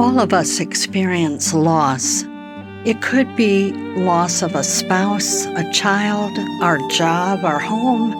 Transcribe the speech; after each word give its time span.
All 0.00 0.18
of 0.18 0.32
us 0.32 0.60
experience 0.60 1.52
loss. 1.52 2.24
It 2.86 3.02
could 3.02 3.36
be 3.36 3.72
loss 3.98 4.40
of 4.40 4.54
a 4.54 4.64
spouse, 4.64 5.44
a 5.44 5.70
child, 5.74 6.32
our 6.62 6.78
job, 6.88 7.44
our 7.44 7.58
home, 7.58 8.14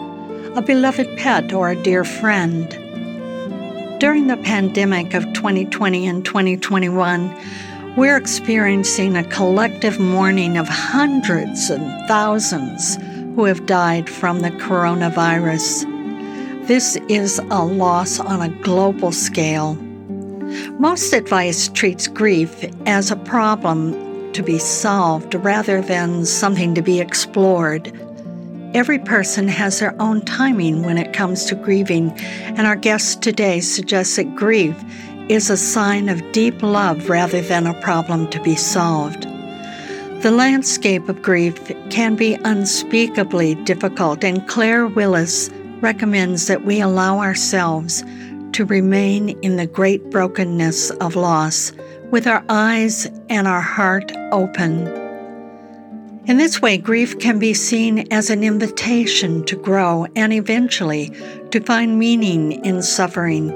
a 0.55 0.61
beloved 0.61 1.17
pet, 1.17 1.51
or 1.51 1.71
a 1.71 1.75
dear 1.75 2.03
friend. 2.03 2.69
During 3.99 4.27
the 4.27 4.37
pandemic 4.43 5.15
of 5.15 5.23
2020 5.33 6.05
and 6.05 6.23
2021, 6.23 7.35
we're 7.97 8.15
experiencing 8.15 9.17
a 9.17 9.23
collective 9.23 9.99
mourning 9.99 10.57
of 10.57 10.67
hundreds 10.67 11.71
and 11.71 12.07
thousands 12.07 12.97
who 13.35 13.45
have 13.45 13.65
died 13.65 14.07
from 14.07 14.41
the 14.41 14.51
coronavirus. 14.51 15.87
This 16.67 16.95
is 17.09 17.39
a 17.49 17.65
loss 17.65 18.19
on 18.19 18.39
a 18.39 18.49
global 18.61 19.11
scale. 19.11 19.79
Most 20.79 21.13
advice 21.13 21.67
treats 21.69 22.07
grief 22.07 22.65
as 22.85 23.11
a 23.11 23.15
problem 23.15 24.33
to 24.33 24.43
be 24.43 24.57
solved 24.57 25.35
rather 25.35 25.81
than 25.81 26.25
something 26.25 26.73
to 26.75 26.81
be 26.81 26.99
explored. 26.99 27.91
Every 28.73 28.99
person 28.99 29.47
has 29.47 29.79
their 29.79 29.99
own 30.01 30.21
timing 30.21 30.83
when 30.83 30.97
it 30.97 31.13
comes 31.13 31.45
to 31.45 31.55
grieving, 31.55 32.11
and 32.21 32.65
our 32.65 32.77
guest 32.77 33.21
today 33.21 33.59
suggests 33.59 34.15
that 34.15 34.35
grief 34.35 34.75
is 35.29 35.49
a 35.49 35.57
sign 35.57 36.09
of 36.09 36.31
deep 36.31 36.63
love 36.63 37.09
rather 37.09 37.41
than 37.41 37.67
a 37.67 37.81
problem 37.81 38.29
to 38.29 38.41
be 38.41 38.55
solved. 38.55 39.23
The 40.21 40.31
landscape 40.31 41.09
of 41.09 41.21
grief 41.21 41.59
can 41.89 42.15
be 42.15 42.35
unspeakably 42.35 43.55
difficult, 43.55 44.23
and 44.23 44.47
Claire 44.47 44.87
Willis 44.87 45.49
recommends 45.81 46.47
that 46.47 46.63
we 46.63 46.79
allow 46.79 47.19
ourselves 47.19 48.03
to 48.53 48.65
remain 48.65 49.29
in 49.41 49.55
the 49.55 49.65
great 49.65 50.09
brokenness 50.09 50.91
of 50.91 51.15
loss 51.15 51.71
with 52.11 52.27
our 52.27 52.43
eyes 52.49 53.07
and 53.29 53.47
our 53.47 53.61
heart 53.61 54.11
open. 54.31 54.87
In 56.25 56.37
this 56.37 56.61
way, 56.61 56.77
grief 56.77 57.17
can 57.19 57.39
be 57.39 57.53
seen 57.53 58.07
as 58.11 58.29
an 58.29 58.43
invitation 58.43 59.43
to 59.45 59.55
grow 59.55 60.05
and 60.15 60.31
eventually 60.31 61.11
to 61.49 61.59
find 61.59 61.97
meaning 61.97 62.63
in 62.63 62.83
suffering 62.83 63.51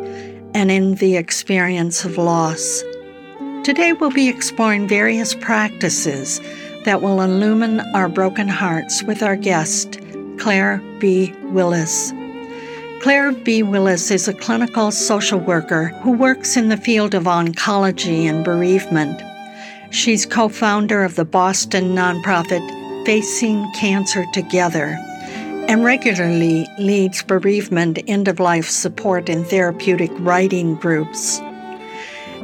and 0.55 0.72
in 0.72 0.95
the 0.95 1.16
experience 1.16 2.05
of 2.05 2.17
loss. 2.17 2.84
Today, 3.63 3.94
we'll 3.94 4.11
be 4.11 4.29
exploring 4.29 4.88
various 4.88 5.35
practices 5.35 6.41
that 6.85 7.01
will 7.01 7.22
illumine 7.22 7.81
our 7.94 8.07
broken 8.07 8.47
hearts 8.47 9.03
with 9.03 9.22
our 9.22 9.35
guest, 9.35 10.00
Claire 10.38 10.81
B. 11.00 11.34
Willis. 11.44 12.11
Claire 13.05 13.33
B. 13.33 13.61
Willis 13.61 14.09
is 14.09 14.27
a 14.27 14.33
clinical 14.33 14.89
social 14.89 15.38
worker 15.38 15.89
who 16.01 16.11
works 16.11 16.57
in 16.57 16.69
the 16.69 16.75
field 16.75 17.13
of 17.13 17.25
oncology 17.25 18.23
and 18.23 18.43
bereavement. 18.43 19.21
She's 19.91 20.25
co 20.25 20.49
founder 20.49 21.03
of 21.03 21.13
the 21.13 21.23
Boston 21.23 21.93
nonprofit 21.93 22.66
Facing 23.05 23.71
Cancer 23.73 24.25
Together 24.33 24.97
and 25.69 25.83
regularly 25.83 26.67
leads 26.79 27.21
bereavement 27.21 27.99
end 28.07 28.27
of 28.27 28.39
life 28.39 28.67
support 28.67 29.29
and 29.29 29.45
therapeutic 29.45 30.09
writing 30.17 30.73
groups. 30.73 31.39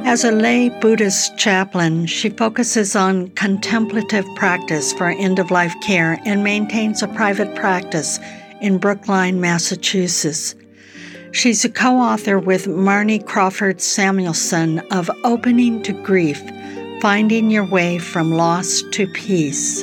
As 0.04 0.22
a 0.22 0.30
lay 0.30 0.68
Buddhist 0.68 1.36
chaplain, 1.36 2.06
she 2.06 2.28
focuses 2.28 2.94
on 2.94 3.30
contemplative 3.30 4.26
practice 4.36 4.92
for 4.92 5.08
end 5.08 5.40
of 5.40 5.50
life 5.50 5.74
care 5.82 6.20
and 6.24 6.44
maintains 6.44 7.02
a 7.02 7.08
private 7.08 7.52
practice 7.56 8.20
in 8.62 8.78
Brookline, 8.78 9.40
Massachusetts. 9.40 10.54
She's 11.32 11.64
a 11.64 11.68
co 11.68 11.96
author 11.96 12.38
with 12.38 12.66
Marnie 12.66 13.24
Crawford 13.24 13.80
Samuelson 13.80 14.78
of 14.90 15.10
Opening 15.24 15.82
to 15.82 15.92
Grief 15.92 16.40
Finding 17.00 17.50
Your 17.50 17.64
Way 17.64 17.98
from 17.98 18.32
Loss 18.32 18.82
to 18.92 19.06
Peace. 19.08 19.82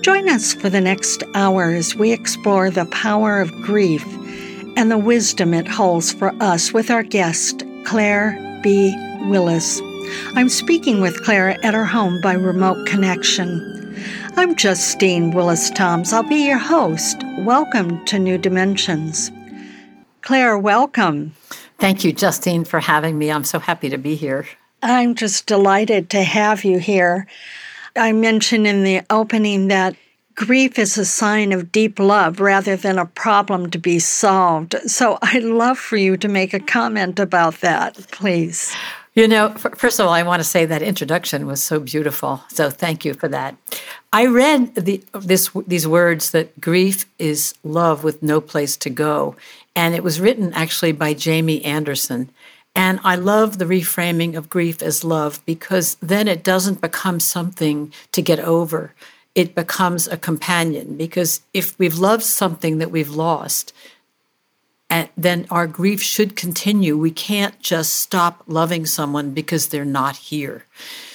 Join 0.00 0.28
us 0.28 0.54
for 0.54 0.70
the 0.70 0.80
next 0.80 1.22
hour 1.34 1.70
as 1.70 1.94
we 1.94 2.12
explore 2.12 2.70
the 2.70 2.86
power 2.86 3.40
of 3.40 3.52
grief 3.62 4.04
and 4.76 4.90
the 4.90 4.98
wisdom 4.98 5.52
it 5.52 5.68
holds 5.68 6.12
for 6.12 6.34
us 6.42 6.72
with 6.72 6.90
our 6.90 7.02
guest, 7.02 7.62
Claire 7.84 8.38
B. 8.62 8.94
Willis. 9.28 9.80
I'm 10.34 10.48
speaking 10.48 11.00
with 11.00 11.22
Claire 11.24 11.58
at 11.64 11.74
her 11.74 11.84
home 11.84 12.20
by 12.20 12.32
remote 12.32 12.86
connection. 12.86 13.83
I'm 14.36 14.56
Justine 14.56 15.30
Willis 15.30 15.70
Toms. 15.70 16.12
I'll 16.12 16.24
be 16.24 16.44
your 16.44 16.58
host. 16.58 17.22
Welcome 17.38 18.04
to 18.06 18.18
New 18.18 18.36
Dimensions. 18.36 19.30
Claire, 20.22 20.58
welcome. 20.58 21.34
Thank 21.78 22.02
you, 22.02 22.12
Justine, 22.12 22.64
for 22.64 22.80
having 22.80 23.16
me. 23.16 23.30
I'm 23.30 23.44
so 23.44 23.60
happy 23.60 23.88
to 23.90 23.96
be 23.96 24.16
here. 24.16 24.46
I'm 24.82 25.14
just 25.14 25.46
delighted 25.46 26.10
to 26.10 26.24
have 26.24 26.64
you 26.64 26.78
here. 26.78 27.28
I 27.94 28.10
mentioned 28.10 28.66
in 28.66 28.82
the 28.82 29.02
opening 29.08 29.68
that 29.68 29.94
grief 30.34 30.80
is 30.80 30.98
a 30.98 31.04
sign 31.04 31.52
of 31.52 31.70
deep 31.70 32.00
love 32.00 32.40
rather 32.40 32.74
than 32.74 32.98
a 32.98 33.06
problem 33.06 33.70
to 33.70 33.78
be 33.78 34.00
solved. 34.00 34.74
So 34.90 35.16
I'd 35.22 35.44
love 35.44 35.78
for 35.78 35.96
you 35.96 36.16
to 36.16 36.26
make 36.26 36.52
a 36.52 36.60
comment 36.60 37.20
about 37.20 37.60
that, 37.60 37.94
please. 38.10 38.74
You 39.14 39.28
know, 39.28 39.50
first 39.50 40.00
of 40.00 40.06
all, 40.06 40.12
I 40.12 40.24
want 40.24 40.40
to 40.40 40.48
say 40.48 40.64
that 40.64 40.82
introduction 40.82 41.46
was 41.46 41.62
so 41.62 41.78
beautiful. 41.78 42.42
So 42.48 42.68
thank 42.68 43.04
you 43.04 43.14
for 43.14 43.28
that. 43.28 43.56
I 44.12 44.26
read 44.26 44.74
the, 44.74 45.04
this, 45.12 45.50
these 45.68 45.86
words 45.86 46.32
that 46.32 46.60
grief 46.60 47.06
is 47.20 47.54
love 47.62 48.02
with 48.02 48.24
no 48.24 48.40
place 48.40 48.76
to 48.78 48.90
go. 48.90 49.36
And 49.76 49.94
it 49.94 50.02
was 50.02 50.20
written 50.20 50.52
actually 50.52 50.90
by 50.90 51.14
Jamie 51.14 51.64
Anderson. 51.64 52.28
And 52.74 52.98
I 53.04 53.14
love 53.14 53.58
the 53.58 53.66
reframing 53.66 54.36
of 54.36 54.50
grief 54.50 54.82
as 54.82 55.04
love 55.04 55.40
because 55.46 55.96
then 56.02 56.26
it 56.26 56.42
doesn't 56.42 56.80
become 56.80 57.20
something 57.20 57.92
to 58.10 58.20
get 58.20 58.40
over. 58.40 58.94
It 59.36 59.54
becomes 59.54 60.08
a 60.08 60.16
companion 60.16 60.96
because 60.96 61.40
if 61.52 61.78
we've 61.78 61.98
loved 61.98 62.24
something 62.24 62.78
that 62.78 62.90
we've 62.90 63.10
lost, 63.10 63.72
and 64.90 65.08
then 65.16 65.46
our 65.50 65.66
grief 65.66 66.02
should 66.02 66.36
continue. 66.36 66.96
We 66.96 67.10
can't 67.10 67.58
just 67.60 67.94
stop 67.96 68.42
loving 68.46 68.86
someone 68.86 69.30
because 69.30 69.68
they're 69.68 69.84
not 69.84 70.16
here. 70.16 70.66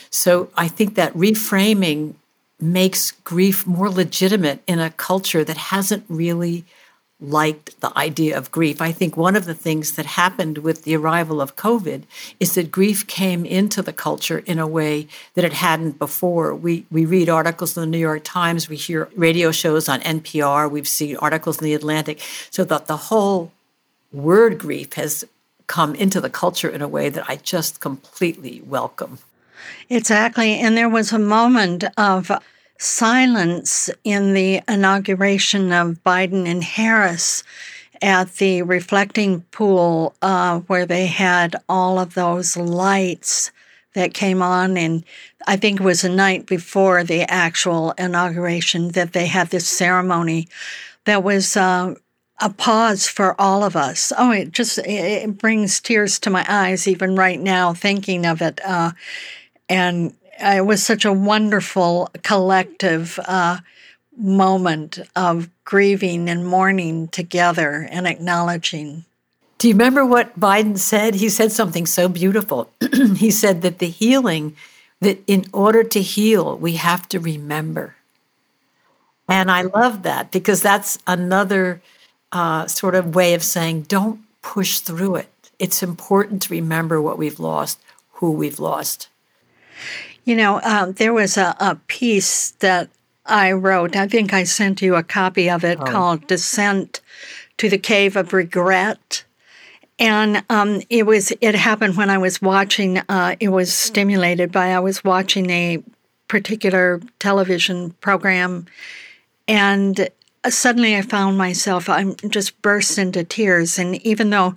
So 0.09 0.49
I 0.55 0.67
think 0.67 0.95
that 0.95 1.13
reframing 1.13 2.15
makes 2.59 3.11
grief 3.11 3.65
more 3.65 3.89
legitimate 3.89 4.61
in 4.67 4.79
a 4.79 4.89
culture 4.89 5.43
that 5.43 5.57
hasn't 5.57 6.03
really 6.09 6.65
liked 7.21 7.79
the 7.81 7.97
idea 7.97 8.37
of 8.37 8.51
grief. 8.51 8.81
I 8.81 8.93
think 8.93 9.17
one 9.17 9.35
of 9.35 9.43
the 9.43 9.53
things 9.53 9.93
that 9.93 10.05
happened 10.05 10.59
with 10.59 10.83
the 10.83 10.95
arrival 10.95 11.41
of 11.41 11.57
COVID 11.57 12.03
is 12.39 12.55
that 12.55 12.71
grief 12.71 13.05
came 13.07 13.45
into 13.45 13.81
the 13.81 13.91
culture 13.91 14.39
in 14.39 14.57
a 14.57 14.67
way 14.67 15.07
that 15.33 15.43
it 15.43 15.53
hadn't 15.53 15.99
before. 15.99 16.55
We 16.55 16.85
we 16.89 17.05
read 17.05 17.27
articles 17.27 17.75
in 17.75 17.81
the 17.81 17.87
New 17.87 17.97
York 17.97 18.21
Times, 18.23 18.69
we 18.69 18.77
hear 18.77 19.09
radio 19.15 19.51
shows 19.51 19.89
on 19.89 19.99
NPR, 20.01 20.71
we've 20.71 20.87
seen 20.87 21.17
articles 21.17 21.57
in 21.57 21.65
the 21.65 21.73
Atlantic, 21.73 22.21
so 22.51 22.63
that 22.63 22.87
the 22.87 22.97
whole 22.97 23.51
word 24.11 24.57
grief 24.57 24.93
has 24.93 25.25
come 25.67 25.93
into 25.95 26.19
the 26.19 26.29
culture 26.29 26.69
in 26.69 26.81
a 26.81 26.87
way 26.87 27.09
that 27.09 27.29
I 27.29 27.35
just 27.37 27.79
completely 27.79 28.61
welcome. 28.65 29.19
Exactly. 29.89 30.53
And 30.53 30.75
there 30.75 30.89
was 30.89 31.11
a 31.11 31.19
moment 31.19 31.83
of 31.97 32.31
silence 32.79 33.89
in 34.03 34.33
the 34.33 34.61
inauguration 34.67 35.71
of 35.71 36.03
Biden 36.03 36.47
and 36.47 36.63
Harris 36.63 37.43
at 38.01 38.35
the 38.35 38.61
reflecting 38.61 39.41
pool 39.51 40.15
uh, 40.21 40.59
where 40.61 40.85
they 40.85 41.05
had 41.05 41.55
all 41.67 41.99
of 41.99 42.13
those 42.13 42.55
lights 42.55 43.51
that 43.95 44.13
came 44.13 44.41
on 44.41 44.77
and 44.77 45.03
i 45.47 45.57
think 45.57 45.79
it 45.79 45.83
was 45.83 46.01
the 46.03 46.09
night 46.09 46.45
before 46.45 47.03
the 47.03 47.23
actual 47.23 47.91
inauguration 47.97 48.89
that 48.89 49.13
they 49.13 49.25
had 49.25 49.49
this 49.49 49.67
ceremony 49.67 50.47
that 51.05 51.23
was 51.23 51.57
uh, 51.57 51.93
a 52.41 52.49
pause 52.49 53.07
for 53.07 53.39
all 53.39 53.63
of 53.63 53.75
us 53.75 54.13
oh 54.17 54.31
it 54.31 54.51
just 54.51 54.77
it 54.79 55.37
brings 55.37 55.79
tears 55.79 56.19
to 56.19 56.29
my 56.29 56.45
eyes 56.47 56.87
even 56.87 57.15
right 57.15 57.39
now 57.39 57.73
thinking 57.73 58.25
of 58.25 58.41
it 58.41 58.59
uh, 58.65 58.91
and 59.67 60.13
it 60.41 60.65
was 60.65 60.83
such 60.83 61.05
a 61.05 61.13
wonderful 61.13 62.09
collective 62.23 63.19
uh, 63.25 63.59
moment 64.15 64.99
of 65.15 65.49
grieving 65.63 66.29
and 66.29 66.45
mourning 66.45 67.07
together 67.09 67.87
and 67.91 68.07
acknowledging. 68.07 69.05
Do 69.57 69.67
you 69.67 69.73
remember 69.73 70.05
what 70.05 70.39
Biden 70.39 70.77
said? 70.77 71.15
He 71.15 71.29
said 71.29 71.51
something 71.51 71.85
so 71.85 72.07
beautiful. 72.07 72.71
he 73.15 73.31
said 73.31 73.61
that 73.61 73.79
the 73.79 73.89
healing, 73.89 74.55
that 75.01 75.21
in 75.27 75.45
order 75.53 75.83
to 75.83 76.01
heal, 76.01 76.57
we 76.57 76.73
have 76.73 77.07
to 77.09 77.19
remember. 77.19 77.95
And 79.27 79.51
I 79.51 79.61
love 79.61 80.03
that 80.03 80.31
because 80.31 80.61
that's 80.61 80.97
another 81.05 81.81
uh, 82.31 82.67
sort 82.67 82.95
of 82.95 83.15
way 83.15 83.33
of 83.33 83.43
saying 83.43 83.83
don't 83.83 84.21
push 84.41 84.79
through 84.79 85.15
it. 85.15 85.51
It's 85.57 85.83
important 85.83 86.41
to 86.43 86.53
remember 86.53 87.01
what 87.01 87.17
we've 87.17 87.39
lost, 87.39 87.79
who 88.13 88.31
we've 88.31 88.59
lost. 88.59 89.09
You 90.25 90.35
know, 90.35 90.57
uh, 90.57 90.91
there 90.91 91.13
was 91.13 91.37
a, 91.37 91.55
a, 91.59 91.75
piece 91.87 92.51
that 92.59 92.89
I 93.25 93.51
wrote. 93.51 93.95
I 93.95 94.07
think 94.07 94.33
I 94.33 94.43
sent 94.43 94.81
you 94.81 94.95
a 94.95 95.03
copy 95.03 95.49
of 95.49 95.63
it 95.63 95.79
oh. 95.81 95.85
called 95.85 96.27
Descent 96.27 97.01
to 97.57 97.69
the 97.69 97.77
Cave 97.77 98.15
of 98.15 98.33
Regret. 98.33 99.23
And 99.97 100.43
um, 100.49 100.81
it 100.89 101.05
was 101.05 101.33
it 101.41 101.55
happened 101.55 101.97
when 101.97 102.09
I 102.09 102.17
was 102.17 102.41
watching. 102.41 102.99
Uh, 103.09 103.35
it 103.39 103.49
was 103.49 103.73
stimulated 103.73 104.51
by 104.51 104.73
I 104.73 104.79
was 104.79 105.03
watching 105.03 105.49
a 105.49 105.83
particular 106.29 107.01
television 107.19 107.91
program, 107.99 108.65
and 109.47 110.09
suddenly 110.47 110.95
I 110.95 111.01
found 111.01 111.37
myself 111.37 111.89
I'm 111.89 112.15
just 112.29 112.61
burst 112.61 112.97
into 112.97 113.23
tears. 113.23 113.77
And 113.77 113.95
even 114.05 114.29
though 114.29 114.55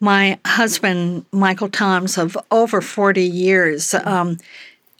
my 0.00 0.38
husband 0.46 1.24
Michael 1.32 1.68
Toms 1.68 2.18
of 2.18 2.36
over 2.50 2.80
forty 2.80 3.24
years 3.24 3.94
um, 3.94 4.38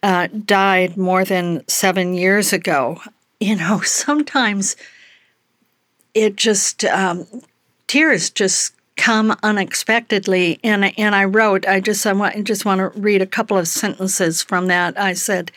uh, 0.03 0.29
died 0.29 0.97
more 0.97 1.25
than 1.25 1.67
seven 1.69 2.15
years 2.15 2.53
ago, 2.53 3.01
you 3.41 3.57
know, 3.57 3.81
sometimes 3.85 4.77
it 6.15 6.37
just, 6.37 6.85
um, 6.85 7.27
tears 7.87 8.31
just 8.31 8.73
come 8.97 9.37
unexpectedly. 9.43 10.59
And, 10.65 10.99
and 10.99 11.15
I 11.15 11.25
wrote, 11.25 11.67
I 11.67 11.81
just, 11.81 12.07
I, 12.07 12.13
want, 12.15 12.37
I 12.37 12.43
just 12.43 12.65
want 12.65 12.79
to 12.79 12.99
read 12.99 13.21
a 13.21 13.27
couple 13.27 13.59
of 13.59 13.69
sentences 13.69 14.43
from 14.43 14.69
that. 14.69 14.99
I 14.99 15.13
said, 15.13 15.53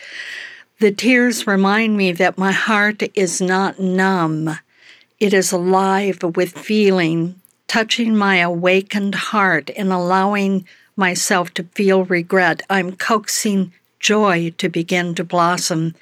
The 0.80 0.92
tears 0.94 1.46
remind 1.46 1.98
me 1.98 2.14
that 2.14 2.38
my 2.38 2.54
heart 2.54 3.04
is 3.14 3.42
not 3.42 3.82
numb, 3.82 4.58
it 5.20 5.34
is 5.34 5.52
alive 5.52 6.24
with 6.24 6.58
feeling, 6.58 7.36
touching 7.68 8.16
my 8.16 8.38
awakened 8.38 9.14
heart 9.14 9.70
and 9.76 9.92
allowing 9.92 10.66
myself 10.96 11.54
to 11.56 11.66
feel 11.76 12.06
regret. 12.06 12.62
I'm 12.70 12.96
coaxing 12.96 13.74
joy 14.00 14.54
to 14.58 14.70
begin 14.70 15.16
to 15.16 15.26
blossom. 15.26 15.96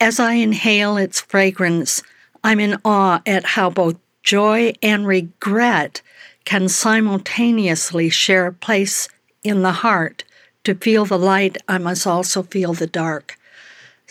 As 0.00 0.18
I 0.18 0.32
inhale 0.32 0.96
its 0.96 1.20
fragrance, 1.20 2.02
I'm 2.42 2.58
in 2.58 2.78
awe 2.84 3.22
at 3.24 3.44
how 3.54 3.70
both 3.70 3.94
joy 4.24 4.72
and 4.82 5.06
regret 5.06 6.02
can 6.44 6.68
simultaneously 6.68 8.08
share 8.08 8.48
a 8.48 8.52
place 8.52 9.08
in 9.44 9.62
the 9.62 9.70
heart. 9.86 10.24
To 10.64 10.74
feel 10.74 11.04
the 11.04 11.16
light, 11.16 11.58
I 11.68 11.78
must 11.78 12.08
also 12.08 12.42
feel 12.42 12.74
the 12.74 12.88
dark. 12.88 13.36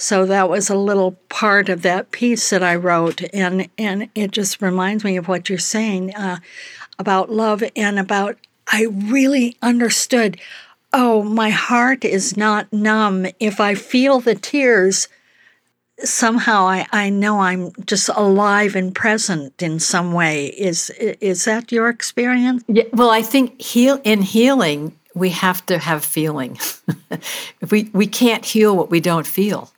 So 0.01 0.25
that 0.27 0.47
was 0.47 0.69
a 0.69 0.77
little 0.77 1.11
part 1.27 1.67
of 1.67 1.81
that 1.81 2.11
piece 2.11 2.49
that 2.51 2.63
I 2.63 2.75
wrote, 2.75 3.21
and 3.33 3.67
and 3.77 4.09
it 4.15 4.31
just 4.31 4.61
reminds 4.61 5.03
me 5.03 5.17
of 5.17 5.27
what 5.27 5.49
you're 5.49 5.57
saying 5.57 6.15
uh, 6.15 6.37
about 6.97 7.29
love 7.29 7.61
and 7.75 7.99
about. 7.99 8.37
I 8.71 8.85
really 8.85 9.57
understood 9.61 10.39
oh, 10.93 11.21
my 11.23 11.49
heart 11.49 12.05
is 12.05 12.37
not 12.37 12.71
numb. 12.71 13.27
If 13.39 13.59
I 13.59 13.75
feel 13.75 14.21
the 14.21 14.35
tears, 14.35 15.07
somehow 15.99 16.67
I, 16.67 16.87
I 16.91 17.09
know 17.09 17.41
I'm 17.41 17.71
just 17.85 18.09
alive 18.09 18.75
and 18.75 18.95
present 18.95 19.61
in 19.61 19.79
some 19.79 20.13
way. 20.13 20.47
Is 20.47 20.89
is 20.91 21.43
that 21.43 21.73
your 21.73 21.89
experience? 21.89 22.63
Yeah, 22.69 22.83
well, 22.93 23.09
I 23.09 23.21
think 23.21 23.61
heal 23.61 23.99
in 24.05 24.21
healing 24.21 24.95
we 25.13 25.31
have 25.31 25.65
to 25.65 25.77
have 25.77 26.05
feeling. 26.05 26.57
we 27.69 27.89
we 27.91 28.07
can't 28.07 28.45
heal 28.45 28.77
what 28.77 28.89
we 28.89 29.01
don't 29.01 29.27
feel. 29.27 29.69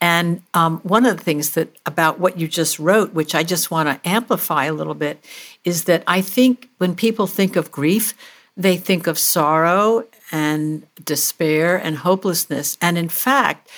And 0.00 0.42
um, 0.54 0.78
one 0.78 1.04
of 1.04 1.16
the 1.16 1.22
things 1.22 1.50
that 1.50 1.76
about 1.84 2.18
what 2.18 2.38
you 2.38 2.48
just 2.48 2.78
wrote, 2.78 3.12
which 3.12 3.34
I 3.34 3.42
just 3.42 3.70
want 3.70 3.88
to 3.88 4.08
amplify 4.08 4.64
a 4.64 4.72
little 4.72 4.94
bit, 4.94 5.22
is 5.64 5.84
that 5.84 6.02
I 6.06 6.22
think 6.22 6.70
when 6.78 6.94
people 6.94 7.26
think 7.26 7.56
of 7.56 7.70
grief, 7.70 8.14
they 8.56 8.76
think 8.76 9.06
of 9.06 9.18
sorrow 9.18 10.06
and 10.32 10.86
despair 11.04 11.76
and 11.76 11.98
hopelessness. 11.98 12.78
And 12.80 12.96
in 12.96 13.08
fact, 13.08 13.68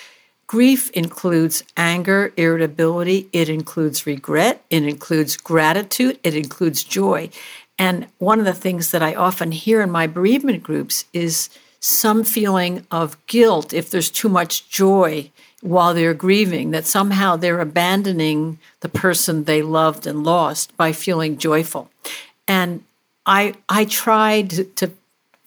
grief 0.47 0.91
includes 0.91 1.65
anger, 1.77 2.33
irritability, 2.37 3.29
it 3.33 3.49
includes 3.49 4.07
regret, 4.07 4.65
it 4.71 4.85
includes 4.85 5.37
gratitude, 5.37 6.21
it 6.23 6.37
includes 6.37 6.85
joy. 6.85 7.31
And 7.79 8.07
one 8.19 8.39
of 8.39 8.45
the 8.45 8.53
things 8.53 8.93
that 8.93 9.03
I 9.03 9.15
often 9.15 9.51
hear 9.51 9.81
in 9.81 9.91
my 9.91 10.07
bereavement 10.07 10.63
groups 10.63 11.07
is 11.13 11.49
some 11.81 12.23
feeling 12.23 12.87
of 12.93 13.17
guilt 13.27 13.73
if 13.73 13.91
there's 13.91 14.11
too 14.11 14.29
much 14.29 14.69
joy 14.69 15.31
while 15.63 15.95
they're 15.95 16.13
grieving, 16.13 16.73
that 16.73 16.85
somehow 16.85 17.37
they're 17.37 17.61
abandoning 17.61 18.59
the 18.81 18.89
person 18.89 19.45
they 19.45 19.63
loved 19.63 20.07
and 20.07 20.25
lost 20.25 20.77
by 20.77 20.93
feeling 20.93 21.39
joyful. 21.39 21.89
And 22.47 22.85
I 23.25 23.55
I 23.69 23.85
tried 23.85 24.77
to 24.77 24.91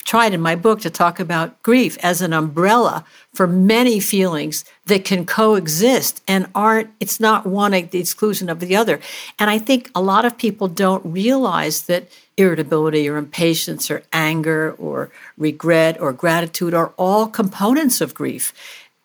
tried 0.06 0.34
in 0.36 0.40
my 0.40 0.56
book 0.56 0.80
to 0.82 0.90
talk 0.90 1.20
about 1.20 1.62
grief 1.64 1.98
as 2.04 2.22
an 2.22 2.32
umbrella 2.32 3.04
for 3.34 3.48
many 3.48 4.00
feelings 4.00 4.64
that 4.86 5.04
can 5.04 5.26
coexist 5.26 6.22
and 6.28 6.48
aren't 6.54 6.90
it's 7.00 7.20
not 7.20 7.46
one 7.46 7.74
at 7.74 7.90
the 7.90 8.00
exclusion 8.00 8.48
of 8.48 8.60
the 8.60 8.76
other 8.76 9.00
and 9.40 9.50
i 9.50 9.58
think 9.58 9.90
a 9.96 10.02
lot 10.02 10.24
of 10.24 10.38
people 10.38 10.68
don't 10.68 11.04
realize 11.04 11.84
that 11.84 12.08
irritability 12.38 13.10
or 13.10 13.18
impatience 13.18 13.90
or 13.90 14.04
anger 14.14 14.74
or 14.78 15.10
regret 15.40 16.00
or 16.00 16.14
gratitude 16.14 16.74
are 16.74 16.94
all 16.98 17.26
components 17.26 18.00
of 18.00 18.14
grief 18.14 18.54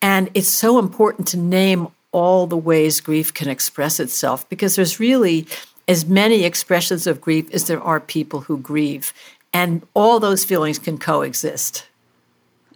and 0.02 0.30
it's 0.34 0.48
so 0.48 0.78
important 0.78 1.28
to 1.28 1.36
name 1.36 1.88
all 2.12 2.46
the 2.46 2.56
ways 2.56 3.00
grief 3.00 3.32
can 3.32 3.48
express 3.48 4.00
itself 4.00 4.48
because 4.48 4.76
there's 4.76 4.98
really 4.98 5.46
as 5.86 6.06
many 6.06 6.44
expressions 6.44 7.06
of 7.06 7.20
grief 7.20 7.52
as 7.52 7.66
there 7.66 7.82
are 7.82 8.00
people 8.00 8.42
who 8.42 8.58
grieve. 8.58 9.12
And 9.52 9.86
all 9.94 10.20
those 10.20 10.44
feelings 10.44 10.78
can 10.78 10.98
coexist. 10.98 11.86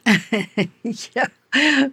yeah. 0.06 1.26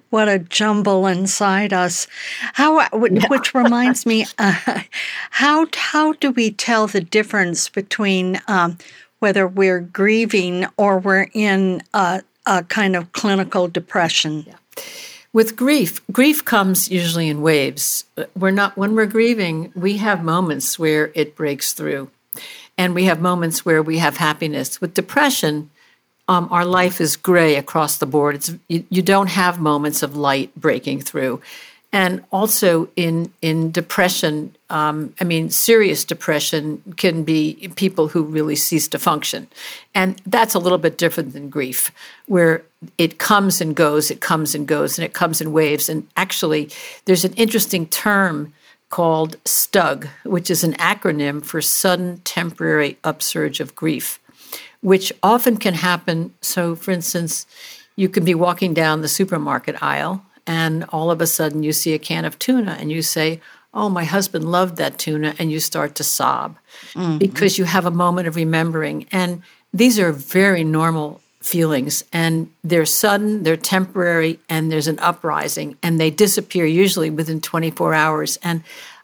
What 0.10 0.28
a 0.28 0.40
jumble 0.40 1.06
inside 1.06 1.72
us. 1.72 2.08
How, 2.54 2.88
which 2.90 3.54
reminds 3.54 4.08
me, 4.08 4.26
uh, 4.40 4.82
how 5.30 5.68
how 5.76 6.14
do 6.14 6.32
we 6.32 6.52
tell 6.52 6.88
the 6.88 7.02
difference 7.02 7.70
between 7.70 8.42
um, 8.48 8.80
whether 9.20 9.48
we're 9.48 9.80
grieving 9.80 10.66
or 10.78 10.98
we're 10.98 11.28
in 11.34 11.84
a, 11.94 12.24
a 12.48 12.64
kind 12.64 12.96
of 12.96 13.12
clinical 13.12 13.68
depression? 13.68 14.46
Yeah. 14.48 14.56
With 15.34 15.56
grief, 15.56 16.02
grief 16.12 16.44
comes 16.44 16.90
usually 16.90 17.30
in 17.30 17.42
waves. 17.42 18.06
We're 18.36 18.52
not 18.52 18.76
when 18.78 18.96
we're 18.96 19.06
grieving, 19.06 19.72
we 19.76 19.98
have 19.98 20.24
moments 20.24 20.78
where 20.78 21.12
it 21.16 21.36
breaks 21.36 21.74
through. 21.74 22.10
And 22.78 22.96
we 22.96 23.06
have 23.06 23.22
moments 23.22 23.66
where 23.66 23.84
we 23.84 24.00
have 24.00 24.18
happiness. 24.18 24.82
With 24.82 24.94
depression, 24.94 25.70
um, 26.28 26.48
our 26.52 26.66
life 26.66 27.00
is 27.00 27.16
gray 27.16 27.56
across 27.56 27.98
the 27.98 28.06
board. 28.06 28.36
It's 28.36 28.54
you, 28.68 28.86
you 28.90 29.02
don't 29.02 29.30
have 29.30 29.60
moments 29.60 30.04
of 30.04 30.18
light 30.18 30.54
breaking 30.56 31.02
through 31.02 31.42
and 31.94 32.24
also 32.32 32.90
in 32.96 33.32
in 33.42 33.72
depression 33.72 34.56
um, 34.72 35.14
i 35.20 35.24
mean 35.24 35.50
serious 35.50 36.04
depression 36.04 36.82
can 36.98 37.24
be 37.24 37.72
people 37.76 38.08
who 38.08 38.24
really 38.24 38.56
cease 38.56 38.88
to 38.88 39.00
function. 39.00 39.48
And 39.94 40.22
that's 40.26 40.56
a 40.56 40.60
little 40.60 40.78
bit 40.78 40.98
different 40.98 41.34
than 41.34 41.50
grief 41.50 41.92
where 42.28 42.64
it 42.98 43.20
comes 43.20 43.62
and 43.62 43.76
goes 43.76 44.10
it 44.10 44.22
comes 44.22 44.56
and 44.56 44.68
goes 44.68 44.98
and 44.98 45.06
it 45.06 45.14
comes 45.14 45.42
in 45.42 45.52
waves. 45.52 45.90
And 45.90 46.08
actually 46.16 46.70
there's 47.06 47.26
an 47.26 47.34
interesting 47.34 47.86
term 47.88 48.54
called 48.90 49.42
stug 49.44 50.08
which 50.24 50.50
is 50.50 50.64
an 50.64 50.74
acronym 50.74 51.44
for 51.44 51.62
sudden 51.62 52.20
temporary 52.24 52.98
upsurge 53.04 53.60
of 53.60 53.76
grief 53.76 54.20
which 54.82 55.14
often 55.22 55.58
can 55.58 55.74
happen. 55.74 56.34
So 56.42 56.76
for 56.76 56.92
instance 56.92 57.46
you 57.96 58.10
can 58.10 58.26
be 58.26 58.36
walking 58.36 58.74
down 58.74 59.02
the 59.02 59.08
supermarket 59.08 59.82
aisle 59.82 60.26
and 60.48 60.86
all 60.90 61.12
of 61.12 61.22
a 61.22 61.28
sudden 61.28 61.64
you 61.64 61.74
see 61.74 61.94
a 61.94 62.00
can 62.00 62.26
of 62.26 62.40
tuna 62.40 62.78
and 62.80 62.92
you 62.92 63.02
say, 63.02 63.40
Oh, 63.74 63.90
my 63.90 64.04
husband 64.04 64.52
loved 64.52 64.78
that 64.78 65.00
tuna, 65.00 65.34
and 65.40 65.52
you 65.52 65.60
start 65.60 65.96
to 65.96 66.04
sob 66.04 66.58
mm-hmm. 66.94 67.18
because 67.18 67.58
you 67.58 67.64
have 67.64 67.86
a 67.86 67.92
moment 67.92 68.28
of 68.28 68.36
remembering. 68.36 69.08
And 69.12 69.44
these 69.74 69.98
are 69.98 70.12
very 70.12 70.64
normal 70.64 71.22
feelings, 71.40 72.04
and 72.12 72.52
they're 72.64 72.86
sudden, 72.86 73.44
they're 73.44 73.58
temporary, 73.58 74.40
and 74.50 74.72
there's 74.72 74.88
an 74.88 75.00
uprising, 75.00 75.78
and 75.82 76.00
they 76.00 76.10
disappear 76.10 76.66
usually 76.66 77.10
within 77.10 77.40
24 77.40 77.94
hours. 77.94 78.38
And 78.44 78.64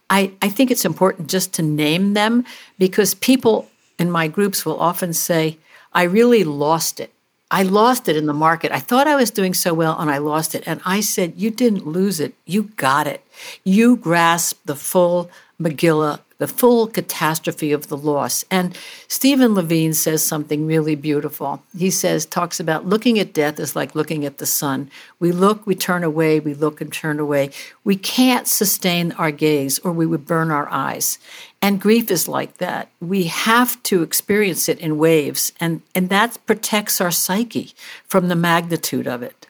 I, 0.09 0.31
I 0.41 0.50
think 0.50 0.69
it's 0.69 0.86
important 0.86 1.29
just 1.29 1.53
to 1.55 1.62
name 1.62 2.13
them 2.13 2.45
because 2.77 3.13
people 3.13 3.69
in 3.97 4.12
my 4.12 4.27
groups 4.27 4.65
will 4.65 4.79
often 4.79 5.13
say, 5.13 5.57
I 5.93 6.03
really 6.03 6.43
lost 6.43 7.00
it. 7.00 7.12
I 7.49 7.63
lost 7.63 8.09
it 8.09 8.17
in 8.17 8.25
the 8.25 8.33
market. 8.33 8.71
I 8.71 8.79
thought 8.79 9.07
I 9.07 9.15
was 9.15 9.31
doing 9.31 9.53
so 9.53 9.73
well 9.73 9.97
and 9.97 10.11
I 10.11 10.17
lost 10.17 10.53
it. 10.53 10.63
And 10.65 10.81
I 10.85 10.99
said, 10.99 11.33
You 11.37 11.49
didn't 11.49 11.87
lose 11.87 12.19
it. 12.19 12.33
You 12.45 12.63
got 12.75 13.07
it. 13.07 13.25
You 13.63 13.95
grasped 13.95 14.65
the 14.65 14.75
full 14.75 15.31
Megillah 15.61 16.19
the 16.38 16.48
full 16.48 16.88
catastrophe 16.88 17.72
of 17.72 17.88
the 17.88 17.98
loss. 17.98 18.46
And 18.51 18.77
Stephen 19.08 19.56
Levine 19.56 19.94
says 19.94 20.24
something 20.24 20.67
really 20.67 20.96
beautiful. 20.96 21.63
He 21.75 21.89
says, 21.89 22.25
talks 22.25 22.60
about 22.60 22.86
looking 22.86 23.17
at 23.17 23.34
death 23.34 23.60
is 23.60 23.75
like 23.75 23.96
looking 23.96 24.24
at 24.25 24.38
the 24.38 24.46
sun. 24.46 24.91
We 25.20 25.32
look, 25.32 25.65
we 25.65 25.75
turn 25.75 26.03
away, 26.03 26.39
we 26.39 26.53
look 26.53 26.79
and 26.79 26.94
turn 26.94 27.20
away. 27.20 27.50
We 27.84 27.96
can't 27.96 28.48
sustain 28.48 29.13
our 29.13 29.32
gaze 29.32 29.79
or 29.79 29.91
we 29.91 30.06
would 30.06 30.27
burn 30.27 30.51
our 30.51 30.70
eyes. 30.70 31.17
And 31.62 31.82
grief 31.82 32.12
is 32.12 32.27
like 32.27 32.58
that. 32.58 32.89
We 33.01 33.24
have 33.24 33.82
to 33.84 34.03
experience 34.03 34.70
it 34.70 34.79
in 34.79 35.00
waves, 35.00 35.53
and, 35.60 35.82
and 35.96 36.10
that 36.10 36.38
protects 36.46 37.01
our 37.01 37.10
psyche 37.10 37.74
from 38.06 38.27
the 38.27 38.36
magnitude 38.36 39.08
of 39.08 39.24
it. 39.24 39.48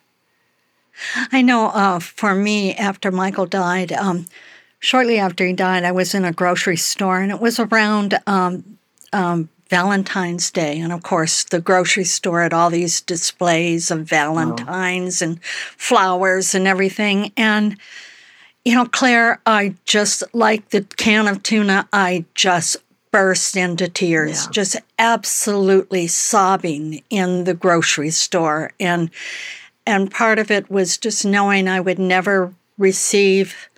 I 1.32 1.41
know 1.41 1.67
uh, 1.67 2.00
for 2.00 2.34
me, 2.34 2.74
after 2.74 3.12
Michael 3.12 3.46
died, 3.46 3.91
um, 3.91 4.25
shortly 4.79 5.17
after 5.17 5.46
he 5.46 5.53
died, 5.53 5.84
I 5.84 5.91
was 5.91 6.13
in 6.13 6.25
a 6.25 6.31
grocery 6.31 6.77
store, 6.77 7.19
and 7.19 7.31
it 7.31 7.39
was 7.39 7.60
around 7.60 8.19
um, 8.27 8.77
um, 9.13 9.50
Valentine's 9.69 10.51
Day. 10.51 10.79
And 10.79 10.93
of 10.93 11.03
course, 11.03 11.43
the 11.43 11.60
grocery 11.60 12.05
store 12.05 12.41
had 12.41 12.53
all 12.53 12.69
these 12.69 13.01
displays 13.01 13.91
of 13.91 14.05
Valentines 14.05 15.22
oh. 15.22 15.25
and 15.25 15.43
flowers 15.43 16.55
and 16.55 16.67
everything. 16.67 17.31
And, 17.36 17.77
you 18.63 18.75
know, 18.75 18.86
Claire, 18.86 19.41
I 19.46 19.75
just, 19.86 20.24
like 20.34 20.69
the 20.69 20.81
can 20.81 21.27
of 21.27 21.43
tuna, 21.43 21.88
I 21.91 22.25
just 22.34 22.77
burst 23.12 23.55
into 23.55 23.88
tears, 23.88 24.46
yeah. 24.46 24.51
just 24.51 24.75
absolutely 25.00 26.07
sobbing 26.07 27.01
in 27.10 27.46
the 27.46 27.53
grocery 27.53 28.10
store. 28.10 28.72
And, 28.79 29.10
and 29.86 30.12
part 30.12 30.39
of 30.39 30.51
it 30.51 30.69
was 30.69 30.98
just 30.98 31.25
knowing 31.25 31.67
I 31.67 31.79
would 31.79 32.00
never 32.00 32.53
receive 32.77 33.69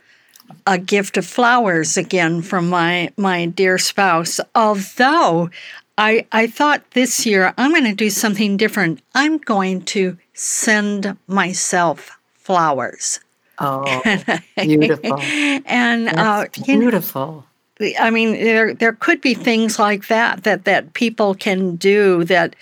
a 0.65 0.77
gift 0.77 1.17
of 1.17 1.25
flowers 1.25 1.97
again 1.97 2.41
from 2.41 2.69
my 2.69 3.11
my 3.17 3.45
dear 3.45 3.77
spouse. 3.77 4.39
Although 4.55 5.49
I 5.97 6.25
I 6.31 6.47
thought 6.47 6.91
this 6.91 7.25
year 7.25 7.53
I'm 7.57 7.71
going 7.71 7.83
to 7.85 7.93
do 7.93 8.09
something 8.09 8.57
different. 8.57 9.01
I'm 9.13 9.37
going 9.37 9.81
to 9.85 10.17
send 10.33 11.17
myself 11.27 12.17
flowers. 12.35 13.19
Oh, 13.59 14.01
beautiful! 14.57 15.19
and 15.19 16.07
That's 16.07 16.59
uh, 16.59 16.63
beautiful. 16.63 17.45
Know, 17.79 17.89
I 17.99 18.09
mean, 18.09 18.33
there 18.33 18.73
there 18.73 18.93
could 18.93 19.21
be 19.21 19.33
things 19.33 19.79
like 19.79 20.07
that 20.07 20.43
that 20.43 20.65
that 20.65 20.93
people 20.93 21.35
can 21.35 21.75
do 21.75 22.23
that 22.25 22.55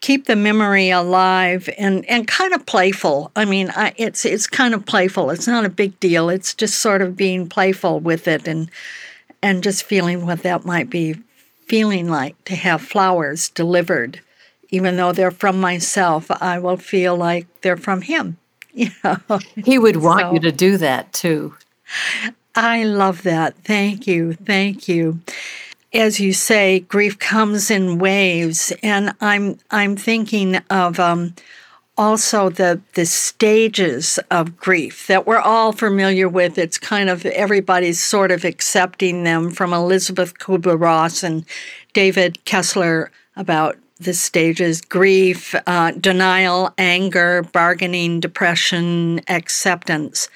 keep 0.00 0.26
the 0.26 0.36
memory 0.36 0.90
alive 0.90 1.68
and, 1.78 2.04
and 2.06 2.26
kind 2.26 2.54
of 2.54 2.66
playful. 2.66 3.30
I 3.36 3.44
mean, 3.44 3.70
I, 3.70 3.92
it's 3.96 4.24
it's 4.24 4.46
kind 4.46 4.74
of 4.74 4.86
playful. 4.86 5.30
It's 5.30 5.46
not 5.46 5.64
a 5.64 5.70
big 5.70 5.98
deal. 6.00 6.28
It's 6.30 6.54
just 6.54 6.78
sort 6.78 7.02
of 7.02 7.16
being 7.16 7.48
playful 7.48 8.00
with 8.00 8.26
it 8.26 8.48
and 8.48 8.70
and 9.42 9.62
just 9.62 9.84
feeling 9.84 10.26
what 10.26 10.42
that 10.42 10.64
might 10.64 10.90
be 10.90 11.16
feeling 11.66 12.08
like 12.08 12.42
to 12.44 12.54
have 12.54 12.82
flowers 12.82 13.48
delivered. 13.50 14.20
Even 14.70 14.96
though 14.96 15.12
they're 15.12 15.30
from 15.30 15.60
myself, 15.60 16.30
I 16.30 16.58
will 16.58 16.76
feel 16.76 17.16
like 17.16 17.46
they're 17.62 17.76
from 17.76 18.02
him. 18.02 18.36
You 18.72 18.90
know? 19.02 19.40
He 19.64 19.80
would 19.80 19.96
want 19.96 20.20
so, 20.20 20.32
you 20.34 20.40
to 20.40 20.52
do 20.52 20.76
that 20.76 21.12
too. 21.12 21.56
I 22.54 22.84
love 22.84 23.24
that. 23.24 23.56
Thank 23.64 24.06
you. 24.06 24.34
Thank 24.34 24.86
you 24.86 25.20
as 25.92 26.20
you 26.20 26.32
say, 26.32 26.80
grief 26.80 27.18
comes 27.18 27.70
in 27.70 27.98
waves, 27.98 28.72
and 28.82 29.14
I'm 29.20 29.58
I'm 29.70 29.96
thinking 29.96 30.56
of 30.70 31.00
um, 31.00 31.34
also 31.98 32.48
the 32.48 32.80
the 32.94 33.06
stages 33.06 34.18
of 34.30 34.56
grief 34.56 35.06
that 35.08 35.26
we're 35.26 35.40
all 35.40 35.72
familiar 35.72 36.28
with. 36.28 36.58
It's 36.58 36.78
kind 36.78 37.10
of 37.10 37.26
everybody's 37.26 38.02
sort 38.02 38.30
of 38.30 38.44
accepting 38.44 39.24
them 39.24 39.50
from 39.50 39.72
Elisabeth 39.72 40.38
Kubler 40.38 40.80
Ross 40.80 41.22
and 41.22 41.44
David 41.92 42.44
Kessler 42.44 43.10
about 43.36 43.76
the 43.98 44.14
stages 44.14 44.80
grief, 44.80 45.54
uh, 45.66 45.90
denial, 45.92 46.72
anger, 46.78 47.42
bargaining, 47.52 48.20
depression, 48.20 49.20
acceptance. 49.28 50.30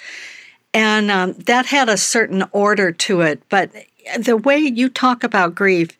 And 0.75 1.11
um, 1.11 1.33
that 1.35 1.67
had 1.67 1.89
a 1.89 1.97
certain 1.97 2.45
order 2.51 2.91
to 2.93 3.21
it. 3.23 3.41
But 3.49 3.71
the 4.19 4.37
way 4.37 4.59
you 4.59 4.89
talk 4.89 5.25
about 5.25 5.55
grief, 5.55 5.97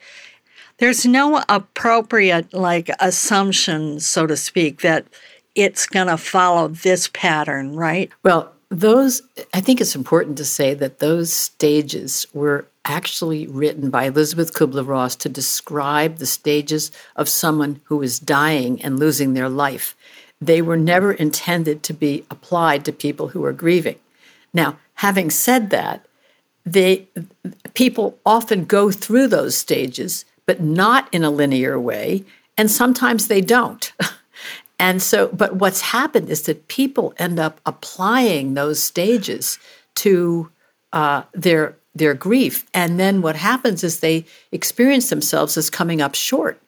there's 0.79 1.07
no 1.07 1.43
appropriate 1.49 2.53
like 2.53 2.91
assumption, 3.01 4.01
so 4.01 4.27
to 4.27 4.37
speak, 4.37 4.81
that 4.81 5.07
it's 5.55 5.87
going 5.87 6.09
to 6.09 6.17
follow 6.17 6.69
this 6.69 7.09
pattern, 7.09 7.77
right? 7.77 8.11
Well, 8.23 8.53
those, 8.71 9.23
I 9.53 9.61
think 9.61 9.81
it's 9.81 9.95
important 9.95 10.37
to 10.39 10.45
say 10.45 10.75
that 10.75 10.99
those 10.99 11.33
stages 11.33 12.27
were 12.35 12.67
actually 12.85 13.47
written 13.47 13.89
by 13.89 14.05
Elisabeth 14.05 14.53
Kubler 14.53 14.87
Ross 14.87 15.17
to 15.17 15.29
describe 15.29 16.19
the 16.19 16.27
stages 16.27 16.91
of 17.17 17.29
someone 17.29 17.81
who 17.85 18.03
is 18.03 18.19
dying 18.19 18.83
and 18.83 18.99
losing 18.99 19.35
their 19.35 19.49
life. 19.49 19.97
They 20.41 20.61
were 20.61 20.77
never 20.77 21.13
intended 21.13 21.83
to 21.85 21.95
be 21.95 22.25
applied 22.31 22.85
to 22.85 22.93
people 22.93 23.29
who 23.29 23.45
are 23.45 23.53
grieving. 23.53 23.99
Now, 24.53 24.79
having 24.95 25.31
said 25.31 25.71
that, 25.71 26.05
they 26.65 27.07
people 27.75 28.19
often 28.25 28.65
go 28.65 28.91
through 28.91 29.29
those 29.29 29.57
stages, 29.57 30.25
but 30.47 30.61
not 30.61 31.13
in 31.13 31.25
a 31.25 31.31
linear 31.31 31.79
way, 31.79 32.25
and 32.57 32.71
sometimes 32.71 33.29
they 33.29 33.41
don't. 33.41 33.93
and 34.79 35.03
so, 35.03 35.29
but 35.29 35.57
what's 35.57 35.81
happened 35.81 36.31
is 36.31 36.43
that 36.43 36.69
people 36.69 37.15
end 37.19 37.39
up 37.39 37.61
applying 37.67 38.55
those 38.55 38.83
stages 38.83 39.59
to 39.97 40.51
uh, 40.93 41.23
their 41.33 41.77
their 41.95 42.15
grief, 42.15 42.67
and 42.73 42.99
then 42.99 43.21
what 43.21 43.37
happens 43.37 43.85
is 43.85 44.01
they 44.01 44.25
experience 44.51 45.11
themselves 45.11 45.57
as 45.57 45.69
coming 45.69 46.01
up 46.01 46.15
short, 46.15 46.61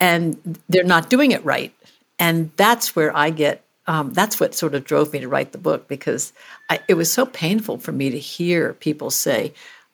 and 0.00 0.58
they're 0.68 0.84
not 0.84 1.10
doing 1.10 1.32
it 1.32 1.44
right, 1.44 1.74
and 2.18 2.50
that's 2.56 2.96
where 2.96 3.14
I 3.14 3.30
get 3.30 3.62
um, 3.86 4.12
that's 4.12 4.40
what 4.40 4.54
sort 4.54 4.74
of 4.74 4.84
drove 4.84 5.12
me 5.12 5.20
to 5.20 5.28
write 5.28 5.52
the 5.52 5.58
book 5.58 5.88
because 5.88 6.32
I, 6.68 6.80
it 6.88 6.94
was 6.94 7.12
so 7.12 7.26
painful 7.26 7.78
for 7.78 7.92
me 7.92 8.10
to 8.10 8.18
hear 8.18 8.74
people 8.74 9.10
say, 9.10 9.52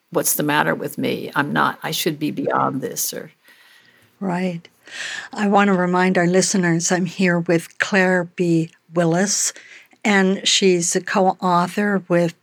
"What's 0.09 0.35
the 0.35 0.43
matter 0.43 0.73
with 0.73 0.97
me? 0.97 1.31
I'm 1.35 1.53
not. 1.53 1.79
I 1.83 1.91
should 1.91 2.19
be 2.19 2.31
beyond 2.31 2.81
this." 2.81 3.13
Or 3.13 3.31
right. 4.19 4.67
I 5.31 5.47
want 5.47 5.69
to 5.69 5.73
remind 5.73 6.17
our 6.17 6.27
listeners 6.27 6.91
I'm 6.91 7.05
here 7.05 7.39
with 7.39 7.77
Claire 7.79 8.25
B. 8.25 8.69
Willis, 8.93 9.53
and 10.03 10.47
she's 10.47 10.95
a 10.95 11.01
co-author 11.01 12.03
with 12.07 12.35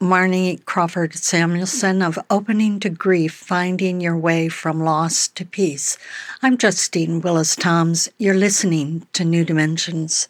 Marnie 0.00 0.62
Crawford 0.66 1.14
Samuelson 1.14 2.02
of 2.02 2.18
Opening 2.28 2.80
to 2.80 2.90
Grief 2.90 3.32
Finding 3.32 4.00
Your 4.00 4.16
Way 4.16 4.48
from 4.48 4.82
Loss 4.82 5.28
to 5.28 5.44
Peace. 5.44 5.96
I'm 6.42 6.58
Justine 6.58 7.22
Willis 7.22 7.56
Toms. 7.56 8.10
You're 8.18 8.34
listening 8.34 9.06
to 9.14 9.24
New 9.24 9.42
Dimensions. 9.42 10.28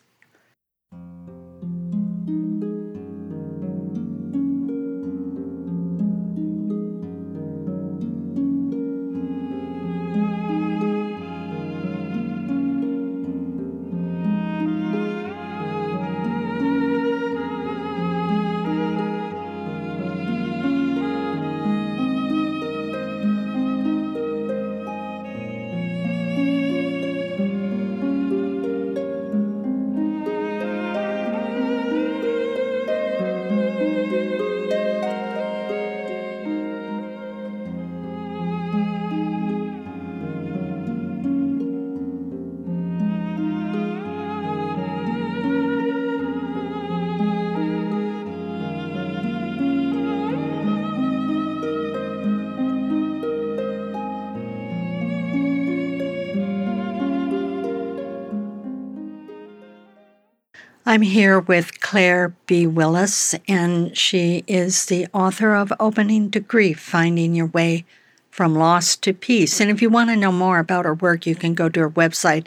I'm 60.89 61.03
here 61.03 61.41
with 61.41 61.81
Claire 61.81 62.33
B. 62.47 62.65
Willis, 62.65 63.35
and 63.49 63.99
she 63.99 64.45
is 64.47 64.87
the 64.87 65.09
author 65.13 65.53
of 65.53 65.73
Opening 65.81 66.31
to 66.31 66.39
Grief 66.39 66.79
Finding 66.79 67.35
Your 67.35 67.47
Way 67.47 67.85
from 68.31 68.55
Loss 68.55 68.95
to 68.99 69.13
Peace. 69.13 69.61
And 69.61 69.69
if 69.69 69.83
you 69.83 69.91
want 69.91 70.11
to 70.11 70.17
know 70.17 70.31
more 70.31 70.61
about 70.61 70.85
her 70.85 70.95
work, 70.95 71.27
you 71.27 71.35
can 71.35 71.55
go 71.55 71.69
to 71.69 71.81
her 71.81 71.91
website, 71.91 72.47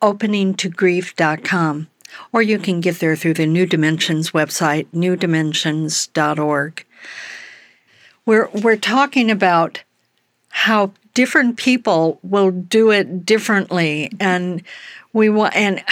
openingtogrief.com, 0.00 1.88
or 2.32 2.40
you 2.40 2.58
can 2.58 2.80
get 2.80 3.00
there 3.00 3.16
through 3.16 3.34
the 3.34 3.46
New 3.46 3.66
Dimensions 3.66 4.30
website, 4.30 4.86
newdimensions.org. 4.94 6.86
We're, 8.24 8.48
we're 8.48 8.76
talking 8.76 9.30
about 9.30 9.82
how 10.48 10.92
different 11.12 11.58
people 11.58 12.18
will 12.22 12.50
do 12.50 12.90
it 12.90 13.26
differently, 13.26 14.10
and 14.18 14.62
we 15.12 15.28
want 15.28 15.54
and 15.54 15.84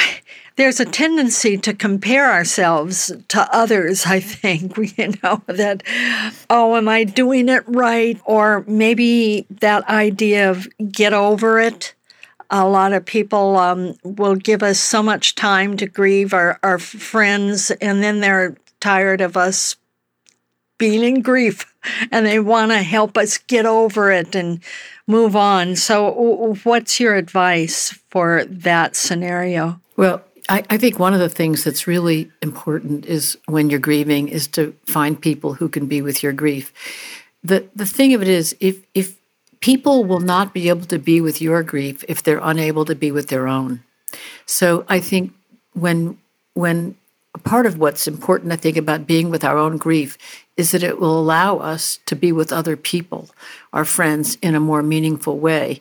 there's 0.57 0.81
a 0.81 0.85
tendency 0.85 1.57
to 1.59 1.73
compare 1.73 2.31
ourselves 2.31 3.13
to 3.29 3.57
others, 3.57 4.07
I 4.07 4.21
think, 4.21 4.77
you 4.99 5.15
know, 5.23 5.43
that, 5.47 5.83
oh, 6.51 6.77
am 6.77 6.89
I 6.89 7.05
doing 7.05 7.49
it 7.49 7.65
right? 7.67 8.21
Or 8.25 8.65
maybe 8.67 9.47
that 9.61 9.89
idea 9.89 10.51
of 10.51 10.69
get 10.91 11.13
over 11.13 11.59
it. 11.59 11.95
A 12.51 12.69
lot 12.69 12.93
of 12.93 13.07
people 13.07 13.57
um, 13.57 13.95
will 14.03 14.37
give 14.37 14.63
us 14.63 14.79
so 14.79 15.03
much 15.03 15.35
time 15.35 15.77
to 15.79 15.87
grieve 15.87 16.35
our, 16.35 16.59
our 16.63 16.79
friends, 16.79 17.71
and 17.71 18.03
then 18.03 18.21
they're 18.21 18.57
tired 18.79 19.23
of 19.23 19.37
us 19.37 19.77
being 20.77 21.03
in 21.05 21.23
grief 21.23 21.73
and 22.11 22.27
they 22.27 22.39
want 22.39 22.73
to 22.73 22.83
help 22.83 23.17
us 23.17 23.39
get 23.39 23.65
over 23.65 24.11
it 24.11 24.35
and 24.35 24.61
move 25.07 25.35
on. 25.35 25.77
So, 25.77 26.55
what's 26.65 27.01
your 27.01 27.15
advice 27.15 27.99
for 28.11 28.45
that 28.45 28.97
scenario? 28.97 29.81
Well, 29.97 30.23
I, 30.49 30.65
I, 30.71 30.79
think 30.79 30.99
one 30.99 31.15
of 31.15 31.21
the 31.21 31.29
things 31.29 31.65
that's 31.65 31.87
really 31.87 32.31
important 32.43 33.07
is 33.07 33.39
when 33.47 33.71
you're 33.71 33.79
grieving 33.79 34.29
is 34.29 34.49
to 34.49 34.75
find 34.87 35.21
people 35.21 35.55
who 35.55 35.69
can 35.69 35.87
be 35.87 36.03
with 36.03 36.23
your 36.23 36.33
grief. 36.33 36.73
The 37.45 37.69
the 37.75 37.87
thing 37.87 38.15
of 38.15 38.23
it 38.23 38.29
is 38.29 38.57
if 38.61 38.81
if 38.95 39.17
people 39.61 40.05
will 40.05 40.21
not 40.21 40.53
be 40.53 40.69
able 40.69 40.87
to 40.87 40.99
be 40.99 41.21
with 41.21 41.41
your 41.41 41.63
grief 41.63 42.05
if 42.09 42.23
they're 42.23 42.41
unable 42.43 42.85
to 42.85 42.95
be 42.95 43.13
with 43.13 43.29
their 43.29 43.47
own. 43.47 43.83
So 44.47 44.85
I 44.89 45.01
think 45.01 45.33
when 45.75 46.19
when 46.55 46.97
part 47.45 47.67
of 47.67 47.79
what's 47.79 48.07
important 48.07 48.53
I 48.53 48.57
think 48.57 48.77
about 48.77 49.07
being 49.07 49.31
with 49.31 49.45
our 49.45 49.57
own 49.57 49.77
grief 49.77 50.19
is 50.57 50.73
that 50.73 50.83
it 50.83 51.01
will 51.01 51.19
allow 51.19 51.59
us 51.59 51.99
to 52.07 52.15
be 52.15 52.31
with 52.31 52.53
other 52.53 52.77
people, 52.77 53.31
our 53.73 53.85
friends 53.85 54.37
in 54.43 54.55
a 54.55 54.61
more 54.61 54.83
meaningful 54.83 55.39
way 55.39 55.81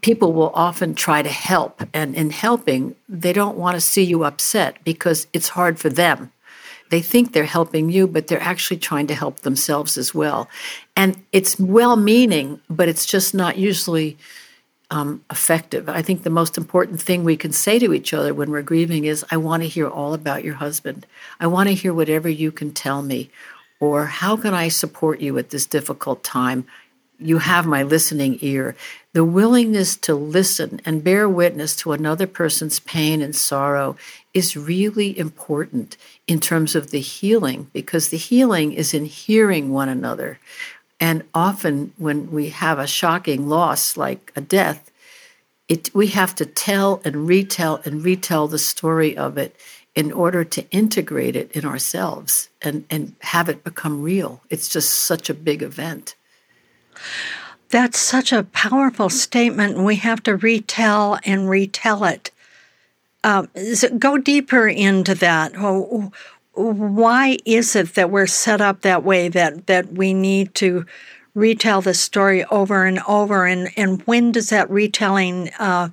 people 0.00 0.32
will 0.32 0.50
often 0.54 0.94
try 0.94 1.22
to 1.22 1.28
help. 1.28 1.82
And 1.92 2.14
in 2.14 2.30
helping, 2.30 2.94
they 3.08 3.32
don't 3.32 3.58
want 3.58 3.74
to 3.74 3.80
see 3.80 4.04
you 4.04 4.24
upset 4.24 4.76
because 4.84 5.26
it's 5.32 5.50
hard 5.50 5.78
for 5.78 5.88
them. 5.88 6.32
They 6.90 7.02
think 7.02 7.32
they're 7.32 7.44
helping 7.44 7.90
you, 7.90 8.06
but 8.06 8.28
they're 8.28 8.40
actually 8.40 8.78
trying 8.78 9.06
to 9.08 9.14
help 9.14 9.40
themselves 9.40 9.98
as 9.98 10.14
well. 10.14 10.48
And 10.96 11.22
it's 11.32 11.58
well 11.58 11.96
meaning, 11.96 12.60
but 12.70 12.88
it's 12.88 13.04
just 13.04 13.34
not 13.34 13.58
usually 13.58 14.16
um, 14.90 15.22
effective. 15.30 15.88
I 15.88 16.00
think 16.00 16.22
the 16.22 16.30
most 16.30 16.56
important 16.56 17.00
thing 17.00 17.22
we 17.22 17.36
can 17.36 17.52
say 17.52 17.78
to 17.78 17.92
each 17.92 18.14
other 18.14 18.32
when 18.32 18.50
we're 18.50 18.62
grieving 18.62 19.04
is, 19.04 19.24
I 19.30 19.36
want 19.36 19.62
to 19.62 19.68
hear 19.68 19.86
all 19.86 20.14
about 20.14 20.44
your 20.44 20.54
husband. 20.54 21.06
I 21.38 21.46
want 21.46 21.68
to 21.68 21.74
hear 21.74 21.92
whatever 21.92 22.28
you 22.28 22.50
can 22.50 22.72
tell 22.72 23.02
me. 23.02 23.30
Or 23.80 24.06
how 24.06 24.36
can 24.36 24.54
I 24.54 24.68
support 24.68 25.20
you 25.20 25.38
at 25.38 25.50
this 25.50 25.66
difficult 25.66 26.24
time? 26.24 26.66
You 27.18 27.38
have 27.38 27.66
my 27.66 27.82
listening 27.82 28.38
ear 28.40 28.76
the 29.18 29.24
willingness 29.24 29.96
to 29.96 30.14
listen 30.14 30.80
and 30.84 31.02
bear 31.02 31.28
witness 31.28 31.74
to 31.74 31.90
another 31.90 32.26
person's 32.28 32.78
pain 32.78 33.20
and 33.20 33.34
sorrow 33.34 33.96
is 34.32 34.56
really 34.56 35.18
important 35.18 35.96
in 36.28 36.38
terms 36.38 36.76
of 36.76 36.92
the 36.92 37.00
healing 37.00 37.68
because 37.72 38.10
the 38.10 38.16
healing 38.16 38.72
is 38.72 38.94
in 38.94 39.06
hearing 39.06 39.72
one 39.72 39.88
another. 39.88 40.38
And 41.00 41.24
often, 41.34 41.92
when 41.96 42.30
we 42.30 42.50
have 42.50 42.78
a 42.78 42.86
shocking 42.86 43.48
loss 43.48 43.96
like 43.96 44.32
a 44.36 44.40
death, 44.40 44.88
it, 45.66 45.92
we 45.94 46.08
have 46.08 46.34
to 46.36 46.46
tell 46.46 47.00
and 47.04 47.26
retell 47.26 47.80
and 47.84 48.04
retell 48.04 48.46
the 48.46 48.58
story 48.58 49.16
of 49.16 49.36
it 49.36 49.56
in 49.96 50.12
order 50.12 50.44
to 50.44 50.70
integrate 50.70 51.34
it 51.34 51.50
in 51.52 51.64
ourselves 51.64 52.50
and, 52.62 52.84
and 52.88 53.16
have 53.20 53.48
it 53.48 53.64
become 53.64 54.02
real. 54.02 54.42
It's 54.48 54.68
just 54.68 54.90
such 54.90 55.28
a 55.28 55.34
big 55.34 55.62
event. 55.62 56.14
That's 57.70 57.98
such 57.98 58.32
a 58.32 58.44
powerful 58.44 59.10
statement. 59.10 59.78
We 59.78 59.96
have 59.96 60.22
to 60.22 60.36
retell 60.36 61.18
and 61.24 61.50
retell 61.50 62.04
it. 62.04 62.30
Uh, 63.22 63.46
go 63.98 64.16
deeper 64.16 64.68
into 64.68 65.14
that. 65.16 65.52
Why 66.54 67.38
is 67.44 67.76
it 67.76 67.94
that 67.94 68.10
we're 68.10 68.26
set 68.26 68.60
up 68.60 68.82
that 68.82 69.04
way? 69.04 69.28
That 69.28 69.66
that 69.66 69.92
we 69.92 70.14
need 70.14 70.54
to 70.56 70.86
retell 71.34 71.82
the 71.82 71.94
story 71.94 72.44
over 72.46 72.84
and 72.84 73.00
over, 73.06 73.44
and 73.44 73.70
and 73.76 74.02
when 74.02 74.32
does 74.32 74.50
that 74.50 74.70
retelling 74.70 75.50
uh, 75.58 75.90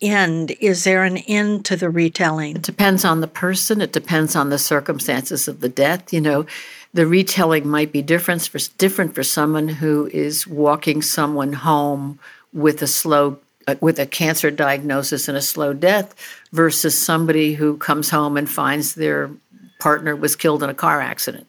end? 0.00 0.52
Is 0.60 0.84
there 0.84 1.04
an 1.04 1.18
end 1.18 1.64
to 1.66 1.76
the 1.76 1.90
retelling? 1.90 2.56
It 2.56 2.62
depends 2.62 3.04
on 3.04 3.20
the 3.20 3.28
person. 3.28 3.80
It 3.80 3.92
depends 3.92 4.34
on 4.34 4.50
the 4.50 4.58
circumstances 4.58 5.46
of 5.46 5.60
the 5.60 5.68
death. 5.68 6.12
You 6.12 6.20
know, 6.20 6.46
the 6.94 7.06
retelling 7.06 7.68
might 7.68 7.92
be 7.92 8.02
different 8.02 8.46
for 8.46 8.58
different 8.78 9.14
for 9.14 9.22
someone 9.22 9.68
who 9.68 10.06
is 10.12 10.46
walking 10.46 11.02
someone 11.02 11.52
home 11.52 12.18
with 12.52 12.82
a 12.82 12.86
slow 12.86 13.38
uh, 13.66 13.74
with 13.80 13.98
a 13.98 14.06
cancer 14.06 14.50
diagnosis 14.50 15.28
and 15.28 15.36
a 15.36 15.42
slow 15.42 15.72
death 15.72 16.14
versus 16.52 16.98
somebody 16.98 17.54
who 17.54 17.76
comes 17.76 18.08
home 18.08 18.36
and 18.36 18.48
finds 18.48 18.94
their 18.94 19.30
partner 19.78 20.16
was 20.16 20.36
killed 20.36 20.62
in 20.62 20.70
a 20.70 20.74
car 20.74 21.00
accident. 21.00 21.46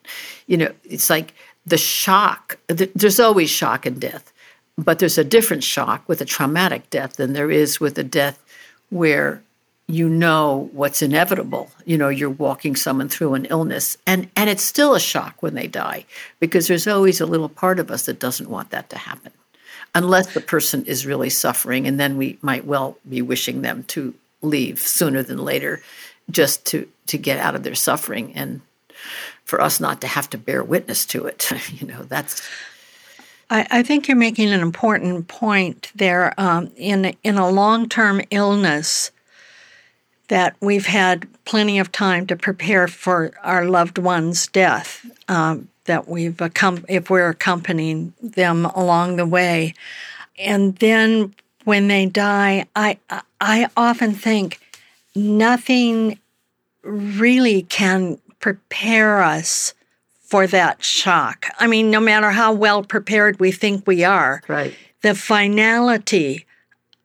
You 0.47 0.57
know, 0.57 0.71
it's 0.83 1.09
like 1.09 1.33
the 1.65 1.77
shock. 1.77 2.57
There's 2.67 3.19
always 3.19 3.49
shock 3.49 3.85
in 3.85 3.99
death, 3.99 4.31
but 4.77 4.99
there's 4.99 5.17
a 5.17 5.23
different 5.23 5.63
shock 5.63 6.07
with 6.07 6.21
a 6.21 6.25
traumatic 6.25 6.89
death 6.89 7.13
than 7.15 7.33
there 7.33 7.49
is 7.49 7.79
with 7.79 7.97
a 7.97 8.03
death 8.03 8.43
where 8.89 9.41
you 9.89 10.07
know 10.07 10.69
what's 10.71 11.01
inevitable. 11.01 11.71
You 11.83 11.97
know, 11.97 12.09
you're 12.09 12.29
walking 12.29 12.75
someone 12.75 13.09
through 13.09 13.33
an 13.33 13.45
illness, 13.45 13.97
and 14.05 14.29
and 14.35 14.47
it's 14.49 14.63
still 14.63 14.93
a 14.93 14.99
shock 14.99 15.41
when 15.41 15.55
they 15.55 15.67
die 15.67 16.05
because 16.39 16.67
there's 16.67 16.87
always 16.87 17.19
a 17.19 17.25
little 17.25 17.49
part 17.49 17.79
of 17.79 17.89
us 17.89 18.05
that 18.05 18.19
doesn't 18.19 18.51
want 18.51 18.69
that 18.69 18.91
to 18.91 18.97
happen, 18.99 19.31
unless 19.95 20.33
the 20.33 20.41
person 20.41 20.85
is 20.85 21.07
really 21.07 21.31
suffering, 21.31 21.87
and 21.87 21.99
then 21.99 22.17
we 22.17 22.37
might 22.41 22.65
well 22.65 22.97
be 23.09 23.23
wishing 23.23 23.63
them 23.63 23.83
to 23.85 24.13
leave 24.43 24.79
sooner 24.79 25.23
than 25.23 25.39
later, 25.39 25.81
just 26.29 26.65
to 26.67 26.87
to 27.07 27.17
get 27.17 27.39
out 27.39 27.55
of 27.55 27.63
their 27.63 27.75
suffering 27.75 28.31
and 28.35 28.61
for 29.43 29.59
us 29.59 29.79
not 29.79 30.01
to 30.01 30.07
have 30.07 30.29
to 30.29 30.37
bear 30.37 30.63
witness 30.63 31.03
to 31.07 31.25
it. 31.25 31.51
you 31.73 31.87
know, 31.87 32.03
that's. 32.03 32.47
I, 33.49 33.65
I 33.71 33.83
think 33.83 34.07
you're 34.07 34.15
making 34.15 34.49
an 34.49 34.59
important 34.59 35.27
point 35.27 35.91
there. 35.95 36.39
Um, 36.39 36.71
in 36.75 37.15
in 37.23 37.39
a 37.39 37.49
long 37.49 37.89
term 37.89 38.21
illness, 38.29 39.09
that 40.29 40.55
we've 40.61 40.85
had 40.85 41.27
plenty 41.45 41.77
of 41.79 41.91
time 41.91 42.25
to 42.27 42.35
prepare 42.35 42.87
for 42.87 43.31
our 43.43 43.65
loved 43.65 43.97
one's 43.97 44.47
death. 44.47 45.05
Um, 45.27 45.67
that 45.85 46.07
we've 46.07 46.37
accom- 46.37 46.85
if 46.87 47.09
we're 47.09 47.29
accompanying 47.29 48.13
them 48.21 48.65
along 48.65 49.15
the 49.15 49.25
way, 49.25 49.73
and 50.37 50.75
then 50.77 51.33
when 51.65 51.87
they 51.87 52.05
die, 52.05 52.65
I 52.75 52.97
I 53.41 53.67
often 53.75 54.13
think 54.13 54.59
nothing 55.15 56.19
really 56.83 57.63
can 57.63 58.19
prepare 58.39 59.21
us 59.21 59.73
for 60.21 60.45
that 60.47 60.83
shock. 60.83 61.47
I 61.59 61.65
mean, 61.65 61.89
no 61.89 61.99
matter 61.99 62.29
how 62.29 62.53
well 62.53 62.83
prepared 62.83 63.39
we 63.39 63.51
think 63.51 63.87
we 63.87 64.03
are, 64.03 64.43
right. 64.47 64.75
the 65.01 65.15
finality 65.15 66.45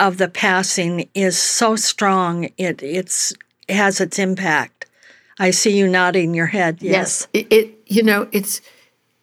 of 0.00 0.18
the 0.18 0.28
passing 0.28 1.09
is 1.14 1.38
so 1.38 1.76
strong. 1.76 2.50
It 2.57 2.83
it's 2.83 3.33
it 3.68 3.76
has 3.76 4.00
its 4.00 4.18
impact. 4.18 4.87
I 5.38 5.50
see 5.50 5.76
you 5.76 5.88
nodding 5.88 6.35
your 6.35 6.46
head. 6.46 6.78
Yes, 6.80 6.92
yes. 6.92 7.28
It, 7.33 7.52
it, 7.52 7.74
you 7.87 8.02
know 8.02 8.28
it's 8.33 8.61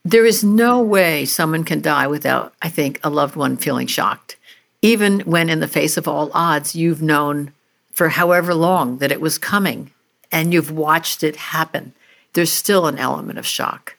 there 0.03 0.25
is 0.25 0.43
no 0.43 0.81
way 0.81 1.25
someone 1.25 1.63
can 1.63 1.81
die 1.81 2.07
without 2.07 2.53
I 2.61 2.69
think 2.69 2.99
a 3.03 3.09
loved 3.09 3.35
one 3.35 3.57
feeling 3.57 3.87
shocked, 3.87 4.37
even 4.81 5.21
when 5.21 5.49
in 5.49 5.59
the 5.59 5.67
face 5.67 5.97
of 5.97 6.07
all 6.07 6.31
odds 6.33 6.75
you've 6.75 7.01
known 7.01 7.53
for 7.91 8.09
however 8.09 8.53
long 8.53 8.97
that 8.97 9.11
it 9.11 9.21
was 9.21 9.37
coming 9.37 9.91
and 10.31 10.53
you've 10.53 10.71
watched 10.71 11.23
it 11.23 11.35
happen. 11.35 11.93
There's 12.33 12.51
still 12.51 12.87
an 12.87 12.97
element 12.97 13.37
of 13.37 13.45
shock. 13.45 13.97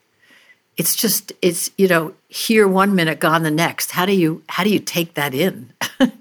It's 0.78 0.96
just 0.96 1.32
it's 1.42 1.70
you 1.76 1.86
know 1.86 2.14
here 2.28 2.66
one 2.66 2.94
minute 2.94 3.20
gone 3.20 3.42
the 3.42 3.50
next. 3.50 3.90
How 3.92 4.06
do 4.06 4.12
you 4.12 4.42
how 4.48 4.64
do 4.64 4.70
you 4.70 4.78
take 4.78 5.14
that 5.14 5.34
in? 5.34 5.72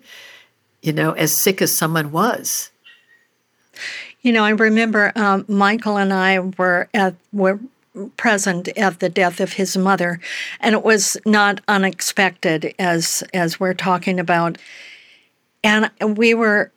you 0.82 0.94
know, 0.94 1.12
as 1.12 1.36
sick 1.36 1.62
as 1.62 1.76
someone 1.76 2.12
was. 2.12 2.72
You 4.22 4.32
know, 4.32 4.44
I 4.44 4.52
remember 4.52 5.12
um, 5.16 5.46
Michael 5.48 5.98
and 5.98 6.14
I 6.14 6.40
were 6.40 6.90
at 6.94 7.16
were 7.34 7.60
present 8.18 8.68
at 8.78 9.00
the 9.00 9.10
death 9.10 9.40
of 9.40 9.54
his 9.54 9.76
mother, 9.76 10.20
and 10.60 10.74
it 10.74 10.84
was 10.84 11.18
not 11.26 11.62
unexpected 11.68 12.74
as 12.78 13.24
as 13.34 13.60
we're 13.60 13.74
talking 13.74 14.20
about. 14.20 14.58
And 15.64 15.90
we 16.00 16.34
were 16.34 16.72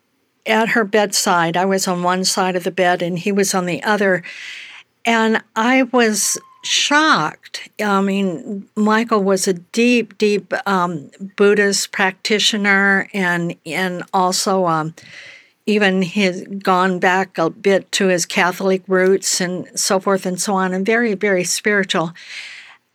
at 0.45 0.69
her 0.69 0.83
bedside. 0.83 1.57
I 1.57 1.65
was 1.65 1.87
on 1.87 2.03
one 2.03 2.23
side 2.23 2.55
of 2.55 2.63
the 2.63 2.71
bed 2.71 3.01
and 3.01 3.17
he 3.17 3.31
was 3.31 3.53
on 3.53 3.65
the 3.65 3.81
other. 3.83 4.23
And 5.03 5.41
I 5.55 5.83
was 5.83 6.37
shocked. 6.65 7.69
I 7.79 8.01
mean, 8.01 8.67
Michael 8.75 9.23
was 9.23 9.47
a 9.47 9.53
deep, 9.53 10.17
deep 10.17 10.53
um, 10.65 11.11
Buddhist 11.35 11.91
practitioner 11.91 13.07
and, 13.13 13.55
and 13.65 14.03
also 14.13 14.65
um, 14.65 14.93
even 15.65 16.01
has 16.01 16.41
gone 16.43 16.99
back 16.99 17.37
a 17.37 17.49
bit 17.49 17.91
to 17.93 18.07
his 18.07 18.25
Catholic 18.25 18.83
roots 18.87 19.41
and 19.41 19.67
so 19.79 19.99
forth 19.99 20.25
and 20.25 20.39
so 20.39 20.53
on, 20.55 20.73
and 20.73 20.85
very, 20.85 21.13
very 21.13 21.43
spiritual. 21.43 22.13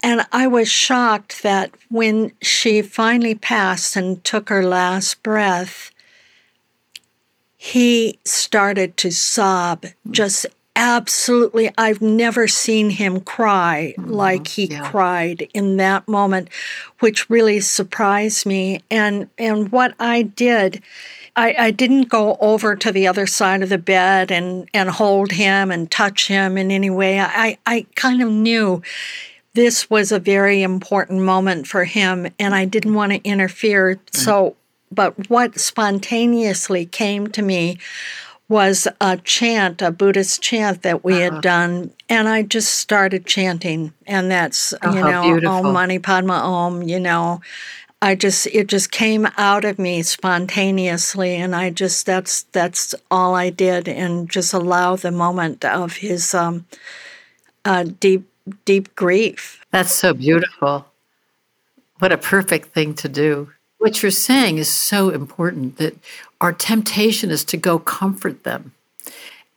And 0.02 0.26
I 0.32 0.46
was 0.46 0.68
shocked 0.70 1.42
that 1.42 1.72
when 1.90 2.32
she 2.40 2.80
finally 2.80 3.34
passed 3.34 3.96
and 3.96 4.22
took 4.24 4.48
her 4.48 4.64
last 4.64 5.22
breath, 5.22 5.90
he 7.56 8.18
started 8.24 8.96
to 8.96 9.10
sob 9.10 9.84
just 10.10 10.46
absolutely 10.80 11.70
i've 11.76 12.00
never 12.00 12.48
seen 12.48 12.88
him 12.88 13.20
cry 13.20 13.94
mm-hmm. 13.98 14.10
like 14.10 14.48
he 14.48 14.64
yeah. 14.64 14.90
cried 14.90 15.46
in 15.52 15.76
that 15.76 16.08
moment 16.08 16.48
which 17.00 17.28
really 17.28 17.60
surprised 17.60 18.46
me 18.46 18.82
and 18.90 19.28
and 19.36 19.70
what 19.70 19.94
i 20.00 20.22
did 20.22 20.82
I, 21.36 21.54
I 21.58 21.70
didn't 21.70 22.08
go 22.08 22.36
over 22.40 22.74
to 22.74 22.90
the 22.90 23.06
other 23.06 23.26
side 23.26 23.62
of 23.62 23.68
the 23.68 23.78
bed 23.78 24.32
and, 24.32 24.68
and 24.74 24.90
hold 24.90 25.30
him 25.30 25.70
and 25.70 25.88
touch 25.88 26.26
him 26.26 26.58
in 26.58 26.72
any 26.72 26.90
way. 26.90 27.20
I, 27.20 27.56
I 27.64 27.86
kind 27.94 28.20
of 28.20 28.28
knew 28.28 28.82
this 29.54 29.88
was 29.88 30.10
a 30.10 30.18
very 30.18 30.62
important 30.62 31.22
moment 31.22 31.66
for 31.66 31.84
him 31.84 32.26
and 32.38 32.54
I 32.54 32.64
didn't 32.64 32.94
want 32.94 33.12
to 33.12 33.22
interfere. 33.22 33.94
Mm-hmm. 33.94 34.18
So, 34.18 34.56
but 34.90 35.30
what 35.30 35.58
spontaneously 35.58 36.86
came 36.86 37.28
to 37.28 37.42
me 37.42 37.78
was 38.50 38.88
a 39.00 39.16
chant, 39.18 39.80
a 39.80 39.92
Buddhist 39.92 40.42
chant 40.42 40.82
that 40.82 41.04
we 41.04 41.14
uh-huh. 41.14 41.34
had 41.34 41.42
done, 41.42 41.92
and 42.08 42.28
I 42.28 42.42
just 42.42 42.74
started 42.74 43.24
chanting, 43.24 43.94
and 44.06 44.30
that's 44.30 44.74
oh, 44.82 44.92
you 44.92 45.00
know, 45.02 45.22
beautiful. 45.22 45.66
Om 45.66 45.72
Mani 45.72 46.00
Padme 46.00 46.32
Om, 46.32 46.82
you 46.82 46.98
know, 46.98 47.40
I 48.02 48.14
just 48.14 48.46
it 48.48 48.66
just 48.66 48.90
came 48.90 49.28
out 49.36 49.64
of 49.64 49.78
me 49.78 50.02
spontaneously 50.02 51.36
and 51.36 51.54
I 51.54 51.68
just 51.68 52.06
that's 52.06 52.44
that's 52.44 52.94
all 53.10 53.34
I 53.34 53.50
did 53.50 53.88
and 53.88 54.28
just 54.28 54.54
allow 54.54 54.96
the 54.96 55.10
moment 55.10 55.64
of 55.66 55.96
his 55.96 56.32
um, 56.32 56.66
uh, 57.66 57.84
deep 58.00 58.26
deep 58.64 58.94
grief. 58.94 59.64
That's 59.70 59.92
so 59.92 60.14
beautiful. 60.14 60.86
What 61.98 62.10
a 62.10 62.16
perfect 62.18 62.72
thing 62.72 62.94
to 62.94 63.08
do. 63.08 63.52
What 63.80 64.02
you're 64.02 64.10
saying 64.10 64.58
is 64.58 64.68
so 64.68 65.08
important 65.08 65.78
that 65.78 65.96
our 66.40 66.52
temptation 66.52 67.30
is 67.30 67.44
to 67.46 67.56
go 67.56 67.78
comfort 67.78 68.44
them. 68.44 68.72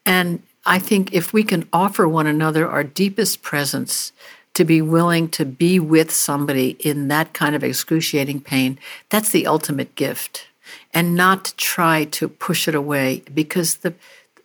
And 0.05 0.41
I 0.65 0.79
think 0.79 1.13
if 1.13 1.33
we 1.33 1.43
can 1.43 1.67
offer 1.73 2.07
one 2.07 2.25
another 2.25 2.67
our 2.67 2.83
deepest 2.83 3.41
presence, 3.41 4.13
to 4.53 4.63
be 4.63 4.81
willing 4.81 5.29
to 5.29 5.45
be 5.45 5.79
with 5.79 6.11
somebody 6.11 6.77
in 6.79 7.07
that 7.07 7.33
kind 7.33 7.55
of 7.55 7.63
excruciating 7.63 8.41
pain, 8.41 8.77
that's 9.09 9.31
the 9.31 9.47
ultimate 9.47 9.95
gift. 9.95 10.47
And 10.93 11.15
not 11.15 11.45
to 11.45 11.55
try 11.55 12.05
to 12.05 12.27
push 12.27 12.67
it 12.67 12.75
away 12.75 13.23
because 13.33 13.77
the 13.77 13.93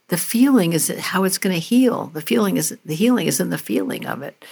the 0.09 0.17
feeling 0.17 0.73
is 0.73 0.88
how 0.88 1.25
it's 1.25 1.37
going 1.37 1.55
to 1.55 1.61
heal. 1.61 2.07
The 2.14 2.23
feeling 2.23 2.57
is 2.57 2.77
the 2.85 2.95
healing 2.95 3.27
is 3.27 3.41
in 3.41 3.51
the 3.51 3.59
feeling 3.59 4.07
of 4.07 4.23
it. 4.23 4.43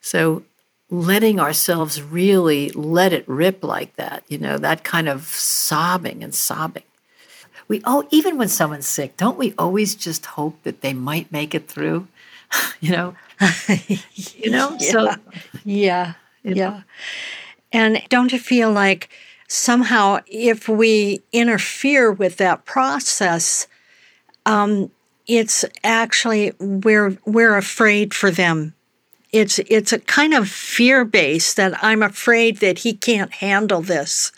So 0.00 0.42
letting 0.90 1.38
ourselves 1.38 2.02
really 2.02 2.70
let 2.70 3.12
it 3.12 3.28
rip 3.28 3.62
like 3.62 3.94
that, 3.96 4.24
you 4.28 4.38
know, 4.38 4.56
that 4.58 4.84
kind 4.84 5.08
of 5.08 5.26
sobbing 5.26 6.24
and 6.24 6.34
sobbing. 6.34 6.82
We 7.66 7.82
oh 7.84 8.06
even 8.10 8.38
when 8.38 8.48
someone's 8.48 8.88
sick, 8.88 9.16
don't 9.16 9.38
we 9.38 9.54
always 9.58 9.94
just 9.94 10.24
hope 10.24 10.62
that 10.62 10.80
they 10.80 10.94
might 10.94 11.30
make 11.30 11.54
it 11.54 11.68
through? 11.68 12.08
you 12.80 12.92
know, 12.92 13.14
you 14.14 14.50
know, 14.50 14.76
yeah. 14.80 14.90
so 14.90 15.14
yeah, 15.64 16.14
you 16.42 16.54
know. 16.54 16.60
yeah. 16.60 16.82
And 17.70 18.02
don't 18.08 18.32
you 18.32 18.38
feel 18.38 18.72
like 18.72 19.10
somehow 19.48 20.20
if 20.26 20.68
we 20.68 21.22
interfere 21.32 22.10
with 22.10 22.38
that 22.38 22.64
process, 22.64 23.66
um, 24.46 24.90
it's 25.26 25.64
actually 25.84 26.52
we're 26.58 27.18
we're 27.26 27.56
afraid 27.56 28.14
for 28.14 28.30
them. 28.30 28.74
It's 29.32 29.58
it's 29.58 29.92
a 29.92 29.98
kind 29.98 30.32
of 30.32 30.48
fear 30.48 31.04
based 31.04 31.56
that 31.56 31.82
I'm 31.82 32.02
afraid 32.02 32.58
that 32.58 32.80
he 32.80 32.94
can't 32.94 33.32
handle 33.32 33.82
this. 33.82 34.32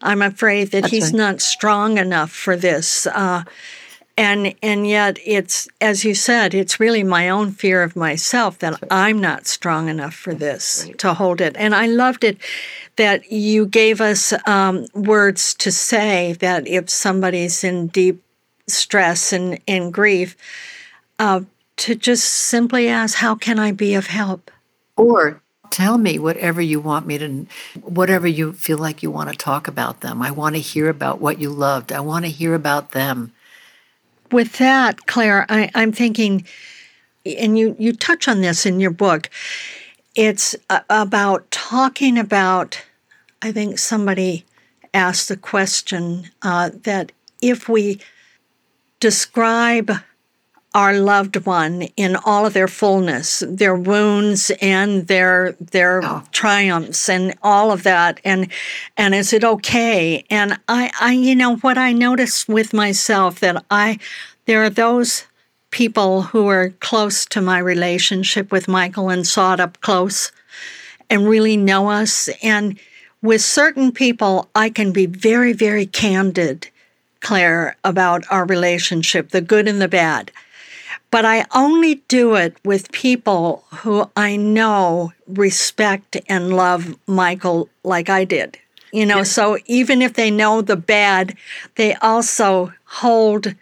I'm 0.00 0.22
afraid 0.22 0.70
that 0.70 0.82
That's 0.82 0.92
he's 0.92 1.04
right. 1.06 1.14
not 1.14 1.40
strong 1.40 1.98
enough 1.98 2.30
for 2.30 2.56
this. 2.56 3.06
Uh, 3.06 3.42
and 4.16 4.54
and 4.62 4.86
yet 4.86 5.18
it's 5.24 5.68
as 5.80 6.04
you 6.04 6.14
said 6.14 6.54
it's 6.54 6.80
really 6.80 7.02
my 7.02 7.28
own 7.28 7.50
fear 7.50 7.82
of 7.82 7.94
myself 7.96 8.58
that 8.58 8.78
i'm 8.90 9.20
not 9.20 9.46
strong 9.46 9.88
enough 9.88 10.14
for 10.14 10.34
this 10.34 10.88
to 10.96 11.12
hold 11.14 11.40
it 11.40 11.54
and 11.58 11.74
i 11.74 11.86
loved 11.86 12.24
it 12.24 12.38
that 12.96 13.30
you 13.30 13.66
gave 13.66 14.00
us 14.00 14.32
um, 14.46 14.86
words 14.94 15.52
to 15.52 15.70
say 15.70 16.32
that 16.34 16.66
if 16.66 16.88
somebody's 16.88 17.62
in 17.62 17.88
deep 17.88 18.22
stress 18.66 19.32
and, 19.32 19.60
and 19.68 19.92
grief 19.92 20.34
uh, 21.18 21.40
to 21.76 21.94
just 21.94 22.24
simply 22.24 22.88
ask 22.88 23.16
how 23.16 23.34
can 23.34 23.58
i 23.58 23.72
be 23.72 23.94
of 23.94 24.06
help? 24.06 24.50
Or 24.96 25.42
tell 25.70 25.98
me 25.98 26.18
whatever 26.18 26.62
you 26.62 26.80
want 26.80 27.06
me 27.06 27.18
to 27.18 27.46
whatever 27.82 28.26
you 28.26 28.52
feel 28.52 28.78
like 28.78 29.02
you 29.02 29.10
want 29.10 29.30
to 29.30 29.36
talk 29.36 29.68
about 29.68 30.00
them. 30.00 30.22
I 30.22 30.30
want 30.30 30.54
to 30.54 30.60
hear 30.60 30.88
about 30.88 31.20
what 31.20 31.38
you 31.38 31.50
loved. 31.50 31.92
I 31.92 32.00
want 32.00 32.24
to 32.24 32.30
hear 32.30 32.54
about 32.54 32.92
them. 32.92 33.32
With 34.32 34.58
that, 34.58 35.06
Claire, 35.06 35.46
I, 35.48 35.70
am 35.74 35.92
thinking, 35.92 36.46
and 37.24 37.56
you, 37.58 37.76
you 37.78 37.92
touch 37.92 38.26
on 38.26 38.40
this 38.40 38.66
in 38.66 38.80
your 38.80 38.90
book, 38.90 39.30
it's 40.16 40.56
about 40.90 41.48
talking 41.50 42.18
about, 42.18 42.82
I 43.42 43.52
think 43.52 43.78
somebody 43.78 44.44
asked 44.94 45.28
the 45.28 45.36
question 45.36 46.30
uh, 46.42 46.70
that 46.82 47.12
if 47.40 47.68
we 47.68 48.00
describe 48.98 49.92
our 50.76 50.92
loved 50.92 51.46
one 51.46 51.80
in 51.96 52.16
all 52.26 52.44
of 52.44 52.52
their 52.52 52.68
fullness, 52.68 53.42
their 53.48 53.74
wounds 53.74 54.52
and 54.60 55.06
their 55.06 55.52
their 55.52 56.04
oh. 56.04 56.22
triumphs 56.32 57.08
and 57.08 57.34
all 57.42 57.72
of 57.72 57.82
that 57.82 58.20
and 58.24 58.52
and 58.94 59.14
is 59.14 59.32
it 59.32 59.42
okay? 59.42 60.22
And 60.28 60.58
I 60.68 60.90
I 61.00 61.12
you 61.12 61.34
know 61.34 61.56
what 61.56 61.78
I 61.78 61.92
noticed 61.92 62.46
with 62.46 62.74
myself 62.74 63.40
that 63.40 63.64
I 63.70 63.98
there 64.44 64.62
are 64.64 64.70
those 64.70 65.24
people 65.70 66.20
who 66.20 66.46
are 66.48 66.74
close 66.80 67.24
to 67.24 67.40
my 67.40 67.58
relationship 67.58 68.52
with 68.52 68.68
Michael 68.68 69.08
and 69.08 69.26
saw 69.26 69.54
it 69.54 69.60
up 69.60 69.80
close 69.80 70.30
and 71.08 71.26
really 71.26 71.56
know 71.56 71.88
us 71.88 72.28
and 72.42 72.78
with 73.22 73.40
certain 73.40 73.92
people 73.92 74.50
I 74.54 74.68
can 74.68 74.92
be 74.92 75.06
very 75.06 75.54
very 75.54 75.86
candid 75.86 76.68
Claire 77.20 77.76
about 77.82 78.24
our 78.30 78.44
relationship, 78.44 79.30
the 79.30 79.40
good 79.40 79.66
and 79.66 79.80
the 79.80 79.88
bad. 79.88 80.30
But 81.16 81.24
I 81.24 81.46
only 81.54 81.94
do 82.08 82.34
it 82.34 82.58
with 82.62 82.92
people 82.92 83.64
who 83.76 84.10
I 84.18 84.36
know 84.36 85.14
respect 85.26 86.18
and 86.28 86.54
love 86.54 86.94
Michael 87.06 87.70
like 87.84 88.10
I 88.10 88.24
did. 88.24 88.58
You 88.92 89.06
know, 89.06 89.22
so 89.22 89.56
even 89.64 90.02
if 90.02 90.12
they 90.12 90.30
know 90.30 90.60
the 90.60 90.76
bad, 90.76 91.34
they 91.76 91.94
also 91.94 92.74
hold 92.84 93.54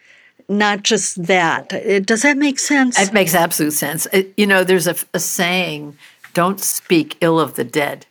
not 0.49 0.83
just 0.83 1.27
that. 1.27 1.69
Does 2.05 2.23
that 2.23 2.39
make 2.39 2.59
sense? 2.59 2.99
It 2.99 3.13
makes 3.13 3.37
absolute 3.37 3.75
sense. 3.75 4.09
It, 4.13 4.35
you 4.37 4.49
know, 4.49 4.65
there's 4.65 4.89
a, 4.89 4.97
a 5.15 5.21
saying, 5.21 5.97
don't 6.33 6.59
speak 6.59 7.17
ill 7.21 7.39
of 7.39 7.55
the 7.55 7.63
dead 7.63 8.05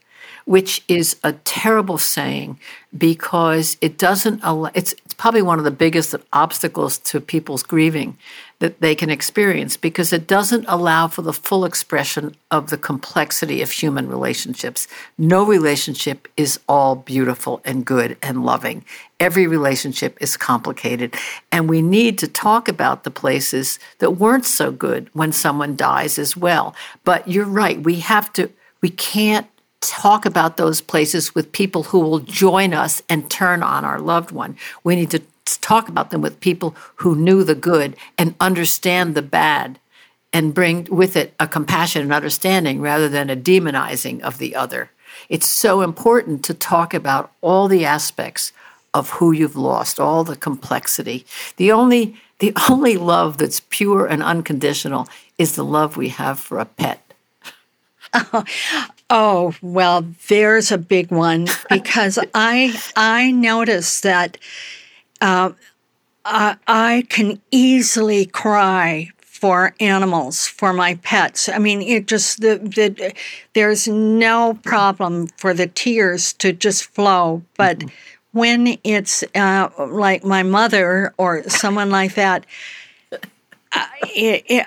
which 0.46 0.84
is 0.88 1.18
a 1.24 1.34
terrible 1.34 1.98
saying 1.98 2.60
because 2.98 3.78
it 3.82 3.98
doesn't 3.98 4.42
allow, 4.44 4.70
it's, 4.74 4.94
it's 5.14 5.22
probably 5.22 5.44
one 5.44 5.60
of 5.60 5.64
the 5.64 5.70
biggest 5.70 6.16
obstacles 6.34 6.98
to 6.98 7.22
people's 7.22 7.62
grieving 7.62 8.18
that 8.58 8.82
they 8.82 8.96
can 8.96 9.12
experience 9.12 9.78
because 9.78 10.12
it 10.12 10.26
doesn't 10.26 10.66
allow 10.68 11.08
for 11.08 11.22
the 11.22 11.32
full 11.32 11.66
expression 11.66 12.36
of 12.50 12.72
the 12.72 12.80
complexity 12.80 13.62
of 13.62 13.70
human 13.70 14.08
relationships. 14.08 14.88
No 15.16 15.46
relationship 15.46 16.28
is 16.36 16.60
all 16.68 16.96
beautiful 16.96 17.62
and 17.64 17.86
good 17.86 18.18
and 18.24 18.44
loving. 18.44 18.84
Every 19.20 19.46
relationship 19.46 20.18
is 20.20 20.36
complicated. 20.36 21.14
And 21.52 21.70
we 21.70 21.84
need 21.84 22.18
to 22.18 22.28
talk 22.28 22.68
about 22.68 23.04
the 23.04 23.12
places 23.12 23.78
that 24.00 24.18
weren't 24.18 24.46
so 24.46 24.72
good 24.72 25.12
when 25.14 25.32
someone 25.32 25.76
dies 25.76 26.18
as 26.18 26.36
well. 26.36 26.74
But 27.04 27.28
you're 27.28 27.46
right, 27.46 27.80
we 27.80 28.00
have 28.00 28.34
to, 28.34 28.50
we 28.82 28.90
can't 28.90 29.46
talk 29.90 30.26
about 30.26 30.58
those 30.58 30.82
places 30.82 31.34
with 31.36 31.52
people 31.52 31.84
who 31.84 32.00
will 32.00 32.20
join 32.20 32.74
us 32.74 33.02
and 33.10 33.30
turn 33.30 33.64
on 33.64 33.86
our 33.86 34.00
loved 34.00 34.32
one. 34.32 34.58
We 34.84 34.96
need 34.96 35.12
to 35.12 35.22
talk 35.46 35.90
about 35.90 36.12
them 36.12 36.22
with 36.22 36.40
people 36.40 36.76
who 36.98 37.16
knew 37.16 37.44
the 37.44 37.56
good 37.56 37.96
and 38.18 38.36
understand 38.40 39.16
the 39.16 39.22
bad 39.22 39.80
and 40.32 40.54
bring 40.54 40.86
with 40.86 41.16
it 41.16 41.34
a 41.40 41.48
compassion 41.48 42.02
and 42.02 42.14
understanding 42.14 42.82
rather 42.82 43.08
than 43.08 43.30
a 43.30 43.36
demonizing 43.36 44.22
of 44.22 44.40
the 44.40 44.56
other. 44.56 44.90
It's 45.30 45.48
so 45.48 45.82
important 45.82 46.44
to 46.46 46.54
talk 46.54 46.94
about 46.94 47.32
all 47.42 47.68
the 47.68 47.86
aspects 47.86 48.52
of 48.94 49.12
who 49.12 49.32
you've 49.32 49.56
lost, 49.56 50.00
all 50.00 50.24
the 50.24 50.36
complexity. 50.36 51.26
The 51.58 51.72
only 51.72 52.16
the 52.40 52.54
only 52.70 52.98
love 52.98 53.38
that's 53.38 53.62
pure 53.70 54.06
and 54.06 54.24
unconditional 54.24 55.08
is 55.38 55.56
the 55.56 55.64
love 55.64 55.98
we 55.98 56.10
have 56.10 56.40
for 56.40 56.60
a 56.60 56.66
pet. 56.66 57.14
Oh, 58.14 58.44
oh 59.14 59.54
well, 59.62 60.06
there's 60.28 60.72
a 60.72 60.78
big 60.78 61.12
one 61.12 61.48
because 61.70 62.20
I 62.34 62.78
I 62.98 63.32
noticed 63.32 64.04
that 64.04 64.38
uh, 65.22 65.52
I, 66.26 66.58
I 66.68 67.06
can 67.08 67.40
easily 67.52 68.26
cry 68.26 69.12
for 69.44 69.76
animals, 69.80 70.48
for 70.48 70.74
my 70.74 70.96
pets. 70.96 71.50
I 71.50 71.60
mean, 71.60 71.82
it 71.82 72.08
just 72.08 72.42
the, 72.42 72.58
the 72.58 73.14
there's 73.54 73.88
no 73.88 74.58
problem 74.64 75.28
for 75.38 75.54
the 75.54 75.68
tears 75.68 76.34
to 76.34 76.54
just 76.54 76.86
flow, 76.86 77.44
but 77.58 77.80
mm-hmm. 77.80 77.90
when 78.32 78.78
it's 78.84 79.24
uh, 79.36 79.70
like 79.78 80.24
my 80.24 80.44
mother 80.44 81.14
or 81.18 81.44
someone 81.50 81.90
like 81.90 82.16
that, 82.16 82.46
uh, 83.12 83.86
it, 84.16 84.46
it, 84.48 84.66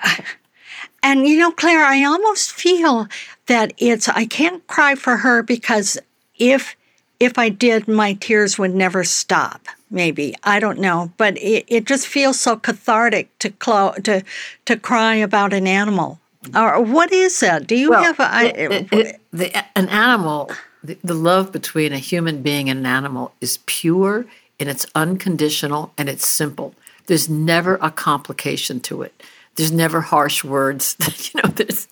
and 1.07 1.25
you 1.25 1.39
know, 1.39 1.51
Claire, 1.51 1.85
I 1.85 2.03
almost 2.03 2.51
feel 2.51 3.07
that 3.45 3.73
it's 3.77 4.09
I 4.09 4.25
can't 4.25 4.65
cry 4.67 4.95
for 4.95 5.17
her 5.17 5.41
because 5.41 5.97
if 6.37 6.75
if 7.19 7.37
I 7.37 7.49
did, 7.49 7.87
my 7.87 8.13
tears 8.13 8.59
would 8.59 8.75
never 8.75 9.05
stop. 9.05 9.61
Maybe 9.89 10.35
I 10.43 10.59
don't 10.59 10.79
know, 10.79 11.11
but 11.15 11.37
it, 11.37 11.63
it 11.69 11.85
just 11.85 12.07
feels 12.07 12.37
so 12.39 12.57
cathartic 12.57 13.25
to 13.39 13.49
clo- 13.51 13.93
to 14.03 14.21
to 14.65 14.75
cry 14.75 15.15
about 15.15 15.53
an 15.53 15.65
animal. 15.65 16.19
Or 16.53 16.81
what 16.81 17.13
is 17.13 17.39
that? 17.39 17.67
Do 17.67 17.75
you 17.75 17.89
well, 17.89 18.03
have 18.03 18.19
a, 18.19 18.73
it, 18.75 18.87
it, 18.91 19.21
the, 19.31 19.77
an 19.77 19.89
animal? 19.89 20.51
The, 20.83 20.97
the 21.03 21.13
love 21.13 21.51
between 21.51 21.91
a 21.91 21.97
human 21.97 22.41
being 22.41 22.69
and 22.69 22.81
an 22.81 22.85
animal 22.85 23.33
is 23.41 23.59
pure 23.65 24.25
and 24.59 24.69
it's 24.69 24.85
unconditional 24.93 25.93
and 25.97 26.07
it's 26.07 26.25
simple. 26.25 26.73
There's 27.07 27.29
never 27.29 27.75
a 27.81 27.91
complication 27.91 28.79
to 28.81 29.01
it. 29.01 29.23
There's 29.57 29.71
never 29.71 30.01
harsh 30.01 30.43
words. 30.43 30.95
you 31.33 31.41
know, 31.41 31.49
there's 31.49 31.87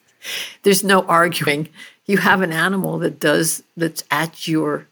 there's 0.63 0.83
no 0.83 1.03
arguing. 1.03 1.69
You 2.05 2.17
have 2.17 2.41
an 2.41 2.51
animal 2.51 2.99
that 2.99 3.19
does 3.19 3.63
that's 3.75 4.03
at 4.09 4.47
your 4.47 4.87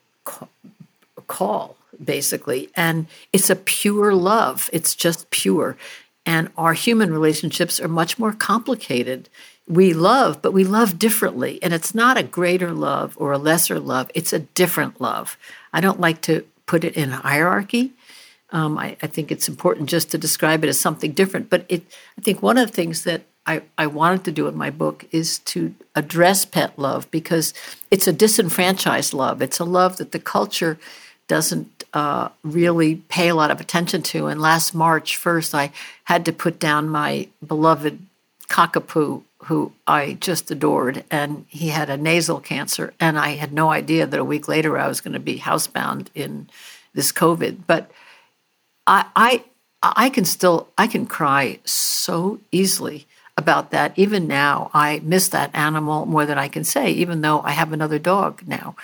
call 1.27 1.77
basically. 2.03 2.69
And 2.75 3.07
it's 3.31 3.49
a 3.49 3.55
pure 3.55 4.13
love. 4.13 4.69
It's 4.73 4.95
just 4.95 5.29
pure. 5.29 5.77
And 6.25 6.49
our 6.57 6.73
human 6.73 7.13
relationships 7.13 7.79
are 7.79 7.87
much 7.87 8.17
more 8.17 8.33
complicated. 8.33 9.29
We 9.67 9.93
love 9.93 10.41
but 10.41 10.53
we 10.53 10.63
love 10.63 10.99
differently. 10.99 11.59
And 11.61 11.73
it's 11.73 11.93
not 11.95 12.17
a 12.17 12.23
greater 12.23 12.73
love 12.73 13.15
or 13.19 13.31
a 13.31 13.37
lesser 13.37 13.79
love. 13.79 14.09
It's 14.13 14.33
a 14.33 14.39
different 14.39 14.99
love. 14.99 15.37
I 15.71 15.81
don't 15.81 15.99
like 15.99 16.21
to 16.21 16.45
put 16.65 16.83
it 16.83 16.95
in 16.95 17.11
a 17.11 17.17
hierarchy 17.17 17.93
um, 18.53 18.77
I, 18.77 18.95
I, 19.01 19.07
think 19.07 19.31
it's 19.31 19.49
important 19.49 19.89
just 19.89 20.11
to 20.11 20.17
describe 20.17 20.63
it 20.63 20.67
as 20.67 20.79
something 20.79 21.11
different 21.11 21.49
but 21.49 21.65
it 21.67 21.83
i 22.17 22.21
think 22.21 22.41
one 22.41 22.57
of 22.57 22.67
the 22.67 22.73
things 22.73 23.03
that 23.03 23.23
I, 23.45 23.63
I 23.77 23.87
wanted 23.87 24.23
to 24.25 24.31
do 24.31 24.47
in 24.47 24.55
my 24.55 24.69
book 24.69 25.05
is 25.11 25.39
to 25.39 25.75
address 25.95 26.45
pet 26.45 26.79
love 26.79 27.09
because 27.11 27.53
it's 27.91 28.07
a 28.07 28.13
disenfranchised 28.13 29.13
love. 29.13 29.41
It's 29.41 29.59
a 29.59 29.65
love 29.65 29.97
that 29.97 30.13
the 30.13 30.19
culture 30.19 30.79
doesn't 31.27 31.83
uh, 31.93 32.29
really 32.43 32.95
pay 32.95 33.29
a 33.29 33.35
lot 33.35 33.51
of 33.51 33.59
attention 33.59 34.01
to. 34.01 34.27
And 34.27 34.41
last 34.41 34.73
March 34.73 35.17
1st, 35.17 35.53
I 35.53 35.71
had 36.05 36.25
to 36.25 36.33
put 36.33 36.59
down 36.59 36.89
my 36.89 37.27
beloved 37.45 37.99
cockapoo, 38.47 39.23
who 39.45 39.73
I 39.87 40.13
just 40.19 40.49
adored, 40.49 41.03
and 41.11 41.45
he 41.49 41.69
had 41.69 41.89
a 41.89 41.97
nasal 41.97 42.39
cancer. 42.39 42.93
And 42.99 43.19
I 43.19 43.29
had 43.29 43.51
no 43.51 43.69
idea 43.71 44.05
that 44.05 44.19
a 44.19 44.23
week 44.23 44.47
later 44.47 44.77
I 44.77 44.87
was 44.87 45.01
going 45.01 45.13
to 45.13 45.19
be 45.19 45.39
housebound 45.39 46.07
in 46.15 46.49
this 46.93 47.11
COVID. 47.11 47.59
But 47.67 47.91
I, 48.85 49.05
I, 49.15 49.43
I 49.81 50.09
can 50.09 50.25
still 50.25 50.69
I 50.77 50.87
can 50.87 51.05
cry 51.05 51.59
so 51.65 52.39
easily 52.51 53.07
about 53.35 53.71
that. 53.71 53.93
Even 53.97 54.27
now, 54.27 54.69
I 54.73 55.01
miss 55.03 55.27
that 55.29 55.51
animal 55.53 56.05
more 56.05 56.25
than 56.25 56.37
I 56.37 56.47
can 56.47 56.63
say, 56.63 56.91
even 56.91 57.21
though 57.21 57.41
I 57.41 57.51
have 57.51 57.73
another 57.73 57.99
dog 57.99 58.43
now. 58.45 58.75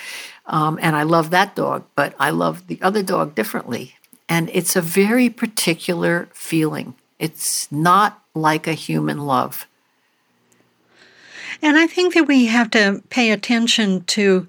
Um, 0.46 0.80
and 0.82 0.96
I 0.96 1.04
love 1.04 1.30
that 1.30 1.56
dog, 1.56 1.86
but 1.96 2.16
I 2.20 2.32
love 2.32 2.68
the 2.68 2.80
other 2.82 3.04
dog 3.04 3.36
differently. 3.36 3.96
And 4.28 4.50
it's 4.52 4.76
a 4.76 4.82
very 4.82 5.30
particular 5.30 6.28
feeling. 6.34 6.96
It's 7.20 7.72
not 7.72 8.24
like 8.34 8.68
a 8.68 8.74
human 8.74 9.26
love. 9.26 9.68
And 11.62 11.78
I 11.78 11.88
think 11.88 12.14
that 12.14 12.28
we 12.28 12.46
have 12.46 12.72
to 12.72 13.04
pay 13.10 13.32
attention 13.32 14.04
to 14.06 14.48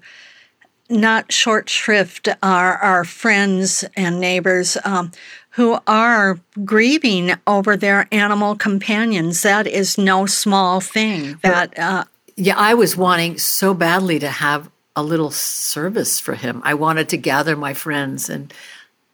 not 0.89 1.31
short 1.31 1.69
shrift 1.69 2.27
our, 2.43 2.77
our 2.77 3.03
friends 3.03 3.83
and 3.95 4.19
neighbors 4.19 4.77
um, 4.83 5.11
who 5.51 5.79
are 5.85 6.39
grieving 6.63 7.33
over 7.45 7.75
their 7.75 8.07
animal 8.11 8.55
companions. 8.55 9.41
That 9.41 9.67
is 9.67 9.97
no 9.97 10.25
small 10.25 10.79
thing. 10.79 11.37
That 11.43 11.77
uh, 11.77 12.05
yeah, 12.35 12.57
I 12.57 12.73
was 12.73 12.95
wanting 12.95 13.37
so 13.37 13.73
badly 13.73 14.19
to 14.19 14.29
have 14.29 14.69
a 14.95 15.03
little 15.03 15.31
service 15.31 16.19
for 16.19 16.35
him. 16.35 16.61
I 16.63 16.73
wanted 16.73 17.09
to 17.09 17.17
gather 17.17 17.55
my 17.55 17.73
friends 17.73 18.29
and 18.29 18.53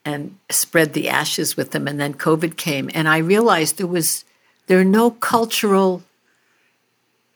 and 0.06 0.38
spread 0.50 0.94
the 0.94 1.10
ashes 1.10 1.58
with 1.58 1.72
them. 1.72 1.88
And 1.88 2.00
then 2.00 2.14
COVID 2.14 2.56
came, 2.56 2.90
and 2.94 3.10
I 3.10 3.18
realized 3.18 3.78
there 3.78 3.88
was 3.88 4.24
there 4.68 4.80
are 4.80 4.86
no 4.86 5.12
cultural 5.12 6.04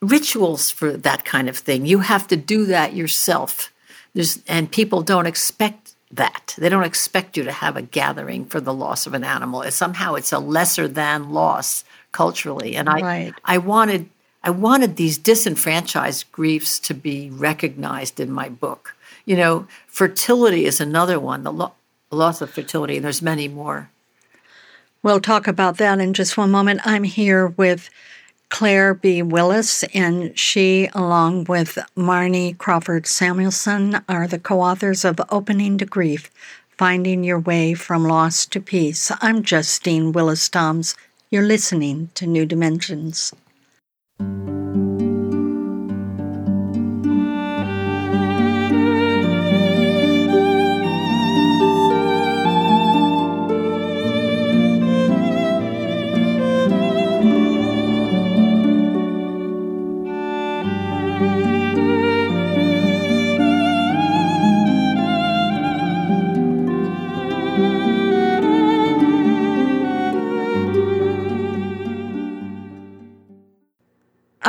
rituals 0.01 0.69
for 0.69 0.93
that 0.93 1.25
kind 1.25 1.49
of 1.49 1.57
thing. 1.57 1.85
You 1.85 1.99
have 1.99 2.27
to 2.27 2.37
do 2.37 2.65
that 2.65 2.95
yourself. 2.95 3.71
There's, 4.13 4.41
and 4.47 4.71
people 4.71 5.03
don't 5.03 5.27
expect 5.27 5.90
that. 6.13 6.55
They 6.57 6.69
don't 6.69 6.83
expect 6.83 7.37
you 7.37 7.43
to 7.43 7.51
have 7.51 7.77
a 7.77 7.81
gathering 7.81 8.45
for 8.45 8.59
the 8.59 8.73
loss 8.73 9.07
of 9.07 9.13
an 9.13 9.23
animal. 9.23 9.61
It's, 9.61 9.75
somehow 9.75 10.15
it's 10.15 10.31
a 10.31 10.39
lesser 10.39 10.87
than 10.87 11.31
loss 11.31 11.83
culturally. 12.11 12.75
And 12.75 12.89
I 12.89 13.01
right. 13.01 13.33
I 13.45 13.57
wanted 13.57 14.09
I 14.43 14.49
wanted 14.49 14.95
these 14.95 15.17
disenfranchised 15.17 16.31
griefs 16.31 16.79
to 16.79 16.93
be 16.93 17.29
recognized 17.29 18.19
in 18.19 18.31
my 18.31 18.49
book. 18.49 18.95
You 19.25 19.37
know, 19.37 19.67
fertility 19.87 20.65
is 20.65 20.81
another 20.81 21.19
one, 21.19 21.43
the 21.43 21.53
lo- 21.53 21.73
loss 22.09 22.41
of 22.41 22.49
fertility, 22.49 22.95
and 22.95 23.05
there's 23.05 23.21
many 23.21 23.47
more. 23.47 23.89
We'll 25.03 25.21
talk 25.21 25.47
about 25.47 25.77
that 25.77 25.99
in 25.99 26.13
just 26.13 26.37
one 26.37 26.51
moment. 26.51 26.81
I'm 26.85 27.03
here 27.03 27.47
with 27.47 27.89
Claire 28.51 28.93
B. 28.93 29.23
Willis, 29.23 29.83
and 29.95 30.37
she, 30.37 30.89
along 30.93 31.45
with 31.45 31.79
Marnie 31.95 32.55
Crawford 32.57 33.07
Samuelson, 33.07 34.01
are 34.07 34.27
the 34.27 34.37
co 34.37 34.61
authors 34.61 35.03
of 35.05 35.19
Opening 35.29 35.77
to 35.77 35.85
Grief 35.85 36.29
Finding 36.77 37.23
Your 37.23 37.39
Way 37.39 37.73
from 37.73 38.03
Loss 38.03 38.45
to 38.47 38.59
Peace. 38.59 39.09
I'm 39.21 39.41
Justine 39.41 40.11
Willis 40.11 40.49
Toms. 40.49 40.95
You're 41.31 41.47
listening 41.47 42.09
to 42.13 42.27
New 42.27 42.45
Dimensions. 42.45 43.33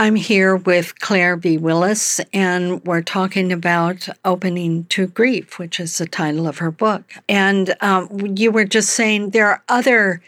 I'm 0.03 0.17
here 0.17 0.57
with 0.57 0.99
Claire 0.99 1.37
B. 1.37 1.59
Willis, 1.59 2.21
and 2.33 2.85
we're 2.85 3.03
talking 3.03 3.53
about 3.53 4.09
Opening 4.25 4.83
to 4.87 5.07
Grief, 5.07 5.61
which 5.61 5.79
is 5.79 5.97
the 5.97 6.07
title 6.07 6.49
of 6.49 6.59
her 6.59 6.73
book. 6.73 7.15
And 7.29 7.77
um, 7.81 8.35
you 8.37 8.51
were 8.51 8.65
just 8.65 8.91
saying 8.91 9.31
there 9.31 9.47
are 9.47 9.63
other 9.69 10.21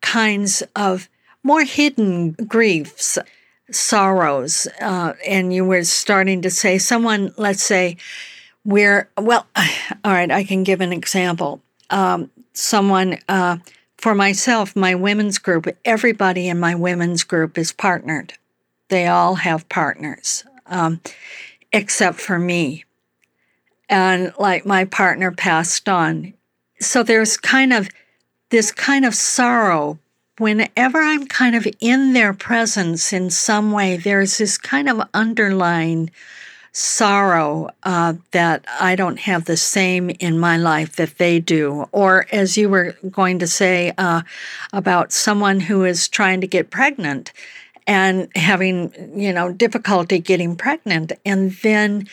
kinds 0.00 0.64
of 0.74 1.08
more 1.44 1.62
hidden 1.62 2.32
griefs, 2.32 3.18
sorrows. 3.70 4.66
Uh, 4.80 5.12
and 5.24 5.54
you 5.54 5.64
were 5.64 5.84
starting 5.84 6.42
to 6.42 6.50
say, 6.50 6.76
someone, 6.78 7.32
let's 7.36 7.62
say, 7.62 7.98
we're, 8.64 9.08
well, 9.16 9.46
all 9.56 10.12
right, 10.12 10.32
I 10.32 10.42
can 10.42 10.64
give 10.64 10.80
an 10.80 10.92
example. 10.92 11.62
Um, 11.90 12.32
someone, 12.52 13.18
uh, 13.28 13.58
for 13.96 14.12
myself, 14.12 14.74
my 14.74 14.96
women's 14.96 15.38
group, 15.38 15.68
everybody 15.84 16.48
in 16.48 16.58
my 16.58 16.74
women's 16.74 17.22
group 17.22 17.56
is 17.56 17.70
partnered. 17.70 18.34
They 18.90 19.06
all 19.06 19.36
have 19.36 19.68
partners, 19.68 20.44
um, 20.66 21.00
except 21.72 22.20
for 22.20 22.38
me. 22.38 22.84
And 23.88 24.32
like 24.38 24.66
my 24.66 24.84
partner 24.84 25.30
passed 25.32 25.88
on. 25.88 26.34
So 26.80 27.02
there's 27.02 27.36
kind 27.36 27.72
of 27.72 27.88
this 28.50 28.70
kind 28.72 29.04
of 29.04 29.14
sorrow. 29.14 29.98
Whenever 30.38 31.00
I'm 31.00 31.26
kind 31.26 31.54
of 31.54 31.66
in 31.80 32.12
their 32.12 32.32
presence 32.32 33.12
in 33.12 33.30
some 33.30 33.72
way, 33.72 33.96
there's 33.96 34.38
this 34.38 34.58
kind 34.58 34.88
of 34.88 35.02
underlying 35.14 36.10
sorrow 36.72 37.68
uh, 37.82 38.14
that 38.30 38.64
I 38.80 38.94
don't 38.96 39.18
have 39.20 39.44
the 39.44 39.56
same 39.56 40.10
in 40.10 40.38
my 40.38 40.56
life 40.56 40.96
that 40.96 41.18
they 41.18 41.40
do. 41.40 41.88
Or, 41.92 42.26
as 42.32 42.56
you 42.56 42.68
were 42.68 42.96
going 43.10 43.38
to 43.40 43.46
say 43.46 43.92
uh, 43.98 44.22
about 44.72 45.12
someone 45.12 45.60
who 45.60 45.84
is 45.84 46.08
trying 46.08 46.40
to 46.40 46.46
get 46.46 46.70
pregnant 46.70 47.32
and 47.90 48.28
having, 48.36 48.92
you 49.20 49.32
know, 49.32 49.50
difficulty 49.50 50.20
getting 50.20 50.54
pregnant. 50.54 51.10
And 51.26 51.50
then 51.64 52.06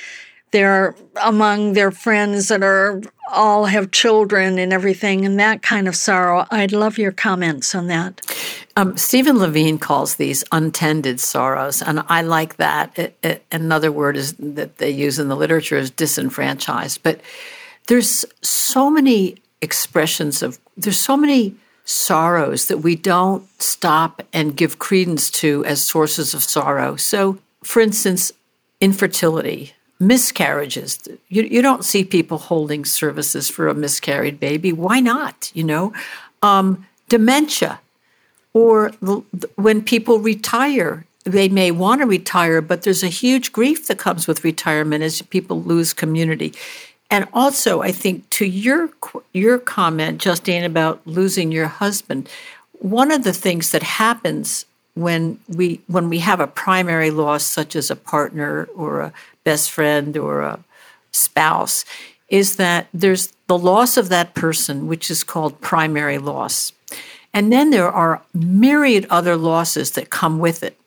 they're 0.50 0.96
among 1.22 1.74
their 1.74 1.92
friends 1.92 2.48
that 2.48 2.64
are 2.64 3.00
all 3.32 3.66
have 3.66 3.92
children 3.92 4.58
and 4.58 4.74
everything 4.74 5.24
and 5.24 5.40
that 5.40 5.62
kind 5.62 5.88
of 5.88 5.96
sorrow. 5.96 6.48
I'd 6.50 6.72
love 6.72 6.98
your 6.98 7.12
comments 7.12 7.76
on 7.76 7.86
that. 7.88 8.22
Um, 8.76 8.98
Stephen 8.98 9.38
Levine 9.38 9.78
calls 9.78 10.16
these 10.16 10.44
untended 10.52 11.20
sorrows, 11.20 11.84
and 11.84 12.04
I 12.08 12.24
like 12.24 12.58
that. 12.58 12.98
It, 12.98 13.16
it, 13.22 13.46
another 13.52 13.92
word 13.92 14.18
is 14.18 14.34
that 14.40 14.80
they 14.80 14.90
use 14.90 15.20
in 15.20 15.28
the 15.28 15.36
literature 15.36 15.78
is 15.78 15.92
disenfranchised. 15.92 17.04
But 17.04 17.22
there's 17.86 18.26
so 18.42 18.90
many 18.90 19.36
expressions 19.62 20.42
of 20.42 20.58
there's 20.76 20.98
so 20.98 21.16
many 21.16 21.56
sorrows 21.88 22.68
that 22.68 22.80
we 22.80 22.96
don't 22.96 23.48
stop 23.62 24.22
and 24.34 24.58
give 24.58 24.78
credence 24.78 25.32
to 25.32 25.64
as 25.66 25.82
sources 25.82 26.34
of 26.34 26.44
sorrow. 26.44 26.98
So, 26.98 27.38
for 27.64 27.80
instance, 27.80 28.34
infertility 28.82 29.74
miscarriages. 30.00 31.08
You, 31.30 31.44
you 31.44 31.62
don't 31.62 31.86
see 31.86 32.04
people 32.04 32.38
holding 32.38 32.86
services 32.86 33.50
for 33.50 33.68
a 33.68 33.74
miscarried 33.74 34.40
baby. 34.40 34.72
Why 34.72 35.00
not? 35.00 35.52
You 35.56 35.64
know, 35.64 35.94
um, 36.44 36.86
dementia, 37.10 37.80
or 38.54 38.92
the, 39.02 39.22
when 39.56 39.82
people 39.82 40.20
retire, 40.20 41.06
they 41.24 41.50
may 41.50 41.72
want 41.72 42.02
to 42.02 42.06
retire, 42.06 42.62
but 42.62 42.84
there's 42.84 43.04
a 43.04 43.08
huge 43.08 43.52
grief 43.52 43.88
that 43.88 43.98
comes 43.98 44.28
with 44.28 44.44
retirement 44.44 45.04
as 45.04 45.22
people 45.22 45.64
lose 45.64 45.94
community. 45.94 46.54
And 47.10 47.28
also, 47.34 47.82
I 47.82 47.92
think 47.92 48.30
to 48.32 48.46
your 48.46 48.90
your 49.34 49.58
comment, 49.58 50.22
Justine, 50.22 50.64
about 50.64 51.06
losing 51.06 51.52
your 51.52 51.68
husband, 51.68 52.30
one 52.80 53.12
of 53.12 53.24
the 53.24 53.34
things 53.34 53.72
that 53.72 53.84
happens 53.84 54.66
when 54.94 55.40
we 55.48 55.82
when 55.88 56.10
we 56.10 56.20
have 56.20 56.40
a 56.40 56.48
primary 56.48 57.12
loss, 57.12 57.44
such 57.44 57.76
as 57.76 57.90
a 57.90 57.96
partner 57.96 58.68
or 58.76 59.02
a 59.02 59.14
best 59.44 59.72
friend 59.72 60.18
or 60.18 60.42
a 60.42 60.60
spouse 61.12 61.86
is 62.30 62.58
that 62.58 62.88
there's 62.94 63.34
the 63.48 63.58
loss 63.58 63.96
of 63.96 64.10
that 64.10 64.34
person, 64.34 64.88
which 64.88 65.10
is 65.10 65.24
called 65.24 65.62
primary 65.62 66.18
loss. 66.18 66.74
And 67.34 67.52
then 67.54 67.70
there 67.70 67.90
are 67.90 68.22
myriad 68.34 69.06
other 69.10 69.38
losses 69.38 69.92
that 69.92 70.10
come 70.10 70.40
with 70.40 70.64
it, 70.64 70.78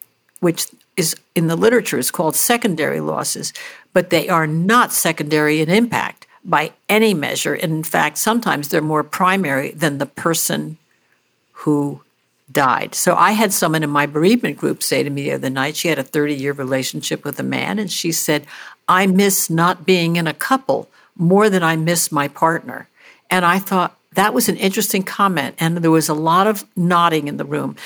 which 0.41 0.67
is 0.97 1.17
in 1.35 1.47
the 1.47 1.57
literature 1.57 1.99
is 1.99 2.11
called 2.11 2.37
secondary 2.37 3.01
losses, 3.01 3.53
but 3.93 4.11
they 4.11 4.29
are 4.29 4.47
not 4.47 4.93
secondary 4.93 5.61
in 5.61 5.69
impact 5.69 6.27
by 6.45 6.73
any 6.89 7.15
measure. 7.15 7.55
And 7.55 7.73
in 7.73 7.85
fact, 7.85 8.19
sometimes 8.19 8.69
they're 8.69 8.81
more 8.81 9.05
primary 9.05 9.73
than 9.73 9.99
the 9.99 10.07
person 10.07 10.79
who 11.53 12.01
died. 12.51 12.95
So 12.95 13.15
I 13.15 13.33
had 13.33 13.53
someone 13.53 13.83
in 13.83 13.91
my 13.91 14.07
bereavement 14.07 14.57
group 14.57 14.83
say 14.83 15.03
to 15.03 15.11
me 15.11 15.25
the 15.25 15.33
other 15.33 15.51
night, 15.51 15.77
she 15.77 15.89
had 15.89 15.99
a 15.99 16.03
30 16.03 16.35
year 16.35 16.53
relationship 16.53 17.25
with 17.25 17.39
a 17.39 17.45
man, 17.45 17.79
and 17.79 17.91
she 17.91 18.13
said, 18.13 18.47
I 18.89 19.07
miss 19.07 19.51
not 19.51 19.87
being 19.87 20.17
in 20.17 20.27
a 20.27 20.35
couple 20.35 20.89
more 21.17 21.51
than 21.51 21.63
I 21.63 21.77
miss 21.77 22.11
my 22.11 22.29
partner. 22.29 22.89
And 23.29 23.45
I 23.45 23.59
thought 23.59 23.97
that 24.15 24.35
was 24.35 24.49
an 24.49 24.57
interesting 24.57 25.03
comment, 25.03 25.55
and 25.59 25.77
there 25.79 25.91
was 25.91 26.09
a 26.09 26.15
lot 26.15 26.47
of 26.47 26.65
nodding 26.77 27.29
in 27.29 27.37
the 27.37 27.45
room. 27.45 27.77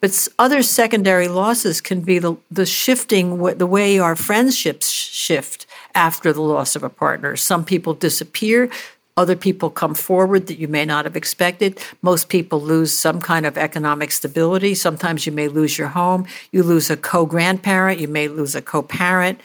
But 0.00 0.28
other 0.38 0.62
secondary 0.62 1.28
losses 1.28 1.80
can 1.80 2.00
be 2.00 2.18
the, 2.18 2.36
the 2.50 2.66
shifting, 2.66 3.36
the 3.58 3.66
way 3.66 3.98
our 3.98 4.16
friendships 4.16 4.88
shift 4.88 5.66
after 5.94 6.32
the 6.32 6.40
loss 6.40 6.74
of 6.74 6.82
a 6.82 6.88
partner. 6.88 7.36
Some 7.36 7.64
people 7.64 7.92
disappear, 7.92 8.70
other 9.16 9.36
people 9.36 9.68
come 9.68 9.94
forward 9.94 10.46
that 10.46 10.58
you 10.58 10.68
may 10.68 10.86
not 10.86 11.04
have 11.04 11.16
expected. 11.16 11.78
Most 12.00 12.30
people 12.30 12.60
lose 12.60 12.96
some 12.96 13.20
kind 13.20 13.44
of 13.44 13.58
economic 13.58 14.12
stability. 14.12 14.74
Sometimes 14.74 15.26
you 15.26 15.32
may 15.32 15.48
lose 15.48 15.76
your 15.76 15.88
home. 15.88 16.26
You 16.52 16.62
lose 16.62 16.88
a 16.88 16.96
co 16.96 17.26
grandparent. 17.26 18.00
You 18.00 18.08
may 18.08 18.28
lose 18.28 18.54
a 18.54 18.62
co 18.62 18.80
parent. 18.82 19.38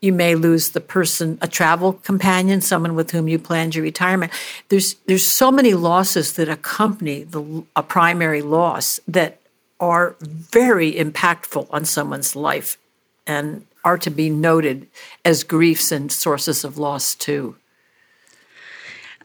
You 0.00 0.12
may 0.12 0.34
lose 0.34 0.70
the 0.70 0.80
person, 0.80 1.38
a 1.40 1.46
travel 1.46 1.92
companion, 1.92 2.60
someone 2.60 2.96
with 2.96 3.12
whom 3.12 3.28
you 3.28 3.38
planned 3.38 3.76
your 3.76 3.84
retirement. 3.84 4.32
There's 4.68 4.94
there's 5.06 5.24
so 5.24 5.52
many 5.52 5.74
losses 5.74 6.32
that 6.32 6.48
accompany 6.48 7.22
the, 7.22 7.64
a 7.76 7.84
primary 7.84 8.42
loss 8.42 8.98
that 9.06 9.38
are 9.80 10.16
very 10.20 10.92
impactful 10.92 11.66
on 11.70 11.84
someone's 11.84 12.36
life 12.36 12.78
and 13.26 13.66
are 13.84 13.98
to 13.98 14.10
be 14.10 14.30
noted 14.30 14.86
as 15.24 15.44
griefs 15.44 15.92
and 15.92 16.10
sources 16.10 16.64
of 16.64 16.78
loss 16.78 17.14
too. 17.14 17.56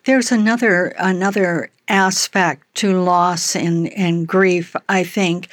There's 0.05 0.31
another 0.31 0.87
another 0.97 1.71
aspect 1.87 2.63
to 2.75 2.99
loss 2.99 3.55
and, 3.55 3.91
and 3.93 4.27
grief, 4.27 4.75
I 4.87 5.03
think. 5.03 5.49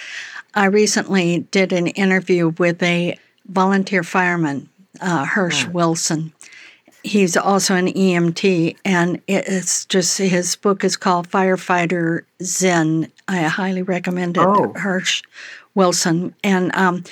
I 0.55 0.67
recently 0.67 1.41
did 1.51 1.73
an 1.73 1.89
interview 1.89 2.49
with 2.59 2.83
a 2.83 3.19
volunteer 3.47 4.03
fireman, 4.03 4.69
uh, 5.01 5.25
Hirsch 5.25 5.67
oh. 5.67 5.71
Wilson. 5.71 6.33
He's 7.07 7.37
also 7.37 7.77
an 7.77 7.87
EMT, 7.87 8.79
and 8.85 9.23
it's 9.29 9.87
just 9.87 10.19
his 10.19 10.57
book 10.57 10.83
is 10.83 10.97
called 10.97 11.29
Firefighter 11.29 12.23
Zen. 12.43 13.13
I 13.29 13.43
highly 13.43 13.83
recommend 13.83 14.37
it, 14.37 14.43
oh. 14.45 14.73
Hirsch 14.75 15.23
Wilson. 15.77 16.35
And 16.43 16.75
um, 16.75 17.05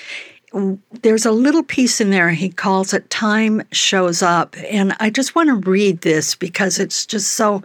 there's 1.03 1.25
a 1.25 1.31
little 1.31 1.63
piece 1.63 2.01
in 2.01 2.11
there. 2.11 2.31
He 2.31 2.49
calls 2.49 2.93
it 2.93 3.09
Time 3.09 3.63
Shows 3.71 4.21
Up. 4.21 4.57
And 4.69 4.97
I 4.99 5.11
just 5.11 5.37
want 5.37 5.49
to 5.49 5.71
read 5.71 6.01
this 6.01 6.35
because 6.35 6.81
it's 6.81 7.07
just 7.07 7.33
so 7.33 7.63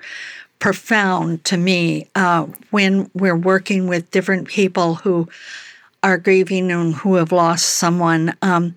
profound 0.59 1.43
to 1.45 1.57
me 1.57 2.09
uh, 2.13 2.45
when 2.69 3.09
we're 3.15 3.35
working 3.35 3.87
with 3.87 4.11
different 4.11 4.47
people 4.47 4.95
who 4.95 5.27
are 6.03 6.19
grieving 6.19 6.71
and 6.71 6.93
who 6.93 7.15
have 7.15 7.31
lost 7.31 7.65
someone. 7.65 8.35
Um, 8.43 8.75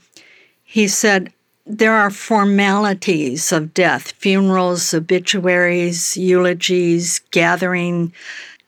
he 0.64 0.88
said, 0.88 1.34
there 1.72 1.94
are 1.94 2.11
formalities 2.11 3.50
of 3.50 3.72
death 3.72 4.12
funerals, 4.12 4.92
obituaries, 4.92 6.18
eulogies, 6.18 7.20
gathering 7.30 8.12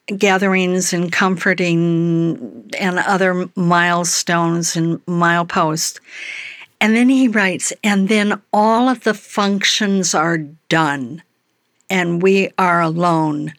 gatherings 0.06 0.92
and 0.92 1.12
comforting 1.12 2.70
and 2.78 2.98
other 2.98 3.48
milestones 3.56 4.74
and 4.76 5.04
mileposts. 5.06 5.98
And 6.80 6.96
then 6.96 7.08
he 7.10 7.28
writes, 7.28 7.72
and 7.82 8.08
then 8.08 8.40
all 8.52 8.88
of 8.88 9.04
the 9.04 9.14
functions 9.14 10.14
are 10.14 10.38
done 10.68 11.22
and 11.90 12.22
we 12.22 12.50
are 12.58 12.80
alone. 12.80 13.52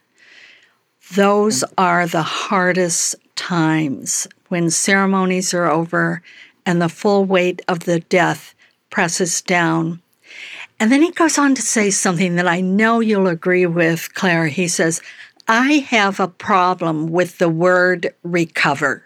Those 1.13 1.59
mm-hmm. 1.59 1.73
are 1.77 2.07
the 2.07 2.23
hardest 2.23 3.15
times 3.35 4.27
when 4.49 4.71
ceremonies 4.71 5.53
are 5.53 5.67
over 5.67 6.23
and 6.65 6.81
the 6.81 6.89
full 6.89 7.25
weight 7.25 7.61
of 7.67 7.81
the 7.81 7.99
death 7.99 8.54
presses 8.95 9.41
down. 9.41 10.01
And 10.79 10.89
then 10.89 11.01
he 11.01 11.11
goes 11.11 11.37
on 11.37 11.53
to 11.55 11.61
say 11.61 11.89
something 11.89 12.35
that 12.35 12.47
I 12.47 12.61
know 12.61 13.01
you'll 13.01 13.27
agree 13.27 13.65
with, 13.65 14.13
Claire. 14.13 14.47
He 14.47 14.69
says, 14.69 15.01
I 15.49 15.85
have 15.89 16.21
a 16.21 16.29
problem 16.29 17.11
with 17.11 17.37
the 17.37 17.49
word 17.49 18.13
recover. 18.23 19.03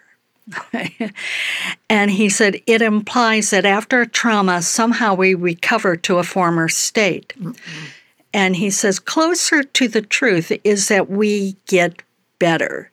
and 1.90 2.08
he 2.08 2.28
said 2.28 2.62
it 2.68 2.82
implies 2.82 3.50
that 3.50 3.64
after 3.64 4.00
a 4.00 4.06
trauma, 4.06 4.62
somehow 4.62 5.14
we 5.14 5.34
recover 5.34 5.96
to 5.96 6.18
a 6.18 6.22
former 6.22 6.68
state. 6.68 7.34
Mm-hmm. 7.36 7.86
And 8.32 8.54
he 8.54 8.70
says 8.70 9.00
closer 9.00 9.64
to 9.64 9.88
the 9.88 10.02
truth 10.02 10.52
is 10.62 10.86
that 10.86 11.10
we 11.10 11.56
get 11.66 12.00
better, 12.38 12.92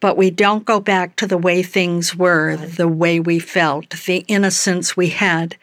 but 0.00 0.16
we 0.16 0.30
don't 0.30 0.64
go 0.64 0.80
back 0.80 1.16
to 1.16 1.26
the 1.26 1.36
way 1.36 1.62
things 1.62 2.16
were, 2.16 2.56
the 2.56 2.88
way 2.88 3.20
we 3.20 3.38
felt, 3.38 3.90
the 4.06 4.24
innocence 4.28 4.96
we 4.96 5.10
had. 5.10 5.54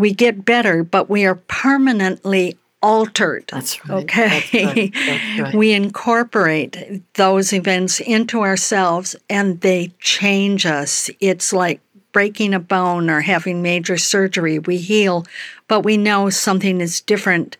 We 0.00 0.14
get 0.14 0.46
better, 0.46 0.82
but 0.82 1.10
we 1.10 1.26
are 1.26 1.34
permanently 1.34 2.56
altered. 2.82 3.44
That's 3.52 3.86
right. 3.86 4.02
Okay. 4.04 4.28
That's 4.28 4.54
right. 4.54 4.94
That's 4.94 5.40
right. 5.40 5.54
we 5.54 5.72
incorporate 5.72 7.02
those 7.16 7.52
events 7.52 8.00
into 8.00 8.40
ourselves 8.40 9.14
and 9.28 9.60
they 9.60 9.92
change 10.00 10.64
us. 10.64 11.10
It's 11.20 11.52
like 11.52 11.82
breaking 12.12 12.54
a 12.54 12.58
bone 12.58 13.10
or 13.10 13.20
having 13.20 13.60
major 13.60 13.98
surgery. 13.98 14.58
We 14.58 14.78
heal, 14.78 15.26
but 15.68 15.80
we 15.80 15.98
know 15.98 16.30
something 16.30 16.80
is 16.80 17.02
different. 17.02 17.58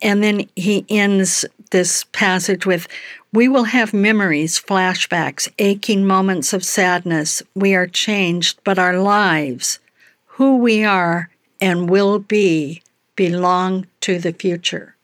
And 0.00 0.22
then 0.22 0.48
he 0.54 0.86
ends 0.88 1.44
this 1.72 2.04
passage 2.12 2.64
with 2.64 2.86
We 3.32 3.48
will 3.48 3.64
have 3.64 3.92
memories, 3.92 4.60
flashbacks, 4.60 5.48
aching 5.58 6.06
moments 6.06 6.52
of 6.52 6.64
sadness. 6.64 7.42
We 7.56 7.74
are 7.74 7.88
changed, 7.88 8.60
but 8.62 8.78
our 8.78 9.00
lives, 9.00 9.80
who 10.26 10.58
we 10.58 10.84
are 10.84 11.28
and 11.60 11.88
will 11.88 12.18
be, 12.18 12.82
belong 13.14 13.86
to 14.02 14.18
the 14.18 14.32
future. 14.32 14.94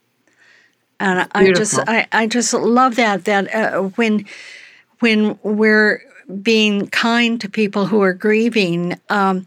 And 1.01 1.29
I 1.33 1.53
just 1.53 1.79
I, 1.89 2.07
I 2.13 2.27
just 2.29 2.55
love 2.55 2.95
that 2.97 3.25
that 3.25 3.53
uh, 3.53 3.83
when 3.97 4.25
when 5.01 5.37
we're 5.43 6.03
being 6.43 6.87
kind 6.89 7.41
to 7.41 7.49
people 7.49 7.87
who 7.87 8.01
are 8.03 8.13
grieving, 8.13 9.01
um, 9.09 9.47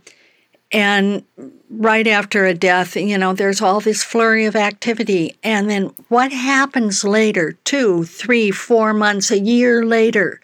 and 0.72 1.24
right 1.70 2.08
after 2.08 2.46
a 2.46 2.54
death, 2.54 2.96
you 2.96 3.18
know, 3.18 3.34
there's 3.34 3.62
all 3.62 3.80
this 3.80 4.04
flurry 4.04 4.46
of 4.46 4.56
activity. 4.56 5.36
And 5.44 5.70
then 5.70 5.92
what 6.10 6.32
happens 6.32 7.04
later, 7.04 7.54
two, 7.64 8.06
three, 8.06 8.52
four 8.52 8.94
months, 8.94 9.32
a 9.32 9.40
year 9.40 9.86
later? 9.86 10.42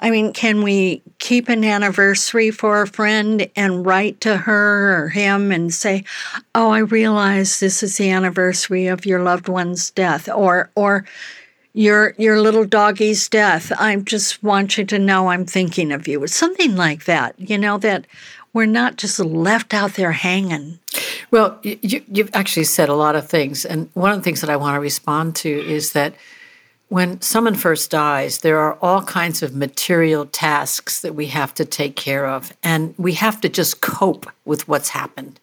I 0.00 0.10
mean, 0.10 0.32
can 0.32 0.62
we 0.62 1.02
keep 1.18 1.48
an 1.48 1.64
anniversary 1.64 2.50
for 2.50 2.82
a 2.82 2.86
friend 2.86 3.48
and 3.56 3.86
write 3.86 4.20
to 4.22 4.36
her 4.36 5.04
or 5.04 5.08
him 5.08 5.50
and 5.50 5.72
say, 5.72 6.04
"Oh, 6.54 6.70
I 6.70 6.78
realize 6.78 7.60
this 7.60 7.82
is 7.82 7.96
the 7.96 8.10
anniversary 8.10 8.86
of 8.86 9.06
your 9.06 9.22
loved 9.22 9.48
one's 9.48 9.90
death," 9.90 10.28
or 10.28 10.70
or 10.74 11.04
your 11.72 12.14
your 12.18 12.40
little 12.40 12.64
doggy's 12.64 13.28
death. 13.28 13.72
I 13.78 13.96
just 13.96 14.42
want 14.42 14.76
you 14.76 14.84
to 14.84 14.98
know 14.98 15.28
I'm 15.28 15.46
thinking 15.46 15.92
of 15.92 16.06
you. 16.06 16.26
Something 16.26 16.76
like 16.76 17.04
that. 17.04 17.34
You 17.38 17.58
know 17.58 17.78
that 17.78 18.06
we're 18.54 18.64
not 18.66 18.96
just 18.96 19.18
left 19.18 19.74
out 19.74 19.94
there 19.94 20.12
hanging. 20.12 20.78
Well, 21.30 21.58
you, 21.62 22.02
have 22.16 22.30
actually 22.32 22.64
said 22.64 22.88
a 22.88 22.94
lot 22.94 23.16
of 23.16 23.28
things. 23.28 23.66
And 23.66 23.90
one 23.92 24.12
of 24.12 24.16
the 24.18 24.22
things 24.22 24.40
that 24.40 24.48
I 24.48 24.56
want 24.56 24.76
to 24.76 24.80
respond 24.80 25.36
to 25.36 25.50
is 25.50 25.92
that 25.92 26.14
when 26.88 27.20
someone 27.20 27.56
first 27.56 27.90
dies, 27.90 28.38
there 28.38 28.60
are 28.60 28.78
all 28.80 29.02
kinds 29.02 29.42
of 29.42 29.54
material 29.54 30.26
tasks 30.26 31.00
that 31.00 31.14
we 31.14 31.26
have 31.26 31.52
to 31.54 31.64
take 31.64 31.96
care 31.96 32.26
of. 32.26 32.52
And 32.62 32.94
we 32.96 33.14
have 33.14 33.40
to 33.40 33.48
just 33.48 33.80
cope 33.80 34.30
with 34.44 34.68
what's 34.68 34.90
happened. 34.90 35.40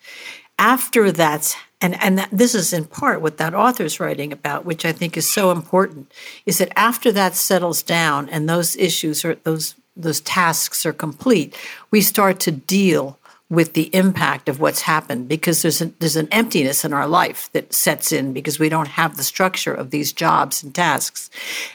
After 0.58 1.12
that's 1.12 1.56
and 1.82 2.02
and 2.02 2.20
that, 2.20 2.30
this 2.32 2.54
is 2.54 2.72
in 2.72 2.86
part 2.86 3.22
what 3.22 3.38
that 3.38 3.56
author's 3.56 4.00
writing 4.00 4.32
about, 4.32 4.66
which 4.66 4.86
I 4.86 4.92
think 4.92 5.18
is 5.18 5.30
so 5.30 5.52
important, 5.52 6.14
is 6.46 6.60
that 6.60 6.72
after 6.76 7.12
that 7.12 7.34
settles 7.34 7.82
down 7.82 8.30
and 8.30 8.48
those 8.48 8.76
issues 8.76 9.26
or 9.26 9.36
those 9.36 9.74
those 9.96 10.22
tasks 10.22 10.86
are 10.86 10.94
complete, 10.94 11.56
we 11.92 12.02
start 12.02 12.40
to 12.42 12.52
deal 12.52 13.18
with 13.52 13.74
the 13.74 13.94
impact 13.94 14.48
of 14.48 14.62
what's 14.62 14.80
happened 14.80 15.28
because 15.28 15.62
there's 15.62 15.82
an, 15.82 15.94
there's 16.00 16.16
an 16.16 16.30
emptiness 16.32 16.86
in 16.86 16.94
our 16.94 17.06
life 17.06 17.50
that 17.52 17.74
sets 17.74 18.14
in 18.14 18.32
because 18.32 18.60
we 18.60 18.70
don't 18.70 18.88
have 18.88 19.18
the 19.18 19.24
structure 19.24 19.74
of 19.74 19.92
these 19.92 20.14
jobs 20.14 20.64
and 20.64 20.74
tasks. 20.74 21.30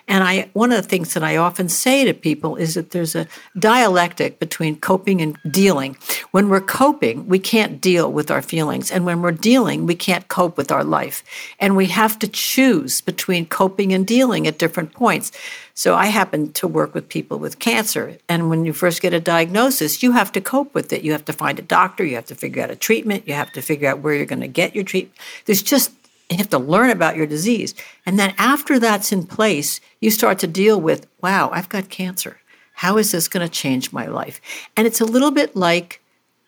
And 0.08 0.24
I 0.24 0.48
one 0.54 0.72
of 0.72 0.82
the 0.82 0.88
things 0.88 1.12
that 1.12 1.22
I 1.22 1.36
often 1.36 1.68
say 1.68 2.06
to 2.06 2.14
people 2.14 2.56
is 2.56 2.74
that 2.74 2.92
there's 2.92 3.14
a 3.14 3.28
dialectic 3.58 4.38
between 4.38 4.80
coping 4.80 5.20
and 5.20 5.36
dealing. 5.50 5.98
When 6.30 6.48
we're 6.48 6.62
coping, 6.62 7.28
we 7.28 7.38
can't 7.38 7.78
deal 7.78 8.10
with 8.10 8.30
our 8.30 8.42
feelings, 8.42 8.90
and 8.90 9.04
when 9.04 9.20
we're 9.20 9.32
dealing, 9.32 9.84
we 9.84 9.94
can't 9.94 10.28
cope 10.28 10.56
with 10.56 10.72
our 10.72 10.84
life. 10.84 11.22
And 11.60 11.76
we 11.76 11.86
have 11.86 12.18
to 12.20 12.28
choose 12.28 13.02
between 13.02 13.44
coping 13.44 13.92
and 13.92 14.06
dealing 14.06 14.46
at 14.46 14.58
different 14.58 14.94
points. 14.94 15.30
So 15.78 15.94
I 15.94 16.06
happen 16.06 16.52
to 16.54 16.66
work 16.66 16.94
with 16.94 17.10
people 17.10 17.38
with 17.38 17.58
cancer. 17.58 18.16
And 18.30 18.48
when 18.48 18.64
you 18.64 18.72
first 18.72 19.02
get 19.02 19.12
a 19.12 19.20
diagnosis, 19.20 20.02
you 20.02 20.12
have 20.12 20.32
to 20.32 20.40
cope 20.40 20.72
with 20.74 20.90
it. 20.90 21.02
You 21.02 21.12
have 21.12 21.26
to 21.26 21.34
find 21.34 21.58
a 21.58 21.62
doctor, 21.68 22.04
you 22.04 22.14
have 22.14 22.26
to 22.26 22.34
figure 22.34 22.62
out 22.62 22.70
a 22.70 22.76
treatment, 22.76 23.26
you 23.26 23.34
have 23.34 23.52
to 23.52 23.62
figure 23.62 23.88
out 23.88 24.00
where 24.00 24.14
you're 24.14 24.26
going 24.26 24.40
to 24.40 24.48
get 24.48 24.74
your 24.74 24.84
treatment. 24.84 25.16
There's 25.44 25.62
just, 25.62 25.92
you 26.30 26.36
have 26.38 26.50
to 26.50 26.58
learn 26.58 26.90
about 26.90 27.16
your 27.16 27.26
disease. 27.26 27.74
And 28.04 28.18
then 28.18 28.34
after 28.38 28.78
that's 28.78 29.12
in 29.12 29.26
place, 29.26 29.80
you 30.00 30.10
start 30.10 30.38
to 30.40 30.46
deal 30.46 30.80
with, 30.80 31.06
wow, 31.22 31.50
I've 31.52 31.68
got 31.68 31.88
cancer. 31.88 32.40
How 32.74 32.98
is 32.98 33.12
this 33.12 33.28
going 33.28 33.46
to 33.46 33.52
change 33.52 33.92
my 33.92 34.06
life? 34.06 34.40
And 34.76 34.86
it's 34.86 35.00
a 35.00 35.06
little 35.06 35.30
bit 35.30 35.56
like, 35.56 36.00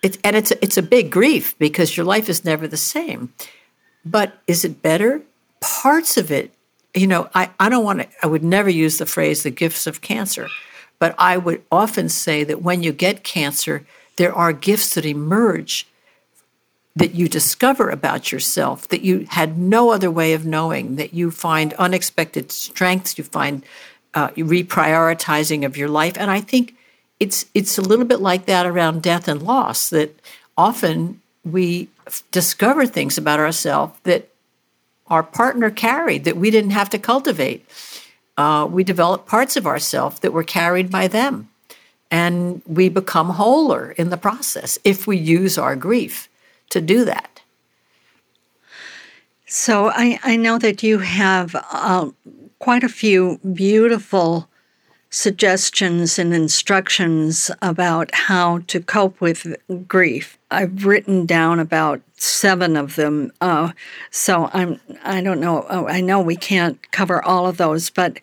it's, 0.03 0.19
and 0.23 0.37
it's 0.37 0.51
a, 0.51 0.63
it's 0.63 0.77
a 0.77 0.83
big 0.83 1.11
grief 1.11 1.59
because 1.59 1.97
your 1.97 2.07
life 2.07 2.29
is 2.29 2.45
never 2.45 2.69
the 2.69 2.77
same. 2.77 3.33
But 4.05 4.39
is 4.47 4.65
it 4.65 4.83
better? 4.83 5.23
Parts 5.61 6.17
of 6.17 6.31
it 6.31 6.53
you 6.95 7.07
know, 7.07 7.29
I, 7.35 7.51
I 7.61 7.69
don't 7.69 7.85
want 7.85 8.01
to, 8.01 8.09
I 8.23 8.27
would 8.27 8.43
never 8.43 8.71
use 8.71 8.99
the 8.99 9.07
phrase 9.07 9.43
the 9.43 9.51
gifts 9.51 9.87
of 9.87 10.01
cancer, 10.01 10.49
but 10.99 11.15
I 11.19 11.37
would 11.37 11.63
often 11.71 12.09
say 12.09 12.45
that 12.45 12.63
when 12.63 12.83
you 12.83 12.93
get 12.93 13.25
cancer, 13.25 13.87
there 14.19 14.35
are 14.35 14.53
gifts 14.53 14.95
that 14.95 15.07
emerge 15.07 15.87
that 16.95 17.15
you 17.15 17.29
discover 17.29 17.89
about 17.91 18.33
yourself 18.33 18.89
that 18.89 19.03
you 19.03 19.27
had 19.31 19.57
no 19.57 19.91
other 19.91 20.11
way 20.11 20.33
of 20.33 20.45
knowing, 20.45 20.97
that 20.97 21.15
you 21.15 21.31
find 21.31 21.73
unexpected 21.75 22.51
strengths, 22.51 23.17
you 23.17 23.23
find 23.23 23.65
uh, 24.15 24.29
reprioritizing 24.31 25.65
of 25.65 25.77
your 25.77 25.89
life. 25.89 26.19
And 26.19 26.31
I 26.31 26.41
think 26.41 26.75
it's, 27.21 27.47
it's 27.55 27.79
a 27.79 27.83
little 27.83 28.05
bit 28.05 28.21
like 28.21 28.47
that 28.47 28.67
around 28.67 29.03
death 29.03 29.29
and 29.29 29.43
loss, 29.43 29.91
that 29.91 30.21
often 30.57 31.21
we 31.45 31.89
discover 32.33 32.85
things 32.85 33.17
about 33.17 33.39
ourselves 33.39 33.99
that 34.03 34.29
our 35.07 35.23
partner 35.23 35.71
carried 35.71 36.25
that 36.25 36.37
we 36.37 36.51
didn't 36.51 36.73
have 36.73 36.91
to 36.91 36.99
cultivate. 36.99 37.65
Uh, 38.37 38.67
we 38.69 38.83
develop 38.83 39.27
parts 39.27 39.57
of 39.57 39.67
ourselves 39.67 40.19
that 40.21 40.33
were 40.33 40.45
carried 40.45 40.91
by 40.91 41.07
them. 41.07 41.48
And 42.11 42.63
we 42.67 42.89
become 42.89 43.31
wholer 43.31 43.93
in 43.93 44.11
the 44.11 44.17
process 44.17 44.79
if 44.85 45.07
we 45.07 45.17
use 45.17 45.59
our 45.59 45.77
grief 45.77 46.29
to 46.71 46.81
do 46.81 47.05
that. 47.05 47.43
So 49.47 49.89
I, 49.89 50.19
I 50.23 50.37
know 50.37 50.59
that 50.59 50.83
you 50.83 50.99
have 50.99 51.57
uh, 51.73 52.11
quite 52.59 52.85
a 52.85 52.89
few 52.89 53.39
beautiful 53.55 54.49
suggestions 55.11 56.19
and 56.19 56.35
instructions 56.35 57.51
about 57.63 58.11
how 58.13 58.59
to 58.67 58.81
cope 58.81 59.21
with 59.21 59.57
grief. 59.87 60.39
I've 60.51 60.85
written 60.85 61.25
down 61.25 61.59
about 61.59 62.03
seven 62.17 62.77
of 62.77 62.97
them, 62.97 63.33
uh, 63.41 63.73
so 64.11 64.51
I'm 64.53 64.81
I 65.05 65.23
don't 65.23 65.41
know. 65.41 65.67
Oh, 65.71 65.87
I 65.87 66.01
know 66.01 66.21
we 66.21 66.37
can't 66.37 66.91
cover 66.93 67.25
all 67.25 67.47
of 67.47 67.57
those, 67.57 67.91
but 67.91 68.21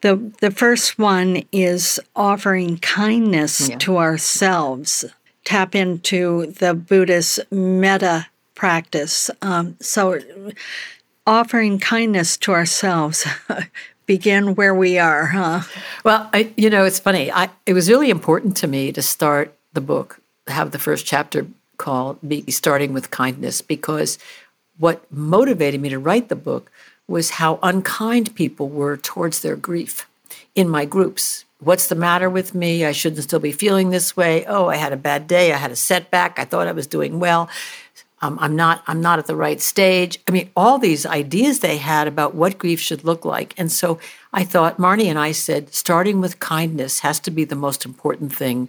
the 0.00 0.32
the 0.40 0.50
first 0.50 0.98
one 0.98 1.44
is 1.52 2.00
offering 2.14 2.78
kindness 2.78 3.68
yeah. 3.68 3.78
to 3.78 3.98
ourselves. 3.98 5.04
Tap 5.44 5.74
into 5.74 6.46
the 6.46 6.74
Buddhist 6.74 7.40
metta 7.50 8.26
practice. 8.54 9.30
Um, 9.40 9.76
so 9.80 10.18
offering 11.26 11.78
kindness 11.78 12.36
to 12.38 12.52
ourselves 12.52 13.26
begin 14.06 14.54
where 14.54 14.74
we 14.74 14.98
are, 14.98 15.26
huh? 15.26 15.60
Well, 16.04 16.28
I, 16.32 16.52
you 16.56 16.70
know, 16.70 16.84
it's 16.84 16.98
funny. 16.98 17.30
I, 17.30 17.50
it 17.66 17.74
was 17.74 17.88
really 17.88 18.10
important 18.10 18.56
to 18.58 18.66
me 18.66 18.90
to 18.92 19.02
start 19.02 19.54
the 19.74 19.80
book, 19.80 20.20
have 20.48 20.70
the 20.72 20.78
first 20.78 21.06
chapter 21.06 21.46
called 21.76 22.18
be 22.26 22.42
starting 22.50 22.92
with 22.92 23.10
kindness, 23.10 23.62
because 23.62 24.18
what 24.78 25.10
motivated 25.12 25.80
me 25.80 25.90
to 25.90 25.98
write 25.98 26.28
the 26.28 26.36
book 26.36 26.72
was 27.08 27.30
how 27.30 27.58
unkind 27.62 28.34
people 28.34 28.68
were 28.68 28.96
towards 28.96 29.40
their 29.40 29.56
grief 29.56 30.08
in 30.54 30.68
my 30.68 30.84
groups. 30.84 31.44
What's 31.60 31.88
the 31.88 31.96
matter 31.96 32.30
with 32.30 32.54
me? 32.54 32.84
I 32.84 32.92
shouldn't 32.92 33.24
still 33.24 33.40
be 33.40 33.50
feeling 33.50 33.90
this 33.90 34.16
way. 34.16 34.44
Oh, 34.46 34.68
I 34.68 34.76
had 34.76 34.92
a 34.92 34.96
bad 34.96 35.26
day. 35.26 35.52
I 35.52 35.56
had 35.56 35.72
a 35.72 35.76
setback. 35.76 36.38
I 36.38 36.44
thought 36.44 36.68
I 36.68 36.72
was 36.72 36.86
doing 36.86 37.18
well 37.18 37.48
um, 38.20 38.38
I'm 38.40 38.56
not 38.56 38.82
I'm 38.86 39.00
not 39.00 39.18
at 39.18 39.26
the 39.26 39.36
right 39.36 39.60
stage. 39.60 40.18
I 40.26 40.32
mean, 40.32 40.50
all 40.56 40.78
these 40.78 41.06
ideas 41.06 41.60
they 41.60 41.76
had 41.76 42.08
about 42.08 42.34
what 42.34 42.58
grief 42.58 42.80
should 42.80 43.04
look 43.04 43.24
like, 43.24 43.54
and 43.56 43.70
so 43.70 43.98
I 44.32 44.44
thought 44.44 44.78
Marnie 44.78 45.06
and 45.06 45.18
I 45.18 45.32
said 45.32 45.72
starting 45.72 46.20
with 46.20 46.40
kindness 46.40 47.00
has 47.00 47.20
to 47.20 47.30
be 47.30 47.44
the 47.44 47.54
most 47.56 47.84
important 47.84 48.34
thing. 48.34 48.68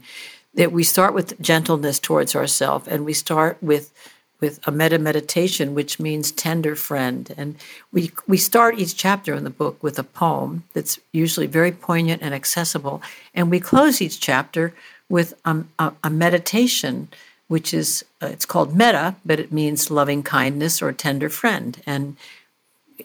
That 0.55 0.71
we 0.71 0.83
start 0.83 1.13
with 1.13 1.39
gentleness 1.39 1.99
towards 1.99 2.35
ourselves, 2.35 2.87
and 2.87 3.05
we 3.05 3.13
start 3.13 3.57
with 3.61 3.91
with 4.39 4.59
a 4.67 4.71
metta 4.71 4.97
meditation, 4.97 5.75
which 5.75 5.99
means 5.99 6.31
tender 6.31 6.75
friend. 6.75 7.33
And 7.37 7.55
we 7.91 8.11
we 8.27 8.37
start 8.37 8.79
each 8.79 8.95
chapter 8.95 9.33
in 9.33 9.43
the 9.43 9.49
book 9.49 9.81
with 9.83 9.99
a 9.99 10.03
poem 10.03 10.63
that's 10.73 10.99
usually 11.11 11.47
very 11.47 11.71
poignant 11.71 12.21
and 12.21 12.33
accessible, 12.33 13.01
and 13.33 13.49
we 13.49 13.59
close 13.59 14.01
each 14.01 14.19
chapter 14.19 14.73
with 15.09 15.33
a, 15.45 15.63
a, 15.79 15.93
a 16.03 16.09
meditation 16.09 17.09
which 17.47 17.73
is 17.73 18.05
uh, 18.21 18.27
it's 18.27 18.45
called 18.45 18.75
metta, 18.75 19.15
but 19.25 19.39
it 19.39 19.51
means 19.51 19.91
loving 19.91 20.23
kindness 20.23 20.81
or 20.81 20.93
tender 20.93 21.29
friend. 21.29 21.81
And 21.85 22.15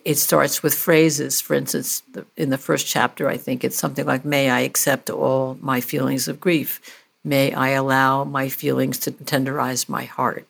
it 0.04 0.16
starts 0.16 0.62
with 0.62 0.74
phrases. 0.74 1.40
For 1.40 1.54
instance, 1.54 2.02
in 2.36 2.50
the 2.50 2.58
first 2.58 2.86
chapter, 2.86 3.28
I 3.28 3.36
think 3.36 3.64
it's 3.64 3.78
something 3.78 4.06
like, 4.06 4.24
May 4.24 4.50
I 4.50 4.60
accept 4.60 5.10
all 5.10 5.58
my 5.60 5.80
feelings 5.80 6.28
of 6.28 6.40
grief. 6.40 6.80
May 7.24 7.54
I 7.54 7.70
allow 7.70 8.24
my 8.24 8.50
feelings 8.50 8.98
to 8.98 9.12
tenderize 9.12 9.88
my 9.88 10.04
heart. 10.04 10.46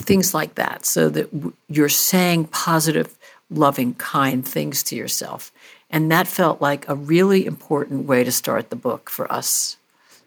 Things 0.00 0.34
like 0.34 0.54
that, 0.54 0.86
so 0.86 1.08
that 1.10 1.28
you're 1.68 1.88
saying 1.88 2.46
positive, 2.46 3.16
loving, 3.50 3.94
kind 3.94 4.46
things 4.46 4.82
to 4.84 4.96
yourself. 4.96 5.52
And 5.90 6.10
that 6.10 6.26
felt 6.26 6.60
like 6.60 6.88
a 6.88 6.94
really 6.94 7.46
important 7.46 8.06
way 8.06 8.24
to 8.24 8.32
start 8.32 8.70
the 8.70 8.76
book 8.76 9.10
for 9.10 9.30
us 9.30 9.76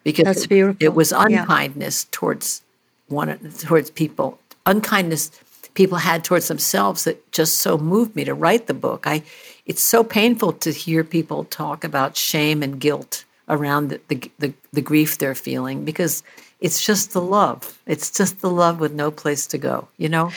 because 0.04 0.46
beautiful. 0.48 0.86
it 0.86 0.94
was 0.94 1.12
unkindness 1.12 2.06
yeah. 2.06 2.10
towards 2.12 2.62
one 3.08 3.38
towards 3.58 3.90
people, 3.90 4.40
unkindness 4.66 5.32
people 5.74 5.98
had 5.98 6.24
towards 6.24 6.48
themselves 6.48 7.04
that 7.06 7.32
just 7.32 7.58
so 7.58 7.78
moved 7.78 8.16
me 8.16 8.24
to 8.24 8.34
write 8.34 8.68
the 8.68 8.74
book. 8.74 9.06
I, 9.08 9.24
it's 9.66 9.82
so 9.82 10.04
painful 10.04 10.54
to 10.54 10.72
hear 10.72 11.04
people 11.04 11.46
talk 11.46 11.84
about 11.84 12.18
shame 12.18 12.62
and 12.62 12.80
guilt 12.80 13.26
around 13.50 13.90
the, 13.90 14.00
the, 14.08 14.32
the, 14.40 14.54
the 14.72 14.82
grief 14.82 15.18
they're 15.18 15.36
feeling 15.36 15.84
because 15.84 16.24
it's 16.64 16.84
just 16.84 17.12
the 17.12 17.22
love. 17.22 17.78
It's 17.86 18.10
just 18.10 18.40
the 18.40 18.50
love 18.50 18.80
with 18.80 18.94
no 18.94 19.12
place 19.12 19.46
to 19.48 19.58
go, 19.58 19.90
you 19.98 20.08
know? 20.08 20.32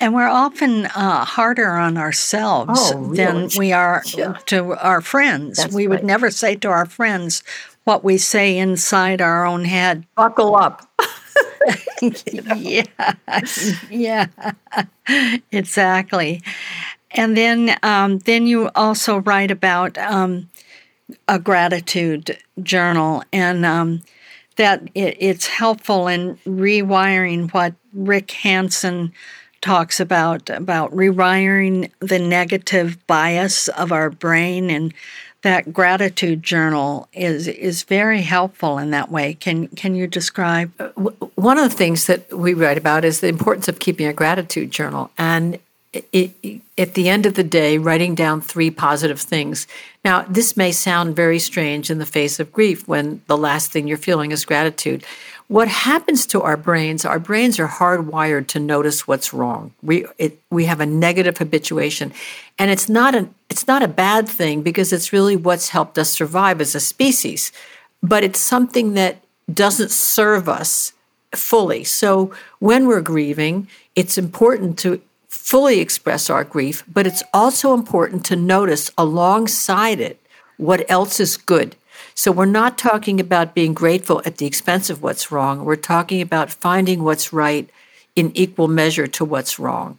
And 0.00 0.12
we're 0.12 0.28
often 0.28 0.86
uh, 0.86 1.24
harder 1.24 1.70
on 1.70 1.96
ourselves 1.96 2.90
oh, 2.92 2.98
really? 2.98 3.16
than 3.16 3.48
we 3.56 3.72
are 3.72 4.02
yeah. 4.16 4.32
to 4.46 4.72
our 4.74 5.00
friends. 5.00 5.58
That's 5.58 5.72
we 5.72 5.86
right. 5.86 6.00
would 6.00 6.04
never 6.04 6.32
say 6.32 6.56
to 6.56 6.68
our 6.68 6.84
friends 6.84 7.44
what 7.84 8.02
we 8.02 8.18
say 8.18 8.58
inside 8.58 9.20
our 9.20 9.46
own 9.46 9.64
head. 9.64 10.04
Buckle 10.16 10.56
up. 10.56 10.90
you 12.00 12.42
know? 12.42 12.54
Yeah, 12.56 12.84
yeah, 13.88 14.26
exactly. 15.52 16.42
And 17.12 17.36
then, 17.36 17.76
um, 17.84 18.18
then 18.18 18.48
you 18.48 18.68
also 18.74 19.18
write 19.18 19.52
about 19.52 19.96
um, 19.96 20.50
a 21.28 21.38
gratitude 21.38 22.36
journal, 22.60 23.22
and 23.32 23.64
um, 23.64 24.02
that 24.56 24.82
it, 24.94 25.16
it's 25.18 25.46
helpful 25.46 26.08
in 26.08 26.36
rewiring 26.46 27.52
what 27.52 27.74
Rick 27.92 28.30
Hanson 28.30 29.12
talks 29.60 30.00
about 30.00 30.50
about 30.50 30.90
rewiring 30.90 31.90
the 32.00 32.18
negative 32.18 33.04
bias 33.06 33.68
of 33.68 33.92
our 33.92 34.10
brain 34.10 34.70
and 34.70 34.92
that 35.42 35.72
gratitude 35.72 36.42
journal 36.42 37.08
is 37.12 37.48
is 37.48 37.82
very 37.82 38.22
helpful 38.22 38.78
in 38.78 38.90
that 38.90 39.10
way. 39.10 39.34
Can 39.34 39.68
can 39.68 39.94
you 39.94 40.06
describe? 40.06 40.72
Uh, 40.78 40.88
one 41.34 41.58
of 41.58 41.68
the 41.68 41.76
things 41.76 42.06
that 42.06 42.32
we 42.32 42.54
write 42.54 42.78
about 42.78 43.04
is 43.04 43.20
the 43.20 43.28
importance 43.28 43.68
of 43.68 43.78
keeping 43.78 44.06
a 44.06 44.12
gratitude 44.12 44.70
journal, 44.70 45.10
and 45.18 45.58
it, 45.92 46.34
it, 46.42 46.60
at 46.78 46.94
the 46.94 47.08
end 47.08 47.26
of 47.26 47.34
the 47.34 47.44
day, 47.44 47.76
writing 47.76 48.14
down 48.14 48.40
three 48.40 48.70
positive 48.70 49.20
things. 49.20 49.66
Now, 50.04 50.22
this 50.22 50.56
may 50.56 50.72
sound 50.72 51.14
very 51.14 51.38
strange 51.38 51.90
in 51.90 51.98
the 51.98 52.06
face 52.06 52.40
of 52.40 52.52
grief 52.52 52.88
when 52.88 53.22
the 53.26 53.36
last 53.36 53.70
thing 53.70 53.86
you're 53.86 53.98
feeling 53.98 54.32
is 54.32 54.46
gratitude. 54.46 55.04
What 55.48 55.68
happens 55.68 56.24
to 56.26 56.40
our 56.40 56.56
brains? 56.56 57.04
Our 57.04 57.18
brains 57.18 57.58
are 57.58 57.68
hardwired 57.68 58.46
to 58.48 58.58
notice 58.60 59.06
what's 59.06 59.34
wrong. 59.34 59.74
We 59.82 60.06
it, 60.16 60.38
we 60.50 60.64
have 60.64 60.80
a 60.80 60.86
negative 60.86 61.36
habituation, 61.36 62.14
and 62.58 62.70
it's 62.70 62.88
not 62.88 63.14
an 63.14 63.34
it's 63.50 63.66
not 63.66 63.82
a 63.82 63.88
bad 63.88 64.26
thing 64.26 64.62
because 64.62 64.94
it's 64.94 65.12
really 65.12 65.36
what's 65.36 65.68
helped 65.68 65.98
us 65.98 66.10
survive 66.10 66.62
as 66.62 66.74
a 66.74 66.80
species. 66.80 67.52
But 68.02 68.24
it's 68.24 68.40
something 68.40 68.94
that 68.94 69.22
doesn't 69.52 69.90
serve 69.90 70.48
us 70.48 70.94
fully. 71.34 71.84
So 71.84 72.32
when 72.58 72.86
we're 72.86 73.02
grieving, 73.02 73.68
it's 73.94 74.16
important 74.16 74.78
to 74.80 75.02
fully 75.42 75.80
express 75.80 76.30
our 76.30 76.44
grief, 76.44 76.84
but 76.86 77.04
it's 77.04 77.24
also 77.34 77.74
important 77.74 78.24
to 78.24 78.36
notice 78.36 78.92
alongside 78.96 79.98
it 79.98 80.20
what 80.56 80.88
else 80.88 81.18
is 81.18 81.36
good. 81.36 81.74
So 82.14 82.30
we're 82.30 82.46
not 82.46 82.78
talking 82.78 83.18
about 83.18 83.52
being 83.52 83.74
grateful 83.74 84.22
at 84.24 84.36
the 84.36 84.46
expense 84.46 84.88
of 84.88 85.02
what's 85.02 85.32
wrong. 85.32 85.64
We're 85.64 85.74
talking 85.74 86.22
about 86.22 86.52
finding 86.52 87.02
what's 87.02 87.32
right 87.32 87.68
in 88.14 88.30
equal 88.36 88.68
measure 88.68 89.08
to 89.08 89.24
what's 89.24 89.58
wrong. 89.58 89.98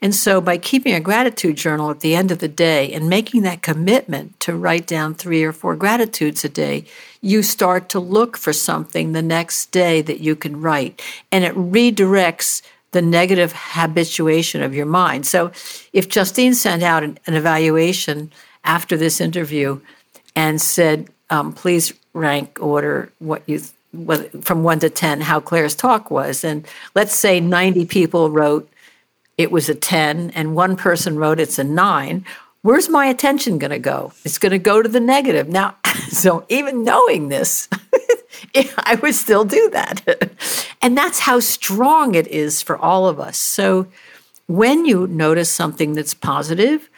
And 0.00 0.14
so 0.14 0.40
by 0.40 0.58
keeping 0.58 0.94
a 0.94 1.00
gratitude 1.00 1.56
journal 1.56 1.90
at 1.90 2.00
the 2.00 2.14
end 2.14 2.30
of 2.30 2.38
the 2.38 2.48
day 2.48 2.92
and 2.92 3.08
making 3.08 3.42
that 3.42 3.62
commitment 3.62 4.38
to 4.40 4.54
write 4.54 4.86
down 4.86 5.14
three 5.14 5.42
or 5.42 5.52
four 5.52 5.74
gratitudes 5.74 6.44
a 6.44 6.48
day, 6.48 6.84
you 7.20 7.42
start 7.42 7.88
to 7.88 7.98
look 7.98 8.36
for 8.36 8.52
something 8.52 9.10
the 9.10 9.22
next 9.22 9.72
day 9.72 10.02
that 10.02 10.20
you 10.20 10.36
can 10.36 10.60
write. 10.60 11.02
And 11.32 11.42
it 11.42 11.54
redirects 11.54 12.62
the 12.94 13.02
negative 13.02 13.52
habituation 13.54 14.62
of 14.62 14.74
your 14.74 14.86
mind. 14.86 15.26
So 15.26 15.52
if 15.92 16.08
Justine 16.08 16.54
sent 16.54 16.82
out 16.82 17.02
an, 17.02 17.18
an 17.26 17.34
evaluation 17.34 18.32
after 18.64 18.96
this 18.96 19.20
interview 19.20 19.80
and 20.34 20.60
said, 20.60 21.10
um, 21.28 21.52
please 21.52 21.92
rank 22.14 22.58
order 22.60 23.12
what 23.18 23.42
you 23.46 23.60
what, 23.90 24.44
from 24.44 24.62
one 24.64 24.80
to 24.80 24.90
10 24.90 25.20
how 25.20 25.40
Claire's 25.40 25.74
talk 25.74 26.10
was. 26.10 26.44
And 26.44 26.66
let's 26.94 27.14
say 27.14 27.40
90 27.40 27.86
people 27.86 28.30
wrote 28.30 28.68
it 29.36 29.50
was 29.50 29.68
a 29.68 29.74
10 29.74 30.30
and 30.30 30.54
one 30.54 30.76
person 30.76 31.16
wrote 31.16 31.40
it's 31.40 31.58
a 31.58 31.64
nine. 31.64 32.24
Where's 32.62 32.88
my 32.88 33.06
attention 33.06 33.58
going 33.58 33.72
to 33.72 33.78
go? 33.78 34.12
It's 34.24 34.38
going 34.38 34.52
to 34.52 34.58
go 34.58 34.80
to 34.80 34.88
the 34.88 35.00
negative. 35.00 35.48
Now, 35.48 35.76
so 36.08 36.46
even 36.48 36.84
knowing 36.84 37.28
this, 37.28 37.68
I 38.78 38.98
would 39.02 39.14
still 39.14 39.44
do 39.44 39.70
that. 39.70 40.30
and 40.82 40.96
that's 40.96 41.20
how 41.20 41.40
strong 41.40 42.14
it 42.14 42.26
is 42.28 42.62
for 42.62 42.76
all 42.76 43.06
of 43.06 43.18
us. 43.20 43.38
So 43.38 43.86
when 44.46 44.84
you 44.84 45.06
notice 45.06 45.50
something 45.50 45.94
that's 45.94 46.14
positive, 46.14 46.90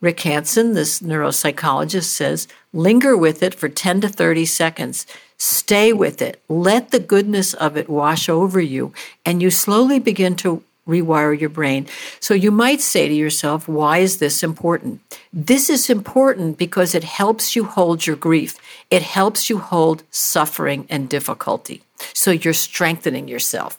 Rick 0.00 0.20
Hanson, 0.20 0.74
this 0.74 1.00
neuropsychologist, 1.00 2.04
says 2.04 2.48
linger 2.72 3.16
with 3.16 3.42
it 3.42 3.54
for 3.54 3.68
10 3.68 4.00
to 4.02 4.08
30 4.08 4.44
seconds. 4.44 5.06
Stay 5.36 5.92
with 5.92 6.20
it. 6.20 6.42
Let 6.48 6.90
the 6.90 6.98
goodness 6.98 7.54
of 7.54 7.76
it 7.76 7.88
wash 7.88 8.28
over 8.28 8.60
you, 8.60 8.92
and 9.24 9.40
you 9.40 9.50
slowly 9.50 9.98
begin 9.98 10.36
to 10.36 10.62
rewire 10.86 11.38
your 11.38 11.50
brain. 11.50 11.86
So 12.20 12.34
you 12.34 12.50
might 12.50 12.80
say 12.80 13.08
to 13.08 13.14
yourself, 13.14 13.68
why 13.68 13.98
is 13.98 14.18
this 14.18 14.42
important? 14.42 15.00
This 15.32 15.70
is 15.70 15.88
important 15.88 16.58
because 16.58 16.94
it 16.94 17.04
helps 17.04 17.54
you 17.54 17.64
hold 17.64 18.06
your 18.06 18.16
grief. 18.16 18.56
It 18.90 19.02
helps 19.02 19.48
you 19.48 19.58
hold 19.58 20.02
suffering 20.10 20.86
and 20.90 21.08
difficulty. 21.08 21.82
So 22.14 22.30
you're 22.30 22.52
strengthening 22.52 23.28
yourself. 23.28 23.78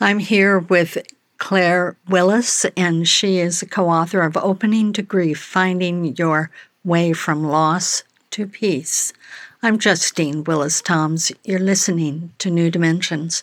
I'm 0.00 0.18
here 0.18 0.58
with 0.58 0.98
Claire 1.38 1.96
Willis, 2.08 2.66
and 2.76 3.06
she 3.06 3.38
is 3.38 3.62
a 3.62 3.66
co 3.66 3.88
author 3.88 4.20
of 4.20 4.36
Opening 4.36 4.92
to 4.94 5.02
Grief 5.02 5.40
Finding 5.40 6.16
Your 6.16 6.50
Way 6.84 7.12
from 7.12 7.44
Loss 7.44 8.02
to 8.32 8.46
Peace. 8.46 9.12
I'm 9.62 9.78
Justine 9.78 10.44
Willis 10.44 10.82
Toms. 10.82 11.32
You're 11.44 11.58
listening 11.58 12.32
to 12.38 12.50
New 12.50 12.70
Dimensions. 12.70 13.42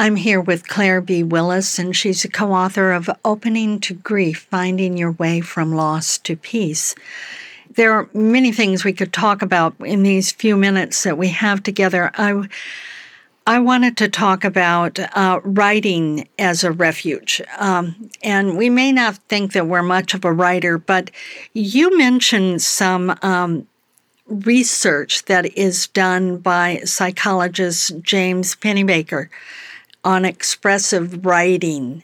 I'm 0.00 0.16
here 0.16 0.40
with 0.40 0.66
Claire 0.66 1.02
B. 1.02 1.22
Willis, 1.22 1.78
and 1.78 1.94
she's 1.94 2.24
a 2.24 2.28
co 2.30 2.54
author 2.54 2.92
of 2.92 3.10
Opening 3.22 3.80
to 3.80 3.92
Grief 3.92 4.46
Finding 4.50 4.96
Your 4.96 5.12
Way 5.12 5.42
from 5.42 5.74
Loss 5.74 6.16
to 6.20 6.36
Peace. 6.36 6.94
There 7.68 7.92
are 7.92 8.08
many 8.14 8.50
things 8.50 8.82
we 8.82 8.94
could 8.94 9.12
talk 9.12 9.42
about 9.42 9.74
in 9.80 10.02
these 10.02 10.32
few 10.32 10.56
minutes 10.56 11.02
that 11.02 11.18
we 11.18 11.28
have 11.28 11.62
together. 11.62 12.10
I, 12.14 12.48
I 13.46 13.58
wanted 13.58 13.98
to 13.98 14.08
talk 14.08 14.42
about 14.42 14.98
uh, 14.98 15.40
writing 15.44 16.26
as 16.38 16.64
a 16.64 16.72
refuge. 16.72 17.42
Um, 17.58 18.10
and 18.22 18.56
we 18.56 18.70
may 18.70 18.92
not 18.92 19.16
think 19.28 19.52
that 19.52 19.66
we're 19.66 19.82
much 19.82 20.14
of 20.14 20.24
a 20.24 20.32
writer, 20.32 20.78
but 20.78 21.10
you 21.52 21.98
mentioned 21.98 22.62
some 22.62 23.18
um, 23.20 23.66
research 24.24 25.26
that 25.26 25.58
is 25.58 25.88
done 25.88 26.38
by 26.38 26.78
psychologist 26.86 28.00
James 28.00 28.56
Pennebaker 28.56 29.28
on 30.04 30.24
expressive 30.24 31.24
writing. 31.24 32.02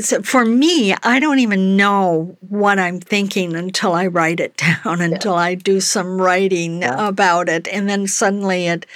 So 0.00 0.22
for 0.22 0.44
me, 0.44 0.94
I 1.02 1.18
don't 1.20 1.40
even 1.40 1.76
know 1.76 2.36
what 2.48 2.78
I'm 2.78 3.00
thinking 3.00 3.54
until 3.54 3.92
I 3.92 4.06
write 4.06 4.40
it 4.40 4.56
down, 4.84 5.00
until 5.00 5.34
I 5.34 5.54
do 5.54 5.80
some 5.80 6.20
writing 6.20 6.82
yeah. 6.82 7.06
about 7.06 7.48
it. 7.48 7.68
And 7.68 7.88
then 7.88 8.06
suddenly 8.06 8.66
it, 8.66 8.86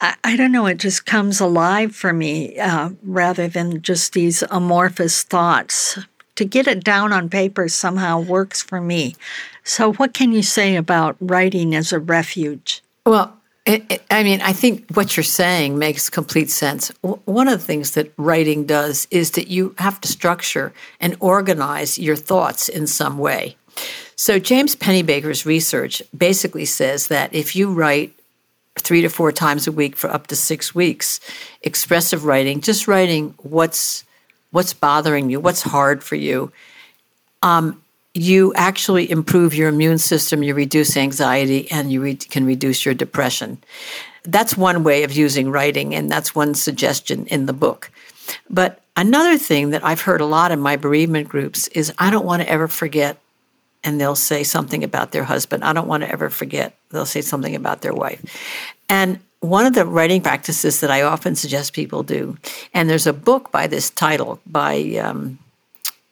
I, 0.00 0.14
I, 0.24 0.36
don't 0.36 0.52
know, 0.52 0.66
it 0.66 0.78
just 0.78 1.06
comes 1.06 1.40
alive 1.40 1.94
for 1.94 2.12
me 2.12 2.58
uh, 2.58 2.90
rather 3.02 3.48
than 3.48 3.82
just 3.82 4.12
these 4.12 4.42
amorphous 4.50 5.22
thoughts. 5.22 5.98
To 6.36 6.44
get 6.46 6.66
it 6.66 6.82
down 6.82 7.12
on 7.12 7.28
paper 7.28 7.68
somehow 7.68 8.18
works 8.18 8.62
for 8.62 8.80
me. 8.80 9.14
So, 9.62 9.92
what 9.92 10.14
can 10.14 10.32
you 10.32 10.42
say 10.42 10.74
about 10.74 11.16
writing 11.20 11.74
as 11.74 11.92
a 11.92 11.98
refuge? 11.98 12.82
Well, 13.04 13.39
I 13.66 14.22
mean, 14.22 14.40
I 14.40 14.52
think 14.52 14.90
what 14.94 15.16
you're 15.16 15.24
saying 15.24 15.78
makes 15.78 16.08
complete 16.10 16.50
sense. 16.50 16.88
One 17.02 17.46
of 17.46 17.60
the 17.60 17.64
things 17.64 17.92
that 17.92 18.12
writing 18.16 18.64
does 18.64 19.06
is 19.10 19.32
that 19.32 19.48
you 19.48 19.74
have 19.78 20.00
to 20.00 20.08
structure 20.08 20.72
and 20.98 21.16
organize 21.20 21.98
your 21.98 22.16
thoughts 22.16 22.68
in 22.68 22.86
some 22.86 23.18
way. 23.18 23.56
So, 24.16 24.38
James 24.38 24.76
Pennebaker's 24.76 25.46
research 25.46 26.02
basically 26.16 26.64
says 26.64 27.08
that 27.08 27.32
if 27.32 27.54
you 27.54 27.72
write 27.72 28.14
three 28.78 29.02
to 29.02 29.08
four 29.08 29.32
times 29.32 29.66
a 29.66 29.72
week 29.72 29.96
for 29.96 30.10
up 30.10 30.26
to 30.28 30.36
six 30.36 30.74
weeks. 30.74 31.20
Expressive 31.62 32.24
writing, 32.24 32.60
just 32.60 32.88
writing 32.88 33.34
what's 33.38 34.04
what's 34.50 34.74
bothering 34.74 35.30
you, 35.30 35.38
what's 35.40 35.62
hard 35.62 36.02
for 36.02 36.16
you. 36.16 36.52
Um, 37.42 37.82
you 38.14 38.52
actually 38.54 39.10
improve 39.10 39.54
your 39.54 39.68
immune 39.68 39.98
system, 39.98 40.42
you 40.42 40.54
reduce 40.54 40.96
anxiety, 40.96 41.70
and 41.70 41.92
you 41.92 42.00
re- 42.02 42.16
can 42.16 42.44
reduce 42.44 42.84
your 42.84 42.94
depression. 42.94 43.62
That's 44.24 44.56
one 44.56 44.82
way 44.84 45.04
of 45.04 45.12
using 45.12 45.50
writing, 45.50 45.94
and 45.94 46.10
that's 46.10 46.34
one 46.34 46.54
suggestion 46.54 47.26
in 47.26 47.46
the 47.46 47.52
book. 47.52 47.90
But 48.48 48.82
another 48.96 49.38
thing 49.38 49.70
that 49.70 49.84
I've 49.84 50.02
heard 50.02 50.20
a 50.20 50.26
lot 50.26 50.52
in 50.52 50.60
my 50.60 50.76
bereavement 50.76 51.28
groups 51.28 51.68
is 51.68 51.92
I 51.98 52.10
don't 52.10 52.26
want 52.26 52.42
to 52.42 52.48
ever 52.48 52.68
forget 52.68 53.18
and 53.82 54.00
they'll 54.00 54.16
say 54.16 54.42
something 54.42 54.84
about 54.84 55.12
their 55.12 55.24
husband. 55.24 55.64
I 55.64 55.72
don't 55.72 55.88
want 55.88 56.02
to 56.02 56.10
ever 56.10 56.30
forget. 56.30 56.74
They'll 56.90 57.06
say 57.06 57.22
something 57.22 57.54
about 57.54 57.80
their 57.80 57.94
wife. 57.94 58.22
And 58.88 59.20
one 59.40 59.64
of 59.64 59.74
the 59.74 59.86
writing 59.86 60.20
practices 60.20 60.80
that 60.80 60.90
I 60.90 61.02
often 61.02 61.34
suggest 61.34 61.72
people 61.72 62.02
do, 62.02 62.36
and 62.74 62.90
there's 62.90 63.06
a 63.06 63.12
book 63.12 63.50
by 63.50 63.66
this 63.66 63.88
title 63.88 64.40
by, 64.46 65.00
um, 65.02 65.38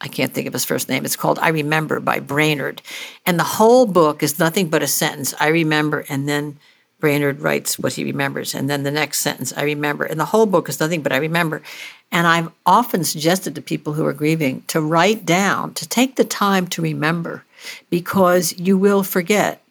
I 0.01 0.09
can't 0.09 0.33
think 0.33 0.47
of 0.47 0.53
his 0.53 0.65
first 0.65 0.89
name. 0.89 1.05
It's 1.05 1.17
called 1.17 1.39
I 1.41 1.49
Remember 1.49 1.99
by 2.01 2.21
Brainard. 2.21 2.83
And 3.27 3.39
the 3.39 3.45
whole 3.45 3.87
book 3.87 4.23
is 4.23 4.39
nothing 4.39 4.69
but 4.69 4.83
a 4.83 4.87
sentence 4.87 5.35
I 5.41 5.49
remember, 5.49 6.05
and 6.09 6.29
then 6.29 6.59
Brainard 7.01 7.41
writes 7.41 7.79
what 7.79 7.93
he 7.93 8.05
remembers. 8.05 8.55
And 8.55 8.69
then 8.69 8.83
the 8.83 8.91
next 8.91 9.21
sentence, 9.21 9.53
I 9.57 9.63
remember. 9.63 10.05
And 10.05 10.19
the 10.19 10.27
whole 10.27 10.47
book 10.47 10.69
is 10.69 10.81
nothing 10.81 11.03
but 11.03 11.13
I 11.13 11.19
remember. 11.19 11.63
And 12.11 12.27
I've 12.27 12.51
often 12.67 13.05
suggested 13.05 13.55
to 13.55 13.63
people 13.63 13.93
who 13.93 14.05
are 14.07 14.13
grieving 14.13 14.63
to 14.69 14.81
write 14.81 15.25
down, 15.25 15.75
to 15.75 15.89
take 15.89 16.17
the 16.17 16.25
time 16.25 16.67
to 16.69 16.83
remember 16.83 17.45
because 17.91 18.59
you 18.59 18.77
will 18.77 19.03
forget. 19.03 19.63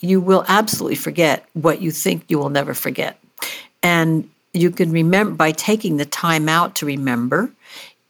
You 0.00 0.20
will 0.20 0.44
absolutely 0.46 0.96
forget 0.96 1.46
what 1.54 1.80
you 1.80 1.90
think 1.90 2.24
you 2.28 2.38
will 2.38 2.50
never 2.50 2.74
forget. 2.74 3.18
And 3.82 4.28
you 4.52 4.70
can 4.70 4.90
remember 4.92 5.34
by 5.34 5.52
taking 5.52 5.96
the 5.96 6.06
time 6.06 6.48
out 6.48 6.74
to 6.76 6.86
remember. 6.86 7.50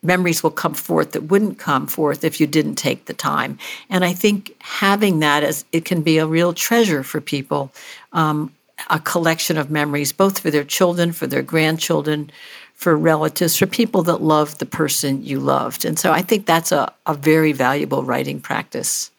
Memories 0.02 0.42
will 0.42 0.50
come 0.50 0.74
forth 0.74 1.12
that 1.12 1.24
wouldn't 1.24 1.58
come 1.58 1.86
forth 1.86 2.22
if 2.22 2.40
you 2.40 2.46
didn't 2.46 2.76
take 2.76 3.06
the 3.06 3.14
time. 3.14 3.58
And 3.90 4.04
I 4.04 4.12
think 4.12 4.54
having 4.60 5.20
that 5.20 5.42
as 5.42 5.64
it 5.72 5.84
can 5.84 6.02
be 6.02 6.18
a 6.18 6.26
real 6.26 6.52
treasure 6.52 7.02
for 7.02 7.20
people, 7.20 7.72
um, 8.12 8.52
a 8.90 9.00
collection 9.00 9.56
of 9.56 9.70
memories, 9.70 10.12
both 10.12 10.38
for 10.38 10.50
their 10.50 10.64
children, 10.64 11.12
for 11.12 11.26
their 11.26 11.42
grandchildren, 11.42 12.30
for 12.74 12.96
relatives, 12.96 13.56
for 13.56 13.66
people 13.66 14.02
that 14.02 14.20
love 14.20 14.58
the 14.58 14.66
person 14.66 15.24
you 15.24 15.40
loved. 15.40 15.84
And 15.84 15.98
so 15.98 16.12
I 16.12 16.22
think 16.22 16.44
that's 16.44 16.72
a, 16.72 16.92
a 17.06 17.14
very 17.14 17.52
valuable 17.52 18.04
writing 18.04 18.40
practice. 18.40 19.10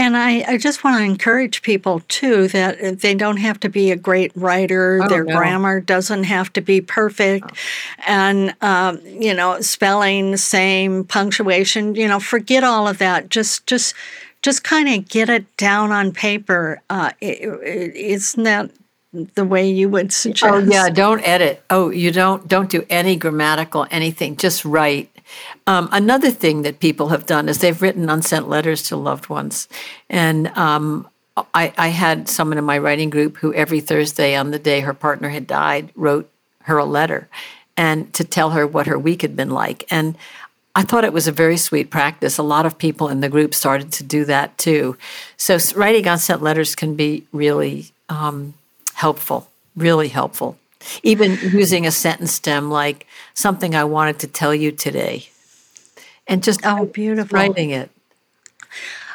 And 0.00 0.16
I, 0.16 0.42
I, 0.48 0.56
just 0.56 0.82
want 0.82 0.96
to 0.96 1.04
encourage 1.04 1.60
people 1.60 2.00
too 2.08 2.48
that 2.48 3.00
they 3.00 3.14
don't 3.14 3.36
have 3.36 3.60
to 3.60 3.68
be 3.68 3.90
a 3.90 3.96
great 3.96 4.32
writer. 4.34 4.98
Oh, 5.02 5.08
Their 5.08 5.24
no. 5.24 5.36
grammar 5.36 5.78
doesn't 5.78 6.24
have 6.24 6.50
to 6.54 6.62
be 6.62 6.80
perfect. 6.80 7.50
Oh. 7.52 8.02
And, 8.06 8.56
um, 8.62 9.02
you 9.04 9.34
know, 9.34 9.60
spelling, 9.60 10.38
same, 10.38 11.04
punctuation, 11.04 11.96
you 11.96 12.08
know, 12.08 12.18
forget 12.18 12.64
all 12.64 12.88
of 12.88 12.96
that. 12.96 13.28
Just, 13.28 13.66
just, 13.66 13.94
just 14.40 14.64
kind 14.64 14.88
of 14.88 15.06
get 15.06 15.28
it 15.28 15.54
down 15.58 15.92
on 15.92 16.12
paper. 16.12 16.80
Uh, 16.88 17.10
it, 17.20 17.42
it, 17.42 17.94
isn't 17.94 18.44
that 18.44 18.70
the 19.34 19.44
way 19.44 19.68
you 19.68 19.90
would 19.90 20.14
suggest? 20.14 20.50
Oh 20.50 20.58
yeah, 20.60 20.88
don't 20.88 21.20
edit. 21.28 21.62
Oh, 21.68 21.90
you 21.90 22.10
don't 22.10 22.46
don't 22.48 22.70
do 22.70 22.86
any 22.88 23.16
grammatical 23.16 23.86
anything. 23.90 24.36
Just 24.36 24.64
write. 24.64 25.10
Um, 25.66 25.88
another 25.92 26.30
thing 26.30 26.62
that 26.62 26.80
people 26.80 27.08
have 27.08 27.26
done 27.26 27.48
is 27.48 27.58
they've 27.58 27.80
written 27.80 28.08
unsent 28.08 28.48
letters 28.48 28.82
to 28.84 28.96
loved 28.96 29.28
ones, 29.28 29.68
and 30.08 30.48
um, 30.48 31.08
I, 31.54 31.72
I 31.76 31.88
had 31.88 32.28
someone 32.28 32.58
in 32.58 32.64
my 32.64 32.78
writing 32.78 33.10
group 33.10 33.38
who 33.38 33.54
every 33.54 33.80
Thursday 33.80 34.34
on 34.34 34.50
the 34.50 34.58
day 34.58 34.80
her 34.80 34.94
partner 34.94 35.28
had 35.28 35.46
died 35.46 35.90
wrote 35.94 36.30
her 36.62 36.78
a 36.78 36.84
letter, 36.84 37.28
and 37.76 38.12
to 38.14 38.24
tell 38.24 38.50
her 38.50 38.66
what 38.66 38.86
her 38.86 38.98
week 38.98 39.22
had 39.22 39.36
been 39.36 39.50
like, 39.50 39.84
and. 39.90 40.16
I 40.72 40.84
thought 40.84 41.02
it 41.02 41.12
was 41.12 41.26
a 41.26 41.32
very 41.32 41.56
sweet 41.56 41.90
practice. 41.90 42.38
A 42.38 42.44
lot 42.44 42.64
of 42.64 42.78
people 42.78 43.08
in 43.08 43.20
the 43.20 43.28
group 43.28 43.56
started 43.56 43.90
to 43.94 44.04
do 44.04 44.24
that 44.26 44.56
too. 44.56 44.96
So, 45.36 45.58
writing 45.74 46.06
unsent 46.06 46.42
letters 46.42 46.76
can 46.76 46.94
be 46.94 47.26
really 47.32 47.90
um, 48.08 48.54
helpful, 48.94 49.48
really 49.74 50.06
helpful. 50.06 50.59
Even 51.02 51.38
using 51.42 51.86
a 51.86 51.90
sentence 51.90 52.32
stem 52.32 52.70
like 52.70 53.06
something 53.34 53.74
I 53.74 53.84
wanted 53.84 54.18
to 54.20 54.26
tell 54.26 54.54
you 54.54 54.72
today. 54.72 55.28
And 56.26 56.42
just 56.42 56.60
oh, 56.64 56.86
beautiful. 56.86 57.36
writing 57.36 57.70
it. 57.70 57.90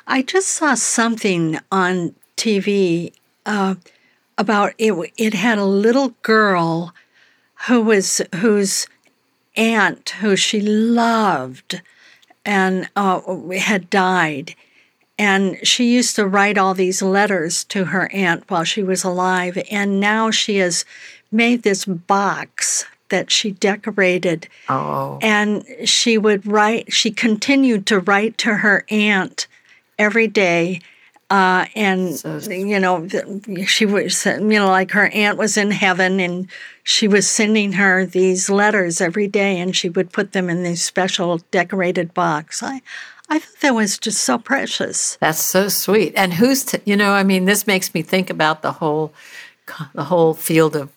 I 0.07 0.21
just 0.21 0.47
saw 0.47 0.75
something 0.75 1.59
on 1.71 2.13
TV 2.37 3.13
uh, 3.45 3.75
about 4.37 4.73
it. 4.77 4.93
It 5.17 5.33
had 5.33 5.57
a 5.57 5.65
little 5.65 6.09
girl 6.21 6.93
who 7.67 7.81
was 7.81 8.21
whose 8.35 8.87
aunt, 9.55 10.09
who 10.21 10.35
she 10.35 10.61
loved, 10.61 11.81
and 12.45 12.89
uh, 12.95 13.21
had 13.57 13.89
died. 13.89 14.55
And 15.17 15.65
she 15.65 15.93
used 15.93 16.17
to 16.17 16.27
write 16.27 16.57
all 16.57 16.73
these 16.73 17.01
letters 17.01 17.63
to 17.65 17.85
her 17.85 18.11
aunt 18.13 18.49
while 18.49 18.65
she 18.65 18.83
was 18.83 19.03
alive. 19.03 19.57
And 19.71 19.99
now 19.99 20.29
she 20.29 20.57
has 20.57 20.83
made 21.31 21.63
this 21.63 21.85
box 21.85 22.85
that 23.09 23.29
she 23.31 23.51
decorated. 23.51 24.47
Oh. 24.67 25.19
And 25.21 25.63
she 25.85 26.17
would 26.17 26.45
write, 26.47 26.91
she 26.91 27.11
continued 27.11 27.85
to 27.87 27.99
write 27.99 28.37
to 28.39 28.55
her 28.55 28.83
aunt 28.89 29.47
every 29.99 30.27
day. 30.27 30.81
Uh, 31.29 31.65
and, 31.75 32.15
So- 32.15 32.37
you 32.49 32.79
know, 32.79 33.07
she 33.65 33.85
was, 33.85 34.25
you 34.25 34.39
know, 34.39 34.67
like 34.67 34.91
her 34.91 35.07
aunt 35.09 35.37
was 35.37 35.57
in 35.57 35.71
heaven 35.71 36.19
and 36.19 36.47
she 36.83 37.07
was 37.07 37.29
sending 37.29 37.73
her 37.73 38.05
these 38.05 38.49
letters 38.49 39.01
every 39.01 39.27
day 39.27 39.59
and 39.59 39.75
she 39.75 39.89
would 39.89 40.11
put 40.11 40.33
them 40.33 40.49
in 40.49 40.63
this 40.63 40.83
special 40.83 41.39
decorated 41.51 42.13
box. 42.13 42.61
I, 42.61 42.81
I 43.27 43.39
thought 43.39 43.59
that 43.61 43.73
was 43.75 43.97
just 43.97 44.23
so 44.23 44.37
precious. 44.37 45.17
That's 45.19 45.41
so 45.41 45.67
sweet. 45.67 46.13
And 46.15 46.35
who's 46.35 46.63
to, 46.65 46.81
you 46.85 46.95
know, 46.95 47.13
I 47.13 47.23
mean, 47.23 47.45
this 47.45 47.65
makes 47.65 47.93
me 47.93 48.03
think 48.03 48.29
about 48.29 48.61
the 48.61 48.73
whole 48.73 49.13
the 49.95 50.03
whole 50.03 50.35
field 50.35 50.75
of 50.75 50.91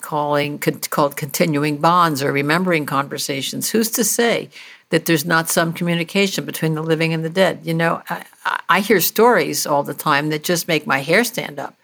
calling 0.00 0.58
called 0.58 1.16
continuing 1.16 1.78
bonds 1.78 2.22
or 2.22 2.32
remembering 2.32 2.86
conversations. 2.86 3.70
Who's 3.70 3.90
to 3.92 4.04
say 4.04 4.50
that 4.90 5.06
there's 5.06 5.24
not 5.24 5.48
some 5.48 5.72
communication 5.72 6.44
between 6.44 6.74
the 6.74 6.82
living 6.82 7.12
and 7.14 7.24
the 7.24 7.30
dead? 7.30 7.60
You 7.64 7.74
know, 7.74 8.02
I, 8.10 8.24
I- 8.68 8.80
hear 8.80 9.00
stories 9.00 9.66
all 9.66 9.82
the 9.82 9.94
time 9.94 10.30
that 10.30 10.44
just 10.44 10.68
make 10.68 10.86
my 10.86 10.98
hair 11.00 11.24
stand 11.24 11.58
up. 11.58 11.74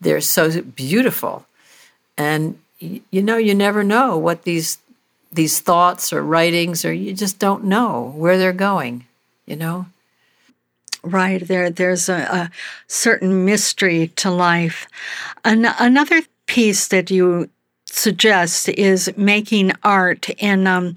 They're 0.00 0.20
so 0.20 0.62
beautiful, 0.62 1.46
and 2.16 2.58
you 2.78 3.22
know, 3.22 3.36
you 3.36 3.54
never 3.54 3.82
know 3.82 4.16
what 4.18 4.42
these 4.42 4.78
these 5.32 5.60
thoughts 5.60 6.12
or 6.12 6.22
writings, 6.22 6.84
or 6.84 6.92
you 6.92 7.12
just 7.12 7.38
don't 7.38 7.64
know 7.64 8.12
where 8.16 8.38
they're 8.38 8.52
going. 8.52 9.06
You 9.46 9.56
know. 9.56 9.86
Right 11.02 11.46
there, 11.46 11.70
there's 11.70 12.08
a, 12.08 12.16
a 12.16 12.50
certain 12.88 13.44
mystery 13.44 14.08
to 14.16 14.30
life. 14.30 14.88
An- 15.44 15.72
another 15.78 16.22
piece 16.46 16.88
that 16.88 17.10
you 17.10 17.50
suggest 17.86 18.68
is 18.70 19.12
making 19.16 19.72
art, 19.82 20.28
and 20.40 20.66
um, 20.66 20.96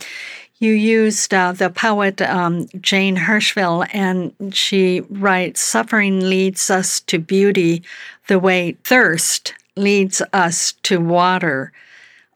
you 0.59 0.73
used 0.73 1.33
uh, 1.33 1.53
the 1.53 1.69
poet 1.69 2.21
um, 2.21 2.67
Jane 2.81 3.15
Hirshfield, 3.15 3.87
and 3.93 4.33
she 4.55 5.01
writes, 5.09 5.61
"Suffering 5.61 6.19
leads 6.19 6.69
us 6.69 6.99
to 7.01 7.19
beauty, 7.19 7.83
the 8.27 8.39
way 8.39 8.77
thirst 8.83 9.53
leads 9.75 10.21
us 10.33 10.73
to 10.83 10.99
water." 10.99 11.71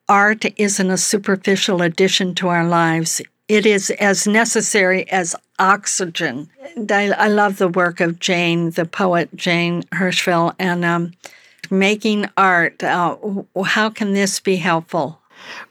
Art 0.09 0.45
isn't 0.57 0.89
a 0.91 0.97
superficial 0.97 1.82
addition 1.82 2.36
to 2.36 2.49
our 2.49 2.68
lives. 2.68 3.22
It 3.47 3.66
is 3.66 3.89
as 3.91 4.28
necessary 4.28 5.09
as 5.09 5.36
oxygen. 5.59 6.49
I, 6.89 7.11
I 7.11 7.28
love 7.28 7.57
the 7.57 7.68
work 7.68 7.99
of 7.99 8.20
Jane, 8.20 8.72
the 8.72 8.86
poet 8.86 9.30
Jane 9.36 9.84
Hirshfield, 9.93 10.55
and 10.59 10.84
um, 10.84 11.14
making 11.74 12.30
art. 12.38 12.84
Uh, 12.84 13.17
how 13.65 13.89
can 13.89 14.13
this 14.13 14.39
be 14.39 14.57
helpful? 14.57 15.19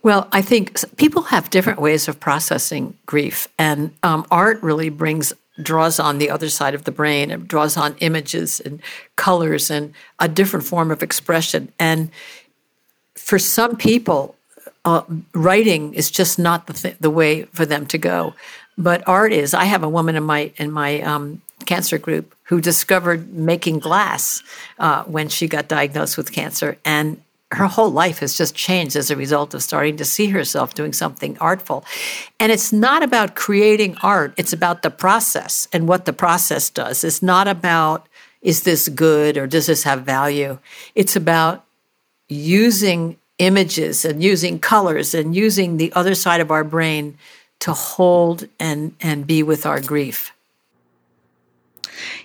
Well, 0.03 0.29
I 0.33 0.43
think 0.43 0.79
people 0.97 1.23
have 1.23 1.49
different 1.49 1.81
ways 1.81 2.09
of 2.09 2.21
processing 2.21 2.99
grief, 3.07 3.49
and 3.59 3.95
um, 4.03 4.27
art 4.31 4.63
really 4.63 4.91
brings 4.91 5.33
draws 5.61 6.01
on 6.01 6.19
the 6.19 6.31
other 6.31 6.49
side 6.49 6.75
of 6.75 6.85
the 6.85 6.91
brain. 6.91 7.31
It 7.31 7.47
draws 7.47 7.77
on 7.77 7.97
images 8.01 8.61
and 8.61 8.81
colors 9.17 9.71
and 9.71 9.95
a 10.19 10.29
different 10.29 10.65
form 10.65 10.91
of 10.91 11.03
expression. 11.03 11.73
And 11.79 12.11
for 13.15 13.39
some 13.39 13.77
people, 13.77 14.35
uh, 14.85 15.03
writing 15.35 15.95
is 15.95 16.11
just 16.11 16.39
not 16.39 16.67
the 16.67 16.73
th- 16.73 16.97
the 17.01 17.11
way 17.11 17.45
for 17.45 17.65
them 17.65 17.87
to 17.87 17.99
go, 17.99 18.35
but 18.77 19.07
art 19.07 19.33
is. 19.33 19.55
I 19.55 19.65
have 19.65 19.83
a 19.83 19.89
woman 19.89 20.17
in 20.17 20.25
my 20.25 20.53
in 20.57 20.73
my 20.73 21.01
um, 21.03 21.43
cancer 21.67 21.99
group 21.99 22.35
who 22.53 22.61
discovered 22.61 23.33
making 23.33 23.79
glass 23.79 24.43
uh, 24.79 25.03
when 25.05 25.27
she 25.27 25.49
got 25.49 25.69
diagnosed 25.69 26.19
with 26.19 26.31
cancer, 26.31 26.77
and 26.85 27.19
her 27.51 27.67
whole 27.67 27.89
life 27.89 28.19
has 28.19 28.37
just 28.37 28.55
changed 28.55 28.95
as 28.95 29.11
a 29.11 29.17
result 29.17 29.55
of 29.55 29.63
starting 29.63 29.97
to 29.97 30.05
see 30.05 30.29
herself 30.29 30.75
doing 30.75 30.93
something 30.93 31.35
artful. 31.39 31.83
And 32.39 32.53
it's 32.53 32.71
not 32.71 33.03
about 33.03 33.37
creating 33.37 33.97
art; 34.03 34.35
it's 34.37 34.53
about 34.53 34.83
the 34.83 34.91
process 34.91 35.67
and 35.73 35.89
what 35.89 36.05
the 36.05 36.13
process 36.13 36.69
does. 36.69 37.05
It's 37.05 37.23
not 37.23 37.49
about 37.49 38.07
is 38.43 38.65
this 38.65 38.91
good 38.91 39.39
or 39.39 39.47
does 39.47 39.69
this 39.69 39.85
have 39.85 40.03
value. 40.03 40.59
It's 40.95 41.17
about 41.17 41.65
using 42.29 43.17
images 43.39 44.05
and 44.05 44.23
using 44.23 44.59
colors 44.59 45.15
and 45.15 45.35
using 45.35 45.79
the 45.79 45.91
other 45.95 46.15
side 46.15 46.43
of 46.43 46.51
our 46.51 46.65
brain 46.65 47.17
to 47.61 47.73
hold 47.73 48.47
and 48.61 48.95
and 49.01 49.27
be 49.27 49.43
with 49.43 49.65
our 49.65 49.81
grief. 49.81 50.35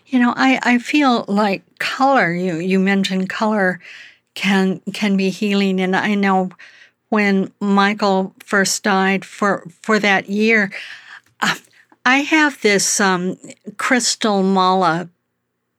You 0.07 0.19
know, 0.19 0.33
I, 0.35 0.59
I 0.63 0.77
feel 0.77 1.25
like 1.27 1.63
color, 1.79 2.33
you, 2.33 2.55
you 2.57 2.79
mentioned 2.79 3.29
color 3.29 3.79
can 4.33 4.81
can 4.93 5.17
be 5.17 5.29
healing. 5.29 5.81
And 5.81 5.95
I 5.95 6.13
know 6.13 6.51
when 7.09 7.51
Michael 7.59 8.35
first 8.39 8.83
died 8.83 9.25
for 9.25 9.67
for 9.81 9.99
that 9.99 10.29
year, 10.29 10.71
I 12.07 12.19
have 12.19 12.61
this 12.61 13.01
um, 13.01 13.37
crystal 13.75 14.41
mala 14.41 15.09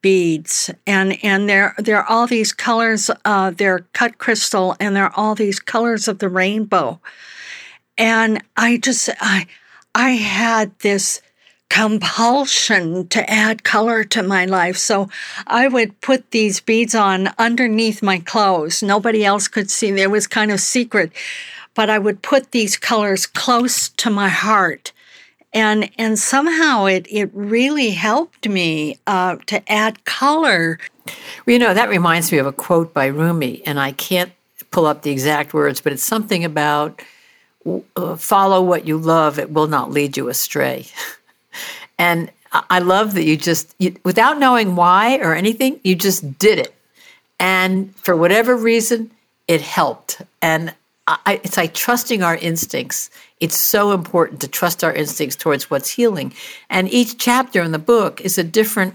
beads, 0.03 0.71
and 0.87 1.17
and 1.25 1.49
there 1.49 1.75
there 1.79 1.97
are 1.97 2.07
all 2.07 2.27
these 2.27 2.53
colors. 2.53 3.11
Uh, 3.25 3.51
they're 3.51 3.87
cut 3.95 4.19
crystal, 4.19 4.77
and 4.79 4.95
there 4.95 5.05
are 5.05 5.17
all 5.17 5.35
these 5.35 5.59
colors 5.59 6.07
of 6.07 6.19
the 6.19 6.29
rainbow. 6.29 7.01
And 7.97 8.43
I 8.59 8.77
just 8.77 9.09
I 9.23 9.47
I 9.95 10.11
had 10.11 10.79
this 10.81 11.23
compulsion 11.69 13.07
to 13.09 13.31
add 13.31 13.65
color 13.65 14.05
to 14.05 14.23
my 14.23 14.45
life. 14.45 14.77
So 14.77 15.09
I 15.47 15.69
would 15.69 16.01
put 16.01 16.31
these 16.31 16.61
beads 16.61 16.95
on 16.95 17.31
underneath 17.39 18.03
my 18.03 18.19
clothes. 18.21 18.83
Nobody 18.83 19.25
else 19.25 19.49
could 19.49 19.71
see. 19.71 19.89
It 19.89 20.11
was 20.11 20.27
kind 20.27 20.51
of 20.51 20.61
secret. 20.61 21.13
But 21.75 21.91
I 21.91 21.99
would 21.99 22.23
put 22.23 22.51
these 22.51 22.77
colors 22.77 23.27
close 23.27 23.91
to 23.91 24.11
my 24.11 24.29
heart. 24.29 24.93
And, 25.53 25.91
and 25.97 26.19
somehow 26.19 26.87
it, 26.87 27.07
it 27.11 27.31
really 27.33 27.91
helped 27.91 28.49
me 28.49 28.99
uh, 29.07 29.37
to 29.47 29.73
add 29.73 30.05
color. 30.05 30.79
Well, 31.47 31.53
you 31.53 31.59
know, 31.59 31.75
that 31.75 31.89
reminds 31.89 32.33
me 32.33 32.39
of 32.39 32.47
a 32.47 32.53
quote 32.53 32.93
by 32.93 33.07
Rumi, 33.07 33.63
and 33.65 33.81
I 33.81 33.93
can't 33.93 34.33
pull 34.71 34.85
up 34.85 35.03
the 35.03 35.11
exact 35.11 35.55
words, 35.55 35.81
but 35.81 35.93
it's 35.93 36.03
something 36.03 36.45
about 36.45 37.01
uh, 37.97 38.17
follow 38.17 38.63
what 38.63 38.87
you 38.87 38.99
love, 38.99 39.39
it 39.39 39.51
will 39.51 39.67
not 39.67 39.91
lead 39.91 40.17
you 40.17 40.29
astray. 40.29 40.87
And 41.99 42.31
I 42.53 42.79
love 42.79 43.15
that 43.15 43.25
you 43.25 43.37
just, 43.37 43.75
you, 43.79 43.97
without 44.05 44.39
knowing 44.39 44.77
why 44.77 45.19
or 45.19 45.35
anything, 45.35 45.81
you 45.85 45.95
just 45.95 46.39
did 46.39 46.59
it. 46.59 46.75
And 47.39 47.95
for 47.97 48.17
whatever 48.17 48.57
reason, 48.57 49.11
it 49.47 49.61
helped. 49.61 50.23
And 50.41 50.75
I, 51.07 51.41
it's 51.43 51.57
like 51.57 51.75
trusting 51.75 52.23
our 52.23 52.37
instincts. 52.37 53.11
It's 53.41 53.57
so 53.59 53.93
important 53.93 54.41
to 54.43 54.49
trust 54.49 54.85
our 54.85 54.93
instincts 54.93 55.37
towards 55.37 55.71
what's 55.71 55.91
healing. 55.91 56.35
And 56.69 56.93
each 56.93 57.19
chapter 57.19 57.63
in 57.63 57.73
the 57.73 57.79
book 57.79 58.21
is 58.21 58.39
a 58.39 58.45
different 58.45 58.95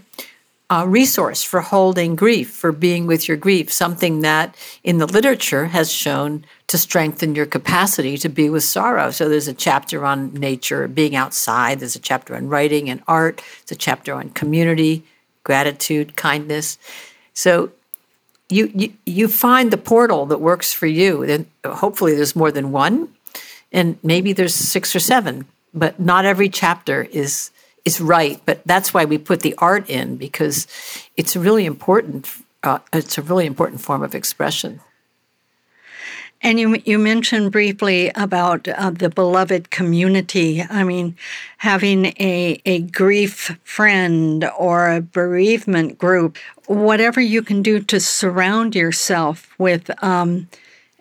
uh, 0.69 0.85
resource 0.87 1.43
for 1.43 1.61
holding 1.61 2.15
grief, 2.15 2.49
for 2.49 2.71
being 2.71 3.05
with 3.05 3.27
your 3.27 3.37
grief, 3.37 3.71
something 3.71 4.21
that 4.21 4.55
in 4.83 4.97
the 4.97 5.05
literature 5.05 5.65
has 5.65 5.91
shown 5.91 6.45
to 6.67 6.77
strengthen 6.77 7.35
your 7.35 7.45
capacity 7.45 8.17
to 8.17 8.29
be 8.29 8.49
with 8.49 8.63
sorrow. 8.63 9.11
So 9.11 9.29
there's 9.29 9.47
a 9.47 9.53
chapter 9.53 10.05
on 10.05 10.33
nature, 10.33 10.87
being 10.87 11.15
outside, 11.15 11.79
there's 11.79 11.95
a 11.95 11.99
chapter 11.99 12.35
on 12.35 12.47
writing 12.47 12.89
and 12.89 13.03
art, 13.07 13.37
there's 13.37 13.77
a 13.77 13.79
chapter 13.79 14.13
on 14.13 14.29
community, 14.29 15.03
gratitude, 15.43 16.15
kindness. 16.15 16.77
So 17.33 17.71
you, 18.49 18.71
you, 18.73 18.93
you 19.05 19.27
find 19.27 19.69
the 19.69 19.77
portal 19.77 20.25
that 20.27 20.39
works 20.39 20.73
for 20.73 20.87
you. 20.87 21.25
Then 21.25 21.45
hopefully 21.65 22.15
there's 22.15 22.35
more 22.35 22.51
than 22.51 22.71
one, 22.71 23.09
and 23.71 23.97
maybe 24.01 24.33
there's 24.33 24.55
six 24.55 24.95
or 24.95 24.99
seven, 24.99 25.45
but 25.73 25.99
not 25.99 26.25
every 26.25 26.49
chapter 26.49 27.03
is 27.03 27.51
is 27.85 27.99
right. 27.99 28.41
But 28.45 28.61
that's 28.65 28.93
why 28.93 29.05
we 29.05 29.17
put 29.17 29.41
the 29.41 29.55
art 29.57 29.89
in 29.89 30.17
because 30.17 30.67
it's 31.17 31.35
really 31.35 31.65
important. 31.65 32.29
Uh, 32.61 32.79
it's 32.91 33.17
a 33.17 33.21
really 33.21 33.45
important 33.45 33.81
form 33.81 34.03
of 34.03 34.15
expression. 34.15 34.79
And 36.45 36.59
you 36.59 36.81
you 36.83 36.99
mentioned 36.99 37.53
briefly 37.53 38.11
about 38.15 38.67
uh, 38.67 38.89
the 38.89 39.09
beloved 39.09 39.69
community. 39.69 40.61
I 40.61 40.83
mean, 40.83 41.15
having 41.57 42.07
a 42.19 42.61
a 42.65 42.81
grief 42.81 43.57
friend 43.63 44.43
or 44.57 44.89
a 44.89 44.99
bereavement 44.99 45.97
group, 45.97 46.37
whatever 46.67 47.21
you 47.21 47.43
can 47.43 47.61
do 47.61 47.79
to 47.83 47.99
surround 48.01 48.75
yourself 48.75 49.47
with 49.57 49.89
um, 50.03 50.49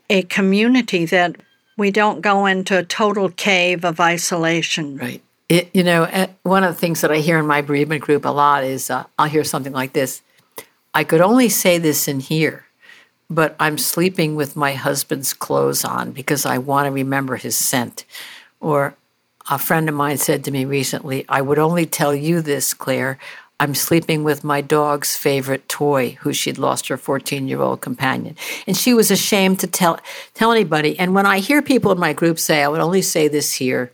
a 0.09 0.22
community 0.22 1.07
that 1.07 1.35
we 1.76 1.91
don't 1.91 2.20
go 2.20 2.47
into 2.47 2.78
a 2.78 2.85
total 2.85 3.28
cave 3.28 3.85
of 3.85 3.99
isolation. 3.99 4.97
Right. 4.97 5.22
It, 5.49 5.70
you 5.74 5.82
know, 5.82 6.05
eh, 6.05 6.28
one 6.45 6.64
of 6.64 6.74
the 6.74 6.80
things 6.80 7.03
that 7.03 7.11
I 7.11 7.18
hear 7.18 7.38
in 7.38 7.47
my 7.47 7.61
bereavement 7.61 8.03
group 8.03 8.24
a 8.24 8.30
lot 8.30 8.64
is 8.64 8.88
uh, 8.90 9.05
I'll 9.18 9.28
hear 9.28 9.45
something 9.45 9.72
like 9.72 9.93
this 9.93 10.22
I 10.95 11.05
could 11.05 11.22
only 11.22 11.49
say 11.49 11.78
this 11.78 12.07
in 12.07 12.20
here, 12.20 12.66
but 13.30 13.57
I'm 13.59 13.78
sleeping 13.78 14.34
with 14.34 14.57
my 14.57 14.74
husband's 14.74 15.32
clothes 15.32 15.84
on 15.84 16.12
because 16.12 16.45
I 16.45 16.59
want 16.59 16.86
to 16.86 16.90
remember 16.90 17.36
his 17.36 17.57
scent. 17.57 18.05
Or 18.61 18.95
a 19.51 19.59
friend 19.59 19.88
of 19.88 19.95
mine 19.95 20.18
said 20.18 20.45
to 20.45 20.51
me 20.51 20.66
recently, 20.66 21.24
I 21.28 21.40
would 21.40 21.59
only 21.59 21.86
tell 21.86 22.14
you 22.14 22.43
this, 22.43 22.74
Claire. 22.74 23.18
I'm 23.59 23.74
sleeping 23.74 24.22
with 24.24 24.45
my 24.45 24.61
dog's 24.61 25.16
favorite 25.16 25.68
toy, 25.68 26.18
who 26.20 26.32
she'd 26.32 26.59
lost 26.59 26.88
her 26.88 26.97
14 26.97 27.49
year 27.49 27.61
old 27.61 27.80
companion. 27.80 28.36
And 28.66 28.76
she 28.76 28.93
was 28.93 29.11
ashamed 29.11 29.61
to 29.61 29.66
tell, 29.66 29.99
tell 30.34 30.53
anybody. 30.53 30.99
And 30.99 31.14
when 31.14 31.26
I 31.26 31.38
hear 31.38 31.62
people 31.62 31.93
in 31.93 31.99
my 31.99 32.12
group 32.12 32.38
say, 32.38 32.62
I 32.62 32.68
would 32.68 32.80
only 32.80 33.03
say 33.03 33.28
this 33.28 33.55
here, 33.55 33.93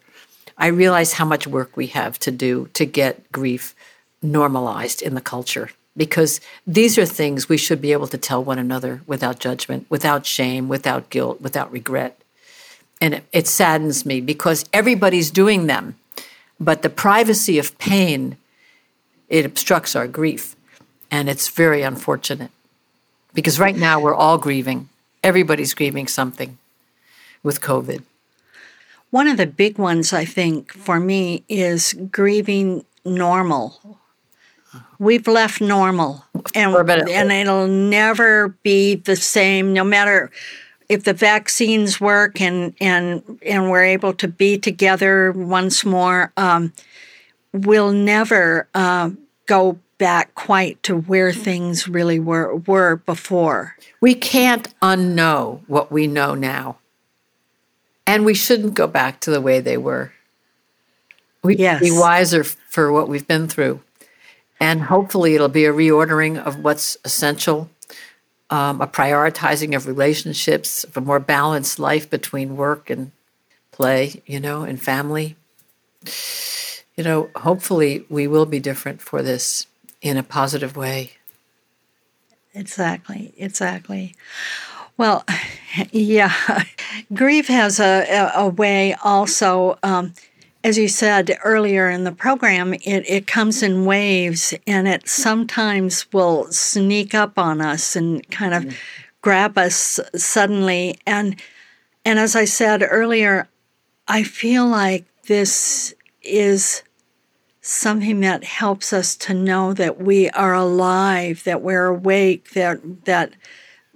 I 0.58 0.66
realize 0.66 1.14
how 1.14 1.24
much 1.24 1.46
work 1.46 1.76
we 1.76 1.86
have 1.88 2.18
to 2.20 2.30
do 2.30 2.68
to 2.74 2.84
get 2.84 3.30
grief 3.32 3.74
normalized 4.20 5.00
in 5.00 5.14
the 5.14 5.20
culture 5.20 5.70
because 5.96 6.40
these 6.66 6.98
are 6.98 7.06
things 7.06 7.48
we 7.48 7.56
should 7.56 7.80
be 7.80 7.92
able 7.92 8.08
to 8.08 8.18
tell 8.18 8.42
one 8.42 8.58
another 8.58 9.02
without 9.06 9.38
judgment, 9.38 9.86
without 9.88 10.26
shame, 10.26 10.68
without 10.68 11.10
guilt, 11.10 11.40
without 11.40 11.72
regret. 11.72 12.20
And 13.00 13.14
it, 13.14 13.24
it 13.32 13.46
saddens 13.46 14.04
me 14.04 14.20
because 14.20 14.64
everybody's 14.72 15.30
doing 15.30 15.66
them, 15.66 15.96
but 16.58 16.82
the 16.82 16.90
privacy 16.90 17.58
of 17.58 17.78
pain 17.78 18.36
it 19.28 19.44
obstructs 19.44 19.94
our 19.94 20.06
grief, 20.06 20.56
and 21.10 21.28
it's 21.28 21.48
very 21.48 21.82
unfortunate 21.82 22.50
because 23.34 23.60
right 23.60 23.76
now 23.76 24.00
we're 24.00 24.14
all 24.14 24.38
grieving. 24.38 24.88
Everybody's 25.22 25.74
grieving 25.74 26.06
something 26.06 26.56
with 27.42 27.60
COVID. 27.60 28.02
One 29.10 29.26
of 29.26 29.36
the 29.38 29.46
big 29.46 29.78
ones, 29.78 30.12
I 30.12 30.24
think, 30.24 30.72
for 30.72 31.00
me 31.00 31.44
is 31.48 31.94
grieving 32.10 32.84
normal. 33.04 33.98
We've 34.98 35.26
left 35.26 35.60
normal, 35.60 36.24
and, 36.54 36.74
and 37.08 37.32
it'll 37.32 37.68
never 37.68 38.48
be 38.62 38.96
the 38.96 39.16
same, 39.16 39.72
no 39.72 39.82
matter 39.84 40.30
if 40.88 41.04
the 41.04 41.12
vaccines 41.12 42.00
work 42.00 42.40
and 42.40 42.74
and 42.80 43.22
and 43.44 43.70
we're 43.70 43.84
able 43.84 44.12
to 44.14 44.28
be 44.28 44.58
together 44.58 45.32
once 45.32 45.84
more. 45.84 46.32
Um, 46.36 46.72
we'll 47.52 47.92
never 47.92 48.68
uh, 48.74 49.10
go 49.46 49.78
back 49.98 50.34
quite 50.34 50.82
to 50.84 50.96
where 50.96 51.32
things 51.32 51.88
really 51.88 52.18
were 52.18 52.56
were 52.56 52.96
before. 52.96 53.76
We 54.00 54.14
can't 54.14 54.72
unknow 54.80 55.60
what 55.66 55.92
we 55.92 56.06
know 56.06 56.34
now. 56.34 56.78
And 58.08 58.24
we 58.24 58.32
shouldn't 58.32 58.72
go 58.72 58.86
back 58.86 59.20
to 59.20 59.30
the 59.30 59.40
way 59.40 59.60
they 59.60 59.76
were. 59.76 60.12
We 61.42 61.56
yes. 61.56 61.82
be 61.82 61.90
wiser 61.92 62.42
for 62.42 62.90
what 62.90 63.06
we've 63.06 63.28
been 63.28 63.48
through. 63.48 63.82
And 64.58 64.80
hopefully 64.80 65.34
it'll 65.34 65.50
be 65.50 65.66
a 65.66 65.72
reordering 65.74 66.42
of 66.42 66.64
what's 66.64 66.96
essential, 67.04 67.68
um, 68.48 68.80
a 68.80 68.86
prioritizing 68.86 69.76
of 69.76 69.86
relationships, 69.86 70.84
of 70.84 70.96
a 70.96 71.02
more 71.02 71.20
balanced 71.20 71.78
life 71.78 72.08
between 72.08 72.56
work 72.56 72.88
and 72.88 73.12
play, 73.72 74.22
you 74.24 74.40
know, 74.40 74.62
and 74.62 74.80
family. 74.80 75.36
You 76.96 77.04
know, 77.04 77.30
hopefully 77.36 78.06
we 78.08 78.26
will 78.26 78.46
be 78.46 78.58
different 78.58 79.02
for 79.02 79.22
this 79.22 79.66
in 80.00 80.16
a 80.16 80.22
positive 80.22 80.76
way. 80.76 81.12
Exactly, 82.54 83.34
exactly. 83.36 84.16
Well, 84.98 85.24
yeah, 85.92 86.64
grief 87.14 87.46
has 87.46 87.78
a, 87.78 88.32
a 88.34 88.48
way 88.48 88.94
also, 89.04 89.78
um, 89.84 90.12
as 90.64 90.76
you 90.76 90.88
said 90.88 91.38
earlier 91.44 91.88
in 91.88 92.02
the 92.02 92.10
program, 92.10 92.74
it, 92.74 93.08
it 93.08 93.28
comes 93.28 93.62
in 93.62 93.84
waves 93.84 94.52
and 94.66 94.88
it 94.88 95.08
sometimes 95.08 96.12
will 96.12 96.50
sneak 96.50 97.14
up 97.14 97.38
on 97.38 97.60
us 97.60 97.94
and 97.94 98.28
kind 98.30 98.52
of 98.52 98.64
mm. 98.64 98.74
grab 99.22 99.56
us 99.56 100.00
suddenly. 100.16 100.98
And, 101.06 101.40
and 102.04 102.18
as 102.18 102.34
I 102.34 102.44
said 102.44 102.82
earlier, 102.82 103.46
I 104.08 104.24
feel 104.24 104.66
like 104.66 105.04
this 105.26 105.94
is 106.22 106.82
something 107.60 108.18
that 108.20 108.42
helps 108.42 108.92
us 108.92 109.14
to 109.14 109.32
know 109.32 109.74
that 109.74 110.00
we 110.00 110.28
are 110.30 110.54
alive, 110.54 111.44
that 111.44 111.62
we're 111.62 111.86
awake, 111.86 112.50
that 112.50 113.04
that 113.04 113.34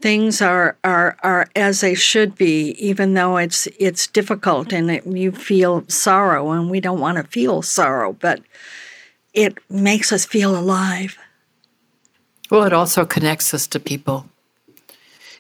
things 0.03 0.43
are 0.43 0.77
are 0.85 1.17
are 1.23 1.47
as 1.57 1.81
they 1.81 1.95
should 1.95 2.35
be, 2.35 2.71
even 2.79 3.15
though 3.15 3.37
it's 3.39 3.67
it's 3.79 4.07
difficult 4.07 4.73
and 4.73 4.91
it, 4.91 5.07
you 5.07 5.33
feel 5.33 5.85
sorrow, 5.89 6.51
and 6.51 6.71
we 6.71 6.81
don't 6.81 7.01
want 7.01 7.17
to 7.17 7.25
feel 7.25 7.63
sorrow, 7.63 8.13
but 8.13 8.43
it 9.33 9.59
makes 9.71 10.13
us 10.13 10.27
feel 10.27 10.55
alive. 10.57 11.17
Well, 12.51 12.65
it 12.65 12.73
also 12.75 13.07
connects 13.07 13.55
us 13.55 13.67
to 13.69 13.81
people. 13.81 14.27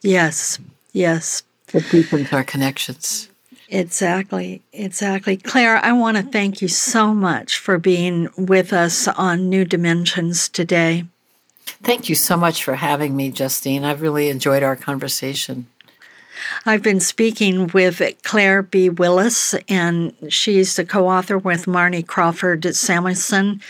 Yes, 0.00 0.58
Yes. 0.92 1.42
It 1.72 1.84
deepens 1.90 2.32
our 2.32 2.44
connections. 2.44 3.28
Exactly, 3.68 4.60
exactly. 4.72 5.38
Claire, 5.38 5.78
I 5.82 5.92
want 5.92 6.18
to 6.18 6.22
thank 6.22 6.60
you 6.60 6.68
so 6.68 7.14
much 7.14 7.58
for 7.58 7.78
being 7.78 8.28
with 8.36 8.72
us 8.72 9.08
on 9.08 9.48
New 9.48 9.64
Dimensions 9.64 10.50
today. 10.50 11.04
Thank 11.82 12.08
you 12.08 12.14
so 12.14 12.36
much 12.36 12.64
for 12.64 12.74
having 12.74 13.16
me, 13.16 13.30
Justine. 13.30 13.84
I've 13.84 14.02
really 14.02 14.28
enjoyed 14.28 14.62
our 14.62 14.76
conversation. 14.76 15.66
I've 16.66 16.82
been 16.82 17.00
speaking 17.00 17.68
with 17.68 18.02
Claire 18.22 18.62
B. 18.62 18.88
Willis, 18.88 19.54
and 19.68 20.14
she's 20.28 20.76
the 20.76 20.84
co 20.84 21.08
author 21.08 21.38
with 21.38 21.66
Marnie 21.66 22.06
Crawford 22.06 22.74
Samuelson 22.74 23.60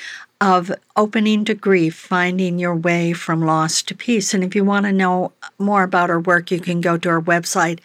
of 0.40 0.72
Opening 0.96 1.44
to 1.44 1.54
Grief 1.54 1.94
Finding 1.94 2.58
Your 2.58 2.74
Way 2.74 3.12
from 3.12 3.44
Loss 3.44 3.82
to 3.82 3.94
Peace. 3.94 4.34
And 4.34 4.42
if 4.42 4.56
you 4.56 4.64
want 4.64 4.86
to 4.86 4.92
know 4.92 5.32
more 5.58 5.84
about 5.84 6.10
her 6.10 6.18
work, 6.18 6.50
you 6.50 6.58
can 6.58 6.80
go 6.80 6.98
to 6.98 7.08
her 7.08 7.22
website, 7.22 7.78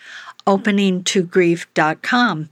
openingtogrief.com. 0.47 2.49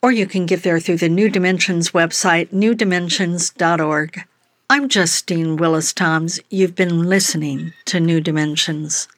Or 0.00 0.12
you 0.12 0.26
can 0.26 0.46
get 0.46 0.62
there 0.62 0.78
through 0.78 0.98
the 0.98 1.08
New 1.08 1.28
Dimensions 1.28 1.90
website, 1.90 2.50
newdimensions.org. 2.50 4.24
I'm 4.70 4.90
Justine 4.90 5.56
Willis 5.56 5.94
Toms. 5.94 6.40
You've 6.50 6.74
been 6.74 7.04
listening 7.04 7.72
to 7.86 7.98
New 7.98 8.20
Dimensions. 8.20 9.08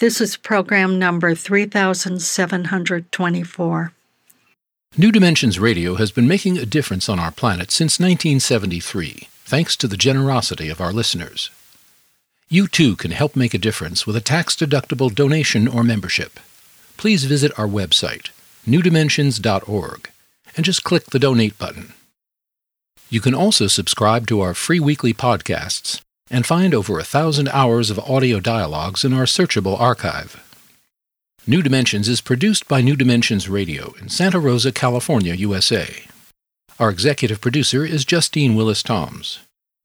This 0.00 0.20
is 0.20 0.36
program 0.36 0.98
number 0.98 1.34
3724. 1.34 3.92
New 4.98 5.10
Dimensions 5.10 5.58
Radio 5.58 5.94
has 5.94 6.10
been 6.10 6.28
making 6.28 6.58
a 6.58 6.66
difference 6.66 7.08
on 7.08 7.18
our 7.18 7.30
planet 7.30 7.70
since 7.70 7.98
1973, 7.98 9.28
thanks 9.46 9.76
to 9.76 9.88
the 9.88 9.96
generosity 9.96 10.68
of 10.68 10.82
our 10.82 10.92
listeners. 10.92 11.48
You 12.50 12.68
too 12.68 12.96
can 12.96 13.12
help 13.12 13.34
make 13.34 13.54
a 13.54 13.58
difference 13.58 14.06
with 14.06 14.14
a 14.14 14.20
tax 14.20 14.54
deductible 14.54 15.10
donation 15.12 15.66
or 15.66 15.84
membership. 15.84 16.38
Please 16.98 17.24
visit 17.24 17.58
our 17.58 17.66
website, 17.66 18.28
newdimensions.org, 18.66 20.10
and 20.54 20.66
just 20.66 20.84
click 20.84 21.06
the 21.06 21.18
donate 21.18 21.58
button. 21.58 21.94
You 23.08 23.20
can 23.20 23.34
also 23.34 23.68
subscribe 23.68 24.26
to 24.26 24.40
our 24.40 24.52
free 24.52 24.80
weekly 24.80 25.14
podcasts 25.14 26.00
and 26.28 26.44
find 26.44 26.74
over 26.74 26.98
a 26.98 27.04
thousand 27.04 27.48
hours 27.50 27.88
of 27.88 28.00
audio 28.00 28.40
dialogues 28.40 29.04
in 29.04 29.12
our 29.12 29.26
searchable 29.26 29.78
archive. 29.80 30.42
New 31.46 31.62
Dimensions 31.62 32.08
is 32.08 32.20
produced 32.20 32.66
by 32.66 32.80
New 32.80 32.96
Dimensions 32.96 33.48
Radio 33.48 33.94
in 34.00 34.08
Santa 34.08 34.40
Rosa, 34.40 34.72
California, 34.72 35.34
USA. 35.34 36.02
Our 36.80 36.90
executive 36.90 37.40
producer 37.40 37.84
is 37.84 38.04
Justine 38.04 38.56
Willis 38.56 38.82
Toms. 38.82 39.38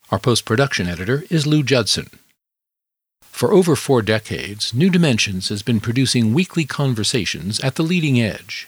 Our 0.10 0.18
post 0.18 0.44
production 0.44 0.88
editor 0.88 1.24
is 1.30 1.46
Lou 1.46 1.62
Judson. 1.62 2.10
For 3.22 3.54
over 3.54 3.76
four 3.76 4.02
decades, 4.02 4.74
New 4.74 4.90
Dimensions 4.90 5.50
has 5.50 5.62
been 5.62 5.80
producing 5.80 6.34
weekly 6.34 6.66
conversations 6.66 7.60
at 7.60 7.76
the 7.76 7.84
leading 7.84 8.20
edge. 8.20 8.68